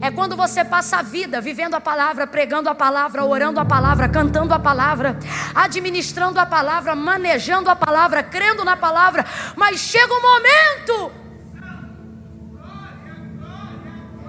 [0.03, 4.09] É quando você passa a vida vivendo a palavra, pregando a palavra, orando a palavra,
[4.09, 5.19] cantando a palavra,
[5.55, 11.13] administrando a palavra, manejando a palavra, crendo na palavra, mas chega um momento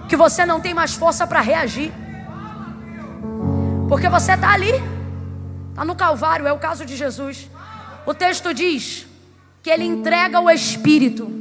[0.09, 1.93] que você não tem mais força para reagir.
[3.87, 4.73] Porque você está ali,
[5.69, 7.49] está no Calvário, é o caso de Jesus.
[8.05, 9.07] O texto diz
[9.63, 11.31] que ele entrega o Espírito.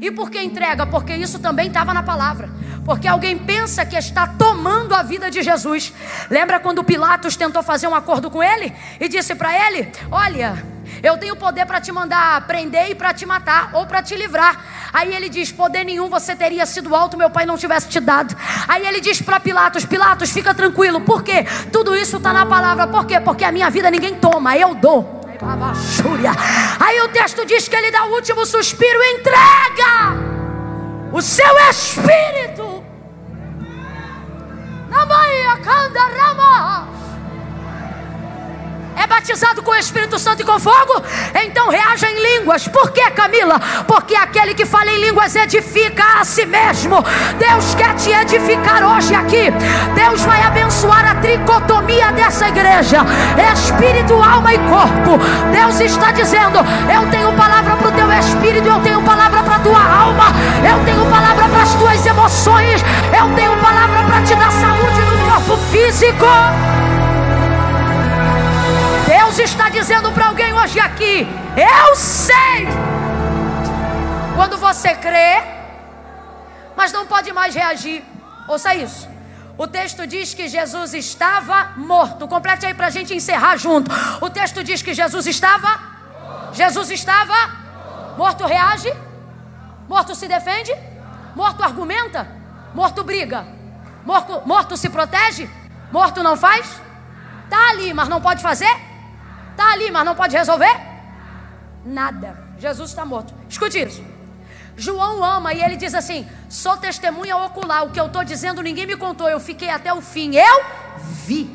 [0.00, 0.86] E por que entrega?
[0.86, 2.50] Porque isso também estava na palavra.
[2.84, 5.92] Porque alguém pensa que está tomando a vida de Jesus.
[6.30, 10.62] Lembra quando Pilatos tentou fazer um acordo com ele e disse para ele: Olha,
[11.02, 14.90] eu tenho poder para te mandar prender e para te matar ou para te livrar.
[14.92, 18.36] Aí ele diz: Poder nenhum você teria sido alto, meu pai não tivesse te dado.
[18.68, 21.00] Aí ele diz para Pilatos: Pilatos, fica tranquilo.
[21.00, 21.44] Por quê?
[21.72, 22.86] Tudo isso está na palavra.
[22.86, 23.18] Por quê?
[23.18, 25.15] Porque a minha vida ninguém toma, eu dou.
[26.80, 30.16] Aí o texto diz que ele dá o último suspiro e entrega
[31.12, 32.84] o seu espírito.
[34.88, 36.88] Na Bahia, Candarama
[38.96, 41.02] é batizado com o Espírito Santo e com fogo,
[41.44, 42.66] então reaja em línguas.
[42.66, 43.60] Por que, Camila?
[43.86, 47.04] Porque aquele que fala em línguas edifica a si mesmo.
[47.38, 49.50] Deus quer te edificar hoje aqui.
[49.94, 53.04] Deus vai abençoar a tricotomia dessa igreja:
[53.52, 55.18] espírito, alma e corpo.
[55.52, 56.58] Deus está dizendo:
[56.92, 60.24] Eu tenho palavra para o teu espírito, eu tenho palavra para a tua alma,
[60.68, 62.82] eu tenho palavra para as tuas emoções,
[63.16, 66.85] eu tenho palavra para te dar saúde no corpo físico.
[69.36, 72.66] Deus está dizendo para alguém hoje aqui: Eu sei.
[74.34, 75.42] Quando você crê,
[76.74, 78.02] mas não pode mais reagir.
[78.48, 79.06] Ouça isso.
[79.58, 82.26] O texto diz que Jesus estava morto.
[82.26, 83.90] Complete aí para a gente encerrar junto.
[84.22, 85.80] O texto diz que Jesus estava.
[86.54, 87.38] Jesus estava.
[88.16, 88.90] Morto reage.
[89.86, 90.74] Morto se defende.
[91.34, 92.26] Morto argumenta.
[92.72, 93.46] Morto briga.
[94.02, 95.46] Morto, morto se protege.
[95.92, 96.80] Morto não faz.
[97.50, 98.85] Tá ali, mas não pode fazer.
[99.56, 100.76] Está ali, mas não pode resolver?
[101.82, 102.36] Nada.
[102.58, 103.32] Jesus está morto.
[103.48, 104.04] Escute isso.
[104.76, 107.84] João ama e ele diz assim: sou testemunha ocular.
[107.84, 109.30] O que eu estou dizendo ninguém me contou.
[109.30, 110.34] Eu fiquei até o fim.
[110.36, 110.62] Eu
[111.24, 111.48] vi.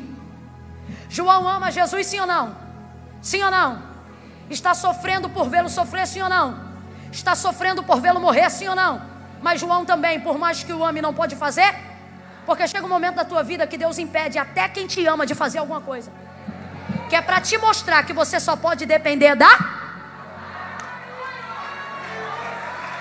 [1.08, 2.56] João ama Jesus, sim ou não?
[3.20, 3.80] Sim ou não?
[4.50, 6.58] Está sofrendo por vê-lo sofrer, sim ou não?
[7.12, 9.00] Está sofrendo por vê-lo morrer, sim ou não?
[9.40, 11.72] Mas João também, por mais que o ame, não pode fazer?
[12.44, 15.36] Porque chega um momento da tua vida que Deus impede até quem te ama de
[15.36, 16.10] fazer alguma coisa
[17.12, 19.54] que é para te mostrar que você só pode depender da.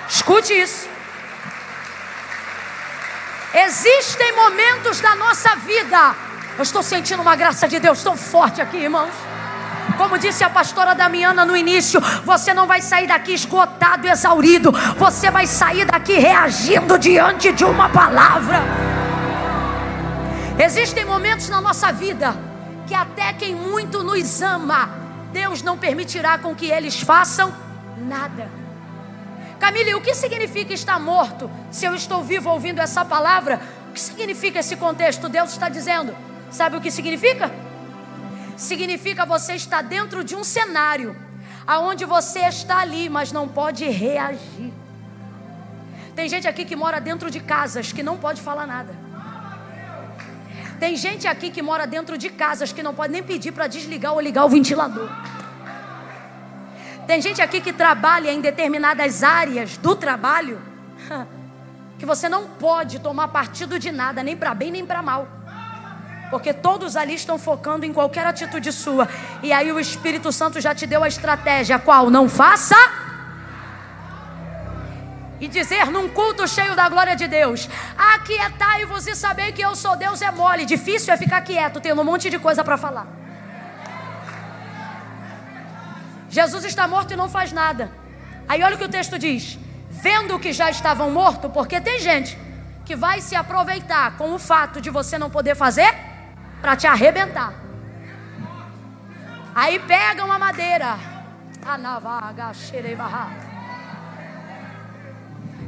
[0.09, 0.89] Escute isso.
[3.53, 6.13] Existem momentos da nossa vida.
[6.57, 9.13] Eu estou sentindo uma graça de Deus tão forte aqui, irmãos.
[9.97, 14.73] Como disse a pastora Damiana no início, você não vai sair daqui esgotado, exaurido.
[14.97, 18.59] Você vai sair daqui reagindo diante de uma palavra.
[20.59, 22.50] Existem momentos na nossa vida
[22.91, 24.89] que até quem muito nos ama,
[25.31, 27.55] Deus não permitirá com que eles façam
[27.97, 28.51] nada.
[29.61, 31.49] Camille, o que significa estar morto?
[31.71, 35.29] Se eu estou vivo ouvindo essa palavra, o que significa esse contexto?
[35.29, 36.13] Deus está dizendo.
[36.51, 37.49] Sabe o que significa?
[38.57, 41.15] Significa você estar dentro de um cenário
[41.65, 44.73] aonde você está ali, mas não pode reagir.
[46.13, 49.00] Tem gente aqui que mora dentro de casas que não pode falar nada.
[50.81, 54.13] Tem gente aqui que mora dentro de casas que não pode nem pedir para desligar
[54.13, 55.07] ou ligar o ventilador.
[57.05, 60.59] Tem gente aqui que trabalha em determinadas áreas do trabalho
[61.99, 65.27] que você não pode tomar partido de nada, nem para bem nem para mal.
[66.31, 69.07] Porque todos ali estão focando em qualquer atitude sua.
[69.43, 72.75] E aí o Espírito Santo já te deu a estratégia, qual não faça
[75.41, 79.95] e dizer num culto cheio da glória de Deus: Aquietai-vos e saber que eu sou
[79.95, 80.63] Deus é mole.
[80.63, 83.07] Difícil é ficar quieto, tendo um monte de coisa para falar.
[86.29, 87.91] Jesus está morto e não faz nada.
[88.47, 89.57] Aí olha o que o texto diz:
[89.89, 92.37] Vendo que já estavam mortos, porque tem gente
[92.85, 95.91] que vai se aproveitar com o fato de você não poder fazer
[96.61, 97.53] para te arrebentar.
[99.55, 100.97] Aí pegam a madeira.
[101.65, 103.50] Anavaga, xerebarra.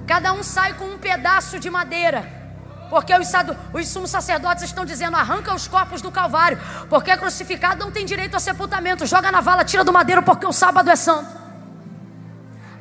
[0.06, 2.44] Cada um sai com um pedaço de madeira.
[2.90, 3.28] Porque os,
[3.74, 6.60] os sumos sacerdotes estão dizendo: arranca os corpos do Calvário.
[6.90, 9.06] Porque crucificado não tem direito a sepultamento.
[9.06, 11.44] Joga na vala, tira do madeiro, porque o sábado é santo.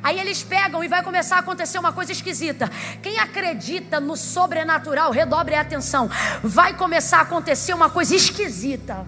[0.03, 2.69] Aí eles pegam e vai começar a acontecer uma coisa esquisita.
[3.01, 6.09] Quem acredita no sobrenatural, redobre a atenção.
[6.43, 9.07] Vai começar a acontecer uma coisa esquisita.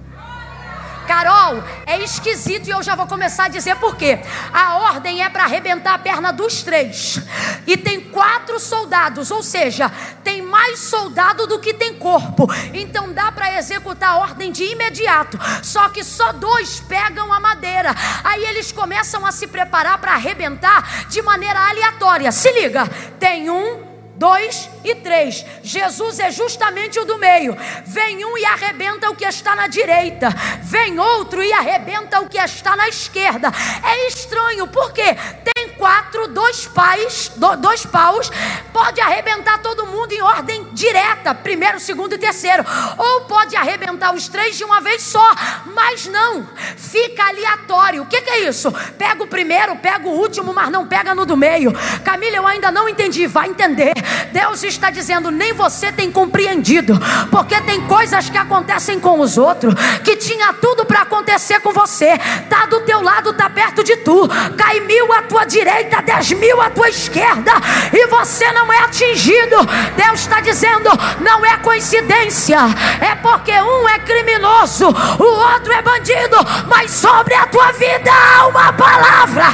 [1.05, 4.19] Carol, é esquisito e eu já vou começar a dizer por quê.
[4.51, 7.19] A ordem é para arrebentar a perna dos três.
[7.67, 9.91] E tem quatro soldados, ou seja,
[10.23, 12.47] tem mais soldado do que tem corpo.
[12.73, 15.39] Então dá para executar a ordem de imediato.
[15.63, 17.95] Só que só dois pegam a madeira.
[18.23, 22.31] Aí eles começam a se preparar para arrebentar de maneira aleatória.
[22.31, 22.87] Se liga,
[23.19, 23.84] tem um
[24.15, 25.45] dois e três.
[25.61, 27.55] Jesus é justamente o do meio.
[27.85, 30.29] Vem um e arrebenta o que está na direita.
[30.61, 33.51] Vem outro e arrebenta o que está na esquerda.
[33.83, 35.44] É estranho, tem quatro,
[36.55, 38.31] dois pais, dois paus,
[38.71, 42.63] pode arrebentar todo mundo em ordem direta, primeiro, segundo e terceiro.
[42.97, 45.31] Ou pode arrebentar os três de uma vez só,
[45.73, 48.03] mas não, fica aleatório.
[48.03, 48.71] O que, que é isso?
[48.97, 51.73] Pega o primeiro, pega o último, mas não pega no do meio.
[52.05, 53.93] Camila, eu ainda não entendi, vai entender.
[54.31, 56.97] Deus está dizendo: nem você tem compreendido,
[57.29, 59.73] porque tem coisas que acontecem com os outros,
[60.05, 62.17] que tinha tudo para acontecer com você,
[62.49, 66.44] tá do teu lado, tá perto de tu, cai mil à tua direita, dez mil
[66.61, 67.51] à tua esquerda,
[67.91, 69.57] e você não é atingido.
[69.95, 70.89] Deus está dizendo:
[71.19, 72.59] não é coincidência,
[73.01, 78.47] é porque um é criminoso, o outro é bandido, mas sobre a tua vida há
[78.47, 79.45] uma palavra,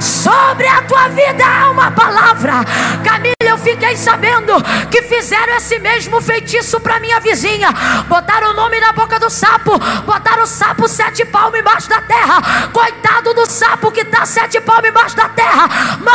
[0.00, 2.64] sobre a tua vida há uma palavra.
[3.04, 4.54] Camila, eu fiquei sabendo
[4.90, 7.68] que fizeram esse mesmo feitiço para minha vizinha.
[8.08, 12.68] Botaram o nome na boca do sapo, botaram o sapo sete palmos embaixo da terra.
[12.72, 15.68] Coitado do sapo que está sete palmos embaixo da terra.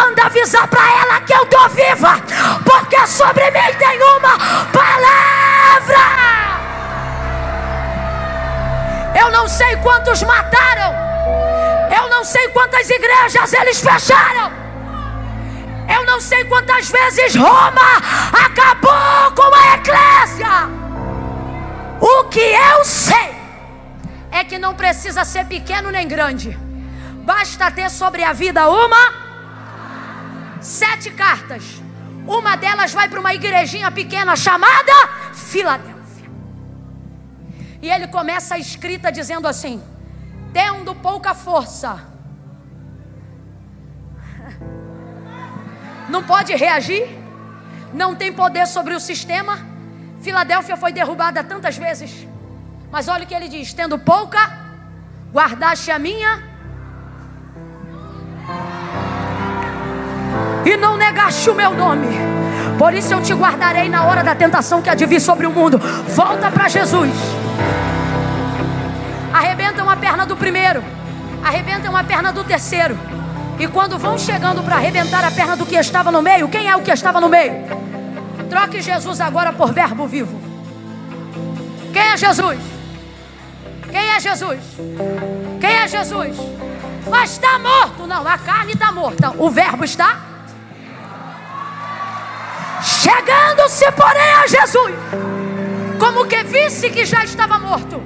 [0.07, 2.17] Manda avisar para ela que eu tô viva,
[2.63, 4.38] porque sobre mim tem uma
[4.71, 5.97] palavra.
[9.19, 10.95] Eu não sei quantos mataram.
[11.93, 14.49] Eu não sei quantas igrejas eles fecharam.
[15.93, 17.97] Eu não sei quantas vezes Roma
[18.45, 20.69] acabou com a eclésia.
[21.99, 23.35] O que eu sei
[24.31, 26.57] é que não precisa ser pequeno nem grande.
[27.25, 29.27] Basta ter sobre a vida uma
[30.61, 31.81] sete cartas.
[32.27, 34.91] Uma delas vai para uma igrejinha pequena chamada
[35.34, 36.29] Filadélfia.
[37.81, 39.81] E ele começa a escrita dizendo assim:
[40.53, 42.17] tendo pouca força
[46.09, 47.05] não pode reagir,
[47.93, 49.59] não tem poder sobre o sistema.
[50.21, 52.27] Filadélfia foi derrubada tantas vezes,
[52.91, 54.39] mas olha o que ele diz: tendo pouca,
[55.31, 56.43] guardaste a minha,
[60.68, 62.07] e não negaste o meu nome.
[62.77, 65.52] Por isso eu te guardarei na hora da tentação que há de vir sobre o
[65.52, 65.80] mundo.
[66.10, 67.10] Volta para Jesus.
[69.34, 70.84] Arrebenta uma perna do primeiro,
[71.44, 72.98] arrebenta uma perna do terceiro.
[73.57, 76.76] E quando vão chegando para arrebentar a perna do que estava no meio, quem é
[76.76, 77.53] o que estava no meio?
[78.49, 80.39] Troque Jesus agora por verbo vivo.
[81.94, 82.60] Quem é Jesus?
[83.89, 84.60] Quem é Jesus?
[85.60, 86.38] Quem é Jesus?
[87.10, 88.06] Mas está morto.
[88.06, 89.34] Não, a carne está morta.
[89.38, 90.27] O verbo está?
[92.82, 94.95] Chegando-se, porém, a Jesus.
[95.99, 98.02] Como que visse que já estava morto.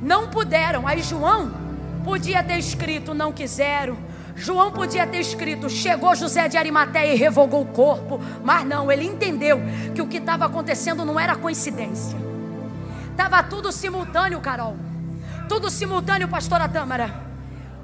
[0.00, 0.86] Não puderam.
[0.86, 1.68] Aí João
[2.08, 3.98] Podia ter escrito não quiseram.
[4.34, 8.18] João podia ter escrito: chegou José de Arimateia e revogou o corpo.
[8.42, 9.60] Mas não, ele entendeu
[9.94, 12.16] que o que estava acontecendo não era coincidência.
[13.10, 14.74] Estava tudo simultâneo, Carol.
[15.50, 17.14] Tudo simultâneo, pastora Tâmara.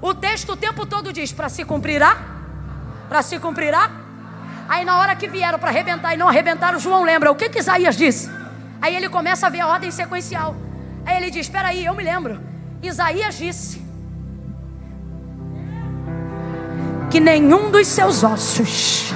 [0.00, 2.16] O texto o tempo todo diz: para se cumprirá?
[3.10, 4.03] Para se cumprirá?
[4.68, 7.58] Aí na hora que vieram para arrebentar e não arrebentaram, João lembra o que, que
[7.58, 8.30] Isaías disse.
[8.80, 10.54] Aí ele começa a ver a ordem sequencial.
[11.06, 12.40] Aí ele diz: Espera aí, eu me lembro.
[12.82, 13.82] Isaías disse
[17.10, 19.14] que nenhum dos seus ossos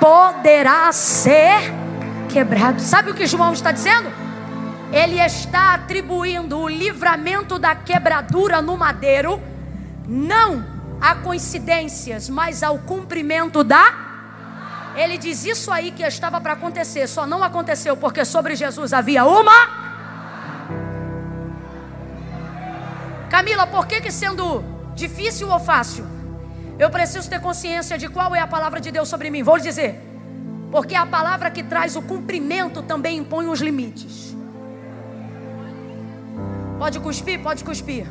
[0.00, 1.72] poderá ser
[2.28, 2.80] quebrado.
[2.80, 4.10] Sabe o que João está dizendo?
[4.92, 9.40] Ele está atribuindo o livramento da quebradura no madeiro
[10.08, 14.10] não a coincidências, mas ao cumprimento da
[14.94, 19.24] ele diz isso aí que estava para acontecer, só não aconteceu porque sobre Jesus havia
[19.24, 19.80] uma.
[23.30, 24.64] Camila, por que que sendo
[24.94, 26.04] difícil ou fácil?
[26.78, 29.42] Eu preciso ter consciência de qual é a palavra de Deus sobre mim.
[29.42, 30.00] Vou lhe dizer.
[30.72, 34.36] Porque a palavra que traz o cumprimento também impõe os limites.
[36.78, 37.40] Pode cuspir?
[37.40, 38.06] Pode cuspir.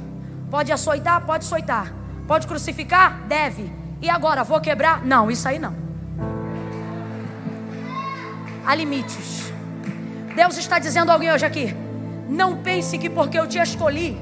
[0.49, 1.26] Pode açoitar?
[1.26, 1.94] Pode açoitar.
[2.30, 3.22] Pode crucificar?
[3.27, 3.72] Deve.
[3.99, 5.03] E agora, vou quebrar?
[5.03, 5.76] Não, isso aí não.
[8.64, 9.51] Há limites.
[10.35, 11.76] Deus está dizendo a alguém hoje aqui:
[12.27, 14.15] não pense que porque eu te escolhi,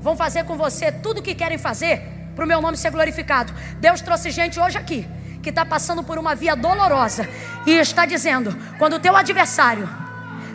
[0.00, 2.02] vão fazer com você tudo o que querem fazer
[2.36, 3.52] para o meu nome ser glorificado.
[3.80, 5.04] Deus trouxe gente hoje aqui
[5.42, 7.28] que está passando por uma via dolorosa
[7.66, 9.88] e está dizendo: quando o teu adversário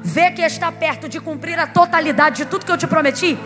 [0.01, 3.37] vê que está perto de cumprir a totalidade de tudo que eu te prometi,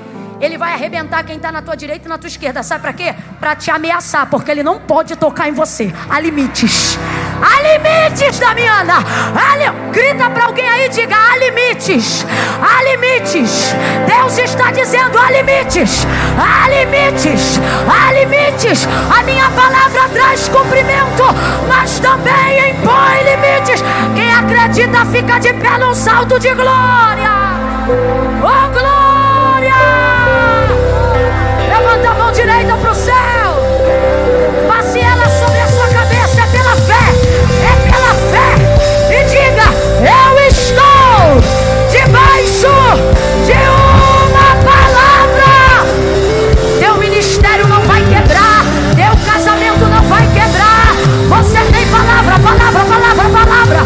[0.43, 2.63] ele vai arrebentar quem está na tua direita e na tua esquerda.
[2.63, 3.15] Sabe para quê?
[3.39, 5.93] Para te ameaçar, porque ele não pode tocar em você.
[6.09, 6.97] Há limites.
[7.41, 8.95] Há limites, Damiana.
[9.35, 9.83] Há limites.
[9.93, 12.25] Grita para alguém aí, diga: há limites,
[12.61, 13.75] há limites.
[14.07, 16.05] Deus está dizendo: há limites,
[16.35, 18.87] há limites, há limites.
[19.15, 21.23] A minha palavra traz cumprimento,
[21.67, 23.83] mas também impõe limites.
[24.15, 27.31] Quem acredita fica de pé num salto de glória.
[28.41, 29.02] Oh, glória!
[32.33, 33.13] Direita para o céu.
[34.67, 36.41] Passe ela sobre a sua cabeça.
[36.41, 37.05] É pela fé.
[37.61, 38.49] É pela fé.
[39.09, 39.67] E diga:
[40.01, 41.39] Eu estou
[41.91, 42.73] debaixo
[43.45, 45.85] de uma palavra.
[46.79, 48.65] Teu ministério não vai quebrar.
[48.95, 50.95] Teu casamento não vai quebrar.
[51.29, 53.83] Você tem palavra, palavra, palavra, palavra.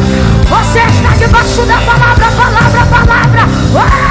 [0.48, 3.41] Você está debaixo da palavra, palavra, palavra.
[3.74, 4.07] Uau,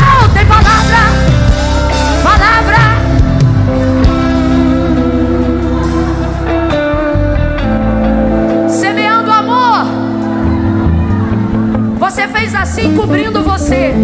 [12.66, 13.94] assim cobrindo você.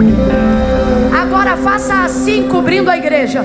[1.20, 3.42] Agora faça assim cobrindo a igreja.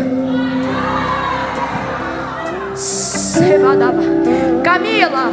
[4.64, 5.32] Camila,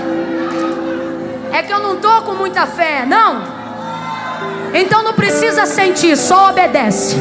[1.53, 3.43] é que eu não tô com muita fé, não.
[4.73, 7.17] Então não precisa sentir, só obedece.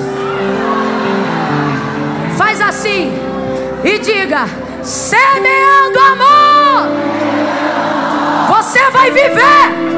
[2.38, 3.12] Faz assim
[3.84, 4.46] e diga:
[4.82, 6.88] semeando amor,
[8.48, 9.93] você vai viver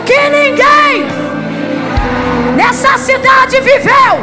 [0.00, 1.06] que ninguém
[2.56, 4.20] nessa cidade viveu.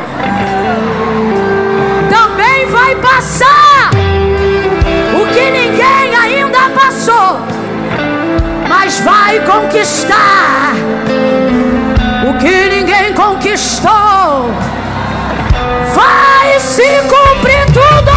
[2.10, 3.90] Também vai passar
[5.14, 7.40] o que ninguém ainda passou,
[8.68, 10.74] mas vai conquistar
[12.28, 14.52] o que ninguém conquistou.
[15.94, 18.14] Vai se cumprir tudo.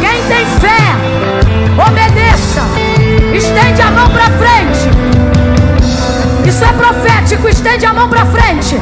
[0.00, 0.94] Quem tem fé,
[1.86, 2.62] obedeça.
[3.34, 4.93] Estende a mão para frente.
[6.46, 7.48] Isso é profético.
[7.48, 8.78] Estende a mão para frente.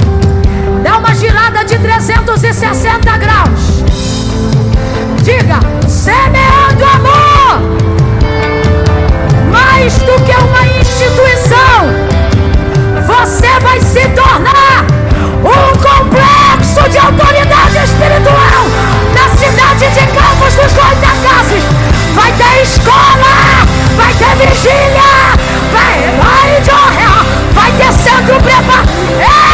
[0.82, 3.82] Dá uma girada de 360 graus.
[5.22, 7.60] Diga: semeando amor.
[9.51, 12.12] Mais do que uma instituição
[13.06, 14.86] você vai se tornar
[15.40, 18.64] um complexo de autoridade espiritual
[19.14, 21.64] na cidade de Campos dos Goitacazes.
[22.14, 23.66] Vai ter escola,
[23.97, 25.36] vai ter vigília,
[25.72, 26.60] vai, vai,
[27.82, 29.52] vai ter centro preparado.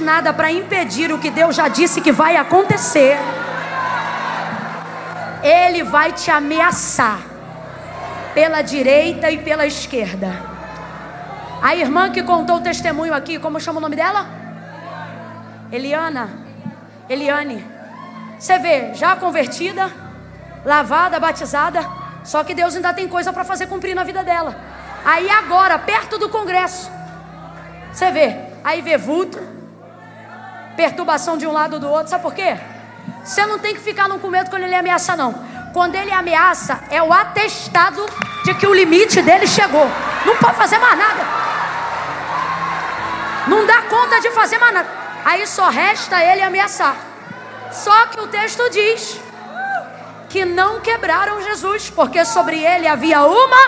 [0.00, 3.18] Nada para impedir o que Deus já disse que vai acontecer,
[5.42, 7.18] ele vai te ameaçar
[8.34, 10.30] pela direita e pela esquerda.
[11.62, 14.26] A irmã que contou o testemunho aqui, como chama o nome dela?
[15.72, 16.28] Eliana.
[17.08, 17.64] Eliane.
[18.38, 19.90] Você vê, já convertida,
[20.64, 21.80] lavada, batizada,
[22.22, 24.56] só que Deus ainda tem coisa para fazer cumprir na vida dela.
[25.04, 26.90] Aí agora, perto do congresso,
[27.92, 29.40] você vê, aí vê vulto,
[30.78, 32.56] perturbação de um lado ou do outro, sabe por quê?
[33.24, 35.34] Você não tem que ficar com medo quando ele ameaça, não.
[35.72, 38.06] Quando ele ameaça, é o atestado
[38.44, 39.86] de que o limite dele chegou.
[40.24, 41.22] Não pode fazer mais nada.
[43.48, 44.88] Não dá conta de fazer mais nada.
[45.24, 46.94] Aí só resta ele ameaçar.
[47.72, 49.20] Só que o texto diz
[50.28, 53.62] que não quebraram Jesus, porque sobre ele havia uma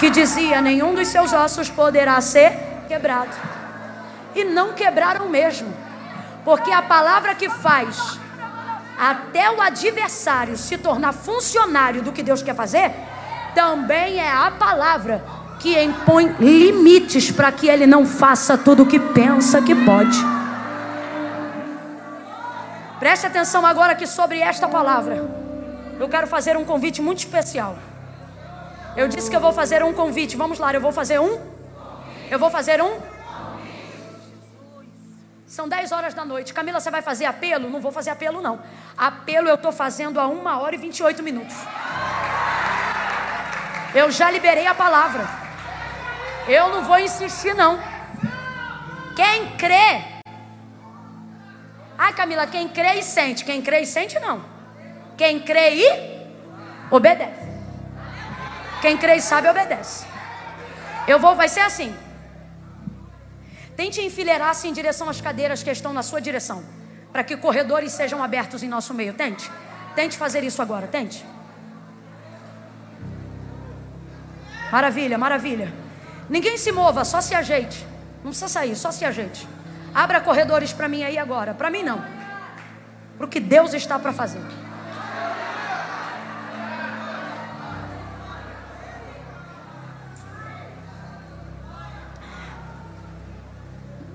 [0.00, 2.58] que dizia: nenhum dos seus ossos poderá ser
[2.88, 3.36] quebrado.
[4.34, 5.72] E não quebraram mesmo,
[6.44, 8.18] porque a palavra que faz
[8.98, 12.92] até o adversário se tornar funcionário do que Deus quer fazer,
[13.54, 15.24] também é a palavra
[15.58, 20.18] que impõe limites para que ele não faça tudo o que pensa que pode.
[22.98, 25.28] Preste atenção agora aqui sobre esta palavra.
[25.98, 27.76] Eu quero fazer um convite muito especial.
[28.96, 30.36] Eu disse que eu vou fazer um convite.
[30.36, 31.40] Vamos lá, eu vou fazer um.
[32.30, 33.11] Eu vou fazer um.
[35.52, 36.54] São 10 horas da noite.
[36.54, 37.68] Camila, você vai fazer apelo?
[37.68, 38.58] Não vou fazer apelo, não.
[38.96, 41.54] Apelo eu estou fazendo a 1 hora e 28 minutos.
[43.94, 45.28] Eu já liberei a palavra.
[46.48, 47.78] Eu não vou insistir, não.
[49.14, 50.02] Quem crê.
[51.98, 53.44] Ai, Camila, quem crê e sente.
[53.44, 54.42] Quem crê e sente, não.
[55.18, 56.26] Quem crê e
[56.90, 57.46] obedece.
[58.80, 60.06] Quem crê e sabe, obedece.
[61.06, 61.94] Eu vou, vai ser assim.
[63.76, 66.62] Tente enfileirar-se em direção às cadeiras que estão na sua direção.
[67.12, 69.14] Para que corredores sejam abertos em nosso meio.
[69.14, 69.50] Tente.
[69.94, 70.86] Tente fazer isso agora.
[70.86, 71.24] Tente.
[74.70, 75.72] Maravilha, maravilha.
[76.28, 77.86] Ninguém se mova, só se ajeite.
[78.24, 79.46] Não precisa sair, só se ajeite.
[79.94, 81.52] Abra corredores para mim aí agora.
[81.52, 82.02] Para mim não.
[83.18, 84.40] Para o que Deus está para fazer.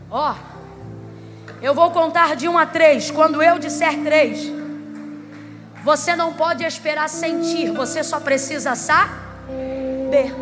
[0.09, 0.57] Ó, oh,
[1.61, 3.11] eu vou contar de um a três.
[3.11, 4.51] Quando eu disser três,
[5.83, 10.33] você não pode esperar sentir, você só precisa saber.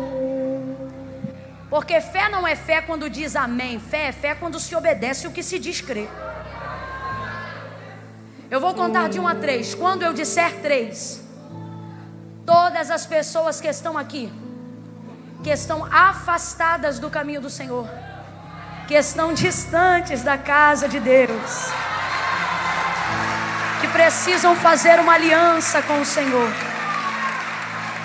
[1.68, 5.32] Porque fé não é fé quando diz amém, fé é fé quando se obedece o
[5.32, 6.08] que se diz crer.
[8.48, 9.74] Eu vou contar de um a três.
[9.74, 11.20] Quando eu disser três,
[12.44, 14.32] todas as pessoas que estão aqui,
[15.42, 17.88] que estão afastadas do caminho do Senhor,
[18.86, 21.70] que estão distantes da casa de Deus,
[23.80, 26.50] que precisam fazer uma aliança com o Senhor,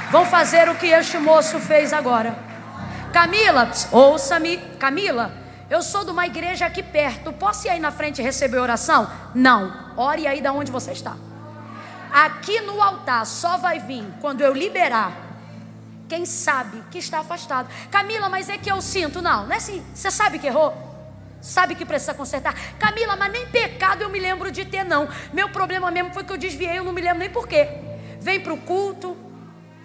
[0.09, 2.35] vão fazer o que este moço fez agora.
[3.13, 5.31] Camila, ouça-me, Camila,
[5.69, 9.09] eu sou de uma igreja aqui perto, posso ir aí na frente receber oração?
[9.35, 11.15] Não, ore aí da onde você está.
[12.11, 15.30] Aqui no altar só vai vir quando eu liberar
[16.11, 17.69] quem sabe que está afastado.
[17.89, 19.21] Camila, mas é que eu sinto.
[19.21, 19.81] Não, não é assim.
[19.95, 20.75] Você sabe que errou?
[21.39, 22.53] Sabe que precisa consertar?
[22.77, 25.07] Camila, mas nem pecado eu me lembro de ter, não.
[25.31, 27.65] Meu problema mesmo foi que eu desviei, eu não me lembro nem porquê.
[28.19, 29.15] Vem para o culto,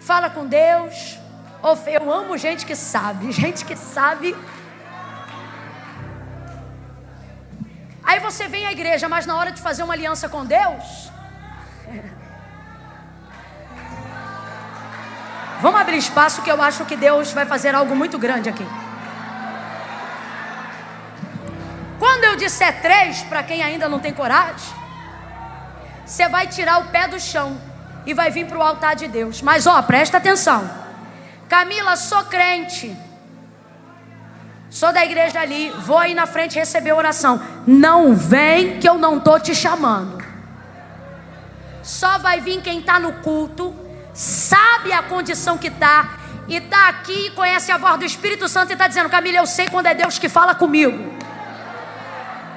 [0.01, 1.17] fala com Deus.
[1.87, 4.35] Eu amo gente que sabe, gente que sabe.
[8.03, 11.09] Aí você vem à igreja, mas na hora de fazer uma aliança com Deus,
[15.61, 18.65] Vamos abrir espaço que eu acho que Deus vai fazer algo muito grande aqui.
[21.97, 24.69] Quando eu disser três, para quem ainda não tem coragem,
[26.05, 27.59] você vai tirar o pé do chão
[28.05, 29.41] e vai vir para o altar de Deus.
[29.41, 30.69] Mas ó, presta atenção.
[31.49, 32.95] Camila, sou crente.
[34.69, 37.41] Sou da igreja ali, vou aí na frente receber oração.
[37.65, 40.23] Não vem que eu não tô te chamando.
[41.81, 43.86] Só vai vir quem está no culto
[44.17, 46.17] sabe a condição que está,
[46.47, 49.45] e está aqui e conhece a voz do Espírito Santo e está dizendo: Camila, eu
[49.45, 51.15] sei quando é Deus que fala comigo.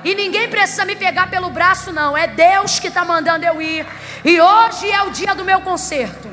[0.03, 2.16] E ninguém precisa me pegar pelo braço, não.
[2.16, 3.87] É Deus que está mandando eu ir.
[4.24, 6.31] E hoje é o dia do meu concerto.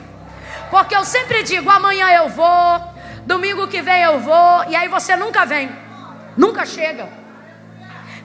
[0.69, 2.81] Porque eu sempre digo: amanhã eu vou,
[3.25, 4.63] domingo que vem eu vou.
[4.69, 5.69] E aí você nunca vem,
[6.37, 7.09] nunca chega.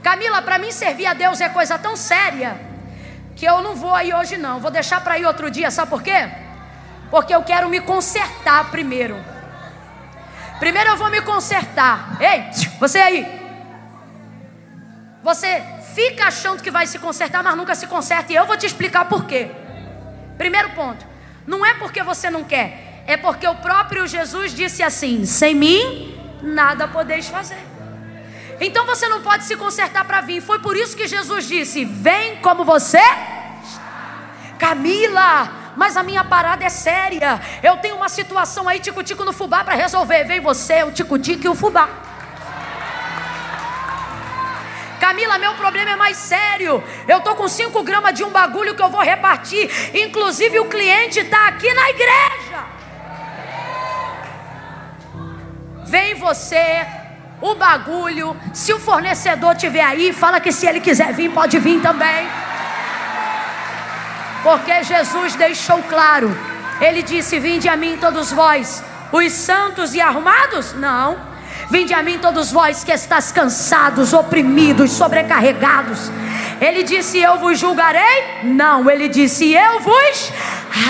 [0.03, 2.61] Camila, para mim servir a Deus é coisa tão séria
[3.35, 4.61] que eu não vou aí hoje, não.
[4.61, 6.29] Vou deixar para ir outro dia, sabe por quê?
[7.13, 9.23] Porque eu quero me consertar primeiro.
[10.59, 12.17] Primeiro eu vou me consertar.
[12.19, 12.45] Ei,
[12.81, 13.43] você aí.
[15.23, 15.63] Você
[15.95, 18.33] fica achando que vai se consertar, mas nunca se conserta.
[18.33, 19.51] E eu vou te explicar por quê.
[20.39, 21.05] Primeiro ponto.
[21.47, 23.05] Não é porque você não quer.
[23.07, 27.63] É porque o próprio Jesus disse assim: sem mim, nada podeis fazer.
[28.59, 30.41] Então você não pode se consertar para vir.
[30.41, 33.03] Foi por isso que Jesus disse: Vem como você.
[34.59, 37.41] Camila, mas a minha parada é séria.
[37.63, 40.25] Eu tenho uma situação aí, tico-tico no fubá para resolver.
[40.25, 41.89] Vem você, o tico-tico e o fubá.
[45.01, 46.83] Camila, meu problema é mais sério.
[47.09, 49.69] Eu tô com 5 gramas de um bagulho que eu vou repartir.
[49.93, 52.65] Inclusive, o cliente está aqui na igreja.
[55.85, 56.87] Vem você,
[57.41, 58.37] o bagulho.
[58.55, 62.29] Se o fornecedor tiver aí, fala que se ele quiser vir, pode vir também.
[64.43, 66.37] Porque Jesus deixou claro.
[66.81, 68.83] Ele disse: Vinde a mim todos vós,
[69.13, 70.75] os santos e arrumados?
[70.75, 71.33] Não.
[71.71, 76.11] Vinde a mim todos vós que estáis cansados, oprimidos, sobrecarregados.
[76.61, 78.43] Ele disse: Eu vos julgarei?
[78.43, 80.33] Não, ele disse: Eu vos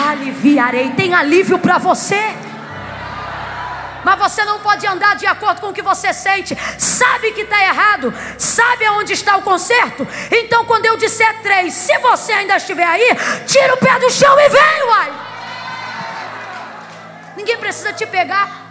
[0.09, 0.91] aliviarei.
[0.91, 2.21] Tem alívio para você
[4.05, 6.57] mas você não pode andar de acordo com o que você sente.
[6.79, 10.07] Sabe que está errado, sabe aonde está o conserto.
[10.31, 13.17] Então, quando eu disser três, se você ainda estiver aí,
[13.47, 15.13] tira o pé do chão e vem, uai.
[17.37, 18.63] Ninguém precisa te pegar.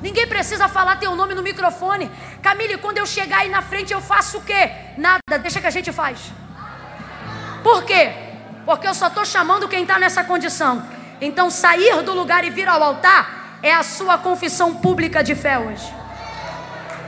[0.00, 2.10] Ninguém precisa falar teu nome no microfone.
[2.42, 4.70] Camille, quando eu chegar aí na frente, eu faço o quê?
[4.96, 6.18] Nada, deixa que a gente faz.
[7.62, 8.12] Por quê?
[8.64, 10.86] Porque eu só estou chamando quem está nessa condição.
[11.20, 15.58] Então, sair do lugar e vir ao altar é a sua confissão pública de fé
[15.58, 15.92] hoje.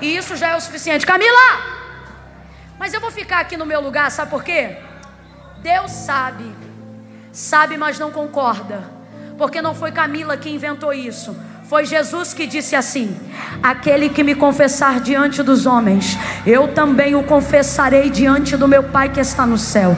[0.01, 1.07] E isso já é o suficiente.
[1.07, 1.81] Camila!
[2.79, 4.79] Mas eu vou ficar aqui no meu lugar, sabe por quê?
[5.63, 6.45] Deus sabe,
[7.31, 8.83] sabe, mas não concorda,
[9.37, 11.37] porque não foi Camila que inventou isso.
[11.69, 13.15] Foi Jesus que disse assim:
[13.63, 16.17] Aquele que me confessar diante dos homens,
[16.47, 19.95] eu também o confessarei diante do meu Pai que está no céu.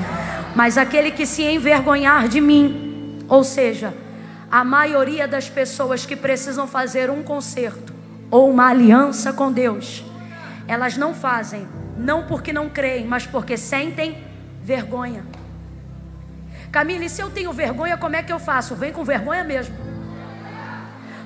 [0.55, 3.95] Mas aquele que se envergonhar de mim, ou seja,
[4.53, 7.95] a maioria das pessoas que precisam fazer um concerto
[8.31, 10.05] ou uma aliança com Deus,
[10.69, 11.67] elas não fazem,
[11.97, 14.23] não porque não creem, mas porque sentem
[14.63, 15.25] vergonha.
[16.71, 18.75] Camila, e se eu tenho vergonha, como é que eu faço?
[18.75, 19.75] Vem com vergonha mesmo.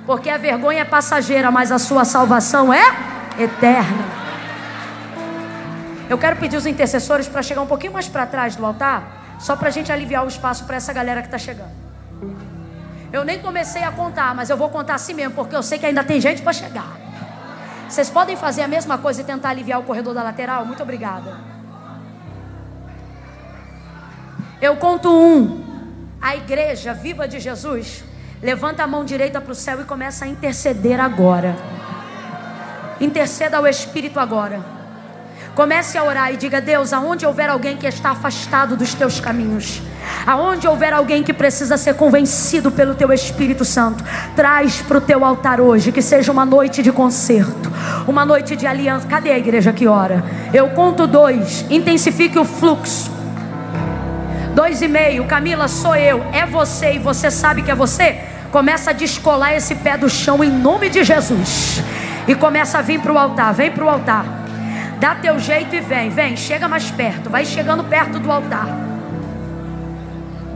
[0.05, 2.95] Porque a vergonha é passageira, mas a sua salvação é
[3.37, 4.05] eterna.
[6.09, 9.57] Eu quero pedir os intercessores para chegar um pouquinho mais para trás do altar, só
[9.57, 11.86] para a gente aliviar o espaço para essa galera que está chegando.
[13.11, 15.85] Eu nem comecei a contar, mas eu vou contar assim mesmo, porque eu sei que
[15.85, 16.97] ainda tem gente para chegar.
[17.87, 20.65] Vocês podem fazer a mesma coisa e tentar aliviar o corredor da lateral?
[20.65, 21.37] Muito obrigada.
[24.61, 25.65] Eu conto um.
[26.21, 28.03] A igreja viva de Jesus
[28.41, 31.55] Levanta a mão direita para o céu e começa a interceder agora.
[33.01, 34.76] Interceda ao Espírito agora.
[35.57, 39.81] Comece a orar e diga: Deus, aonde houver alguém que está afastado dos teus caminhos,
[40.23, 44.03] aonde houver alguém que precisa ser convencido pelo teu Espírito Santo,
[44.35, 47.73] traz para o teu altar hoje, que seja uma noite de concerto,
[48.07, 49.07] uma noite de aliança.
[49.07, 50.23] Cadê a igreja que ora?
[50.53, 53.09] Eu conto dois, intensifique o fluxo.
[54.53, 58.15] Dois e meio, Camila, sou eu, é você e você sabe que é você?
[58.51, 61.81] Começa a descolar esse pé do chão em nome de Jesus.
[62.27, 64.36] E começa a vir para o altar, vem para o altar.
[64.99, 68.67] Dá teu jeito e vem, vem, chega mais perto, vai chegando perto do altar.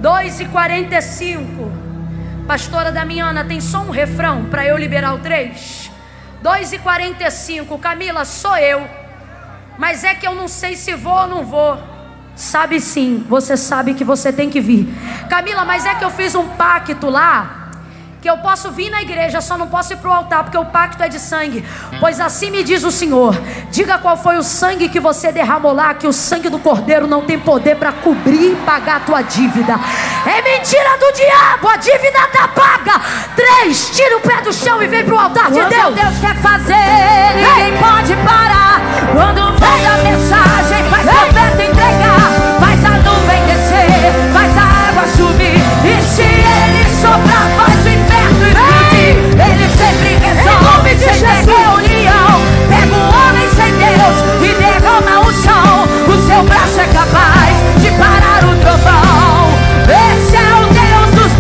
[0.02, 1.72] 2 e 45
[2.48, 5.92] Pastora Damiana, tem só um refrão para eu liberar o 3?
[6.42, 8.86] 2 e 45 Camila, sou eu.
[9.78, 11.82] Mas é que eu não sei se vou ou não vou.
[12.36, 14.88] Sabe sim, você sabe que você tem que vir.
[15.30, 17.61] Camila, mas é que eu fiz um pacto lá
[18.22, 20.66] que eu posso vir na igreja, só não posso ir para o altar, porque o
[20.66, 21.66] pacto é de sangue.
[22.00, 23.36] Pois assim me diz o Senhor:
[23.72, 27.24] diga qual foi o sangue que você derramou lá, que o sangue do cordeiro não
[27.24, 29.74] tem poder para cobrir e pagar a tua dívida.
[30.26, 33.02] É mentira do diabo, a dívida está paga.
[33.36, 35.96] Três, tira o pé do chão e vem para o altar de Deus.
[35.96, 36.76] Deus quer fazer,
[37.36, 38.82] ninguém pode parar.
[39.14, 42.01] Quando vem a mensagem, faz profeta entregar,
[56.42, 59.52] O seu braço é capaz de parar o trovão.
[59.86, 61.32] Esse é o Deus dos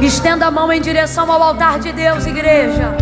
[0.00, 3.01] Estenda a mão em direção ao altar de Deus, igreja.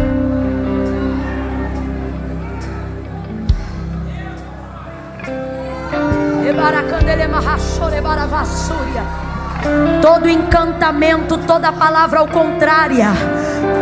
[10.01, 13.09] Todo encantamento, toda palavra ao contrária,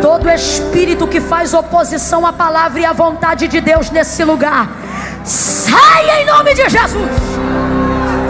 [0.01, 4.67] todo espírito que faz oposição à palavra e à vontade de Deus nesse lugar,
[5.23, 7.11] sai em nome de Jesus.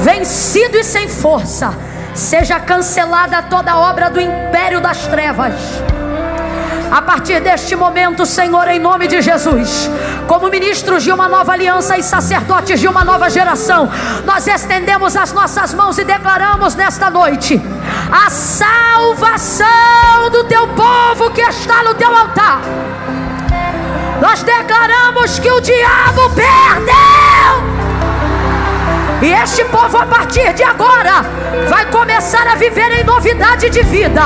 [0.04, 1.74] Vencido e sem força
[2.14, 5.54] Seja cancelada toda obra do império das trevas.
[6.92, 9.90] A partir deste momento, Senhor, em nome de Jesus,
[10.28, 13.88] como ministros de uma nova aliança e sacerdotes de uma nova geração,
[14.26, 17.62] nós estendemos as nossas mãos e declaramos nesta noite
[18.12, 19.68] a salvação
[20.32, 22.62] do teu povo que está no teu altar.
[24.20, 27.70] Nós declaramos que o diabo perdeu.
[29.22, 31.24] E este povo, a partir de agora,
[31.70, 34.24] vai começar a viver em novidade de vida.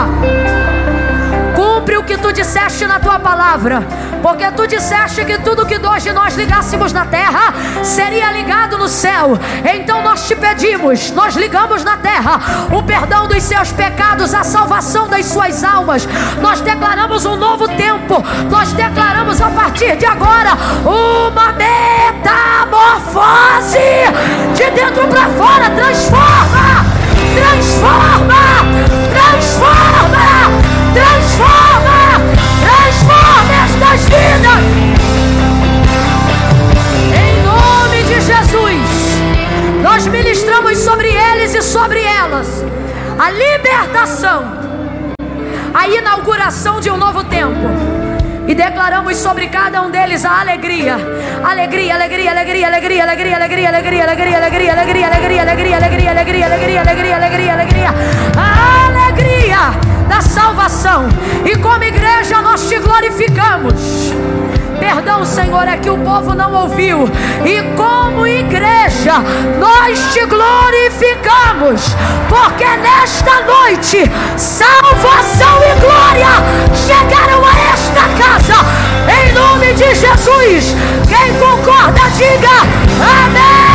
[2.06, 3.82] Que tu disseste na tua palavra,
[4.22, 9.40] porque tu disseste que tudo que de nós ligássemos na terra seria ligado no céu.
[9.64, 12.40] Então nós te pedimos, nós ligamos na terra
[12.72, 16.08] o perdão dos seus pecados, a salvação das suas almas.
[16.42, 23.78] Nós declaramos um novo tempo, nós declaramos a partir de agora uma metamorfose
[24.56, 25.70] de dentro para fora.
[25.70, 26.86] Transforma,
[27.36, 28.53] transforma
[33.74, 34.64] estas vidas.
[37.24, 42.64] Em nome de Jesus, nós ministramos sobre eles e sobre elas
[43.18, 44.46] a libertação,
[45.74, 47.94] a inauguração de um novo tempo.
[48.46, 50.98] E declaramos sobre cada um deles a alegria.
[51.44, 56.82] Alegria, alegria, alegria, alegria, alegria, alegria, alegria, alegria, alegria, alegria, alegria, alegria, alegria, alegria, alegria,
[56.82, 57.90] alegria, alegria, alegria.
[58.36, 61.08] Alegria da salvação.
[61.46, 64.14] E como igreja nós te glorificamos.
[64.80, 67.10] Perdão, Senhor, é que o povo não ouviu.
[67.46, 69.14] E como igreja,
[69.58, 71.96] nós te glorificamos,
[72.28, 76.28] porque nesta noite, salvação e glória
[76.76, 78.66] chegaram a esta casa.
[79.10, 80.76] Em nome de Jesus,
[81.08, 82.50] quem concorda, diga
[83.00, 83.73] amém.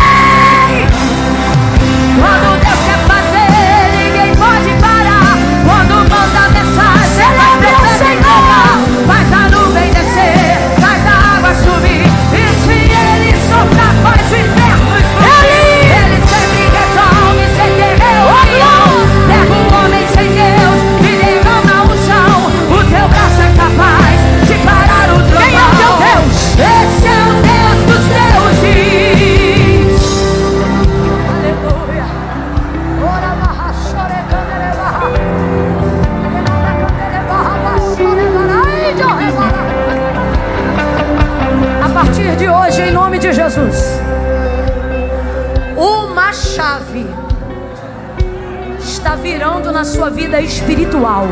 [50.40, 51.27] Espiritual.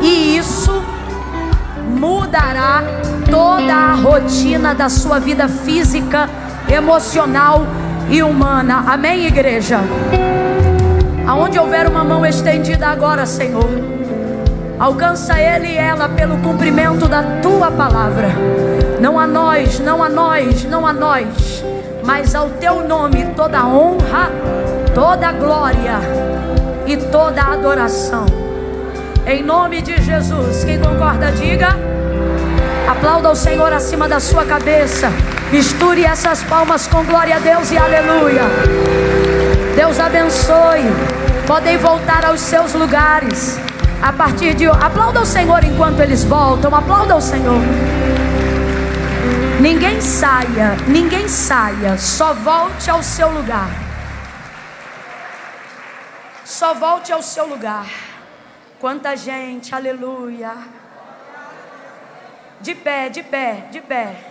[0.00, 0.82] E isso
[1.88, 2.82] mudará
[3.30, 6.28] toda a rotina da sua vida física,
[6.68, 7.66] emocional
[8.08, 8.84] e humana.
[8.86, 9.80] Amém, igreja?
[11.26, 13.68] Aonde houver uma mão estendida agora, Senhor,
[14.78, 18.28] alcança ele e ela pelo cumprimento da tua palavra.
[19.00, 21.62] Não a nós, não a nós, não a nós,
[22.04, 24.30] mas ao teu nome toda honra,
[24.94, 26.38] toda glória
[26.88, 28.24] e toda adoração.
[29.26, 31.76] Em nome de Jesus, quem concorda, diga.
[32.88, 35.12] Aplauda o Senhor acima da sua cabeça.
[35.52, 38.40] Misture essas palmas com glória a Deus e aleluia.
[39.76, 40.90] Deus abençoe.
[41.46, 43.60] Podem voltar aos seus lugares.
[44.02, 46.74] A partir de aplauda o Senhor enquanto eles voltam.
[46.74, 47.60] Aplauda o Senhor.
[49.60, 51.98] Ninguém saia, ninguém saia.
[51.98, 53.87] Só volte ao seu lugar.
[56.58, 57.86] Só volte ao seu lugar.
[58.80, 60.56] Quanta gente, aleluia.
[62.60, 64.24] De pé, de pé, de pé.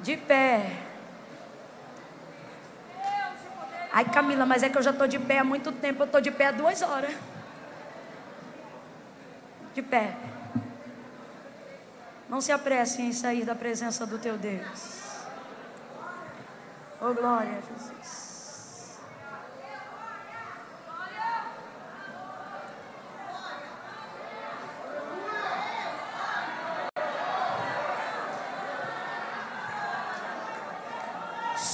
[0.00, 0.78] De pé.
[3.92, 6.02] Ai, Camila, mas é que eu já estou de pé há muito tempo.
[6.02, 7.14] Eu estou de pé há duas horas.
[9.72, 10.16] De pé.
[12.28, 15.22] Não se apresse em sair da presença do teu Deus.
[17.00, 18.30] Oh, glória a Jesus.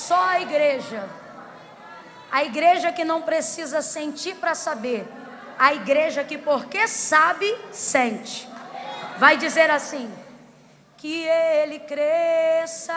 [0.07, 1.09] Só a igreja.
[2.31, 5.07] A igreja que não precisa sentir para saber.
[5.59, 8.49] A igreja que, porque sabe, sente.
[9.19, 10.13] Vai dizer assim:
[10.97, 12.93] que ele cresça.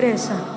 [0.00, 0.49] regresa.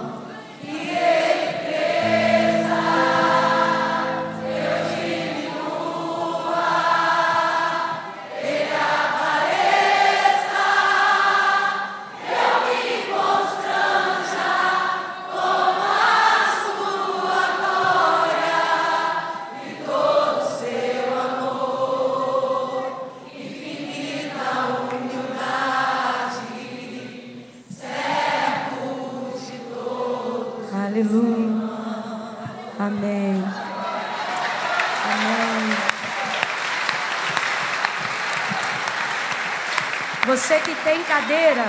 [40.44, 41.64] Você que tem cadeira,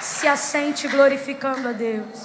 [0.00, 2.18] se assente glorificando a Deus.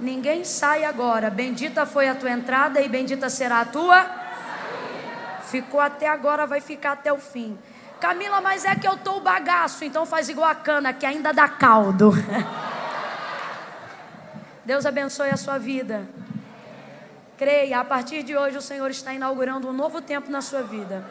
[0.00, 1.30] Ninguém sai agora.
[1.30, 4.10] Bendita foi a tua entrada e bendita será a tua.
[5.42, 7.56] Ficou até agora, vai ficar até o fim.
[8.00, 11.32] Camila, mas é que eu tô o bagaço, então faz igual a cana, que ainda
[11.32, 12.10] dá caldo.
[14.66, 16.08] Deus abençoe a sua vida.
[17.38, 21.04] Creia, a partir de hoje o Senhor está inaugurando um novo tempo na sua vida.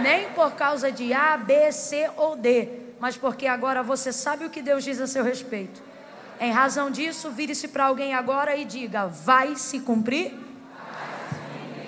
[0.00, 2.68] Nem por causa de A, B, C ou D,
[3.00, 5.82] mas porque agora você sabe o que Deus diz a seu respeito.
[6.38, 10.32] Em razão disso, vire-se para alguém agora e diga: vai se cumprir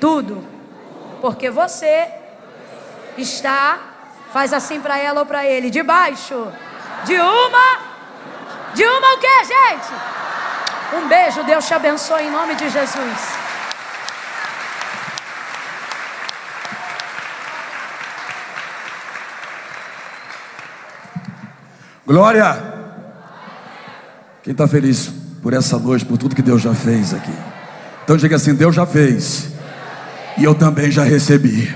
[0.01, 0.45] tudo,
[1.21, 2.11] porque você
[3.17, 3.79] está,
[4.33, 6.53] faz assim para ela ou para ele, debaixo
[7.05, 7.79] de uma,
[8.75, 10.17] de uma o que, gente?
[10.97, 13.36] Um beijo, Deus te abençoe em nome de Jesus.
[22.07, 22.57] Glória!
[24.45, 25.11] Quem está feliz
[25.43, 27.33] por essa noite, por tudo que Deus já fez aqui?
[28.05, 29.49] Então diga assim: Deus já fez,
[30.39, 31.75] e eu também já recebi.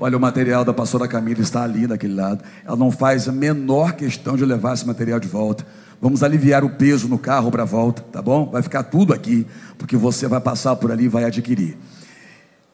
[0.00, 2.42] Olha, o material da pastora Camila está ali daquele lado.
[2.64, 5.64] Ela não faz a menor questão de levar esse material de volta.
[6.02, 8.50] Vamos aliviar o peso no carro para a volta, tá bom?
[8.50, 9.46] Vai ficar tudo aqui,
[9.78, 11.78] porque você vai passar por ali e vai adquirir.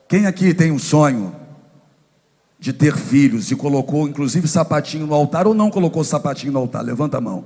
[0.09, 1.35] Quem aqui tem um sonho
[2.59, 6.83] de ter filhos e colocou inclusive sapatinho no altar ou não colocou sapatinho no altar?
[6.83, 7.45] Levanta a mão.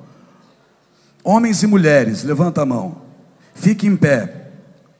[1.23, 3.03] Homens e mulheres, levanta a mão.
[3.55, 4.49] Fique em pé.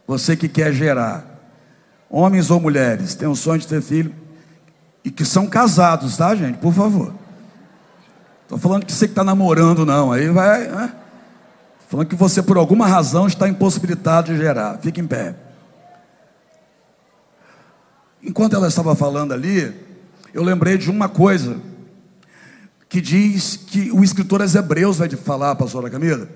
[0.07, 1.27] Você que quer gerar.
[2.09, 4.13] Homens ou mulheres, tem um sonho de ter filho
[5.05, 6.59] e que são casados, tá, gente?
[6.59, 7.15] Por favor.
[8.43, 10.13] Estou falando que você que está namorando, não.
[10.13, 10.67] Aí vai.
[10.67, 10.93] Né?
[11.89, 14.79] Falando que você, por alguma razão, está impossibilitado de gerar.
[14.79, 15.35] Fique em pé.
[18.23, 19.75] Enquanto ela estava falando ali,
[20.33, 21.57] eu lembrei de uma coisa
[22.89, 26.29] que diz que o escritor aos Hebreus vai falar, pastora Camila.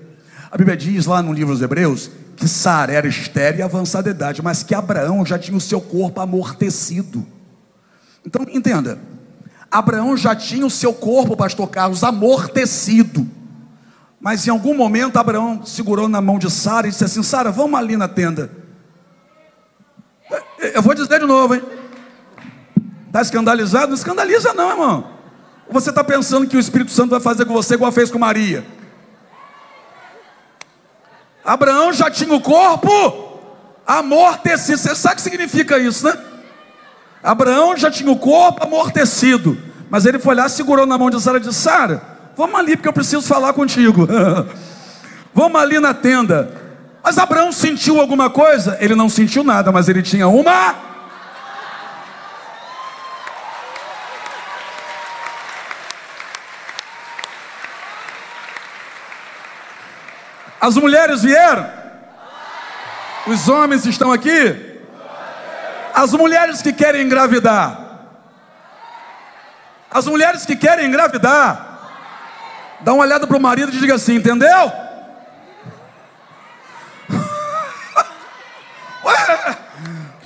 [0.49, 4.41] A Bíblia diz lá no livro dos Hebreus que Sara era estéril e avançada idade,
[4.41, 7.25] mas que Abraão já tinha o seu corpo amortecido.
[8.25, 8.99] Então, entenda,
[9.71, 13.29] Abraão já tinha o seu corpo, pastor Carlos, amortecido.
[14.19, 17.77] Mas em algum momento Abraão segurou na mão de Sara e disse assim: Sara, vamos
[17.79, 18.49] ali na tenda.
[20.73, 21.61] Eu vou dizer de novo, hein?
[23.15, 23.87] Está escandalizado?
[23.87, 25.07] Não escandaliza, não, irmão.
[25.71, 28.65] Você está pensando que o Espírito Santo vai fazer com você igual fez com Maria?
[31.45, 33.39] Abraão já tinha o corpo
[33.87, 34.77] amortecido.
[34.77, 36.13] Você sabe o que significa isso, né?
[37.23, 39.57] Abraão já tinha o corpo amortecido.
[39.89, 42.01] Mas ele foi lá, segurou na mão de Sara e disse: Sara,
[42.35, 44.05] vamos ali porque eu preciso falar contigo.
[45.33, 46.51] vamos ali na tenda.
[47.01, 48.77] Mas Abraão sentiu alguma coisa?
[48.81, 50.94] Ele não sentiu nada, mas ele tinha uma.
[60.65, 61.69] As mulheres vieram?
[63.27, 64.81] Os homens estão aqui?
[65.93, 67.79] As mulheres que querem engravidar.
[69.91, 71.81] As mulheres que querem engravidar.
[72.79, 74.73] Dá uma olhada para o marido e diga assim: entendeu?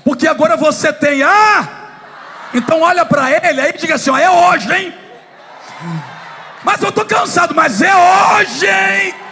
[0.05, 1.67] Porque agora você tem a.
[2.53, 4.97] Então olha para ele aí e diga assim: ó, é hoje, hein?
[6.63, 9.28] Mas eu estou cansado, mas é hoje, hein?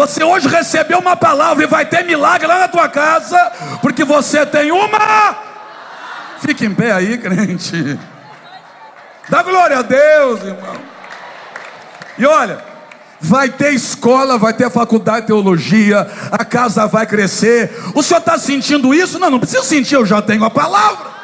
[0.00, 3.38] Você hoje recebeu uma palavra e vai ter milagre lá na tua casa,
[3.82, 5.36] porque você tem uma.
[6.40, 8.00] Fique em pé aí, crente.
[9.28, 10.74] Dá glória a Deus, irmão.
[12.16, 12.64] E olha,
[13.20, 17.70] vai ter escola, vai ter faculdade de teologia, a casa vai crescer.
[17.94, 19.18] O senhor está sentindo isso?
[19.18, 21.19] Não, não precisa sentir, eu já tenho a palavra.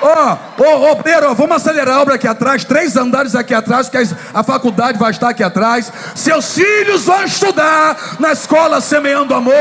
[0.00, 3.98] Ó, ô, obreiro, vamos acelerar a obra aqui atrás, três andares aqui atrás, que
[4.32, 5.92] a faculdade vai estar aqui atrás.
[6.14, 9.54] Seus filhos vão estudar na escola semeando amor.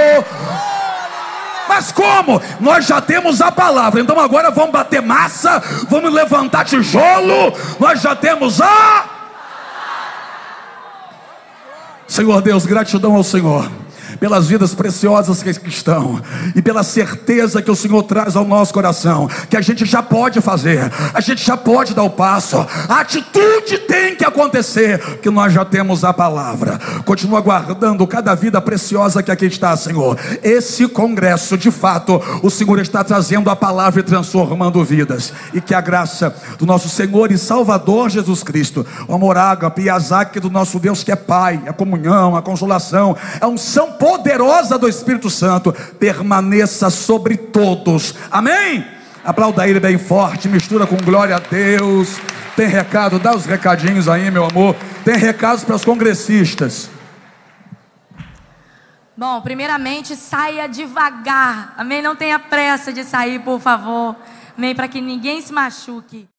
[1.67, 2.41] Mas como?
[2.59, 8.15] Nós já temos a palavra, então agora vamos bater massa, vamos levantar tijolo, nós já
[8.15, 9.05] temos a.
[12.07, 13.69] Senhor Deus, gratidão ao Senhor
[14.19, 16.21] pelas vidas preciosas que estão
[16.55, 20.41] e pela certeza que o Senhor traz ao nosso coração, que a gente já pode
[20.41, 22.57] fazer, a gente já pode dar o passo,
[22.87, 26.79] a atitude tem que acontecer, que nós já temos a palavra.
[27.05, 30.17] Continua guardando cada vida preciosa que aqui está, Senhor.
[30.43, 35.73] Esse congresso, de fato, o Senhor está trazendo a palavra e transformando vidas, e que
[35.73, 39.87] a graça do nosso Senhor e Salvador Jesus Cristo, o amor ágape
[40.35, 44.87] e do nosso Deus que é Pai, a comunhão, a consolação, a unção poderosa do
[44.87, 48.15] Espírito Santo permaneça sobre todos.
[48.31, 48.87] Amém?
[49.21, 52.17] Aplauda ele bem forte, mistura com glória a Deus.
[52.55, 54.77] Tem recado, dá os recadinhos aí, meu amor.
[55.03, 56.89] Tem recados para os congressistas.
[59.17, 61.73] Bom, primeiramente, saia devagar.
[61.77, 62.01] Amém?
[62.01, 64.15] Não tenha pressa de sair, por favor.
[64.57, 64.73] Amém?
[64.73, 66.29] Para que ninguém se machuque.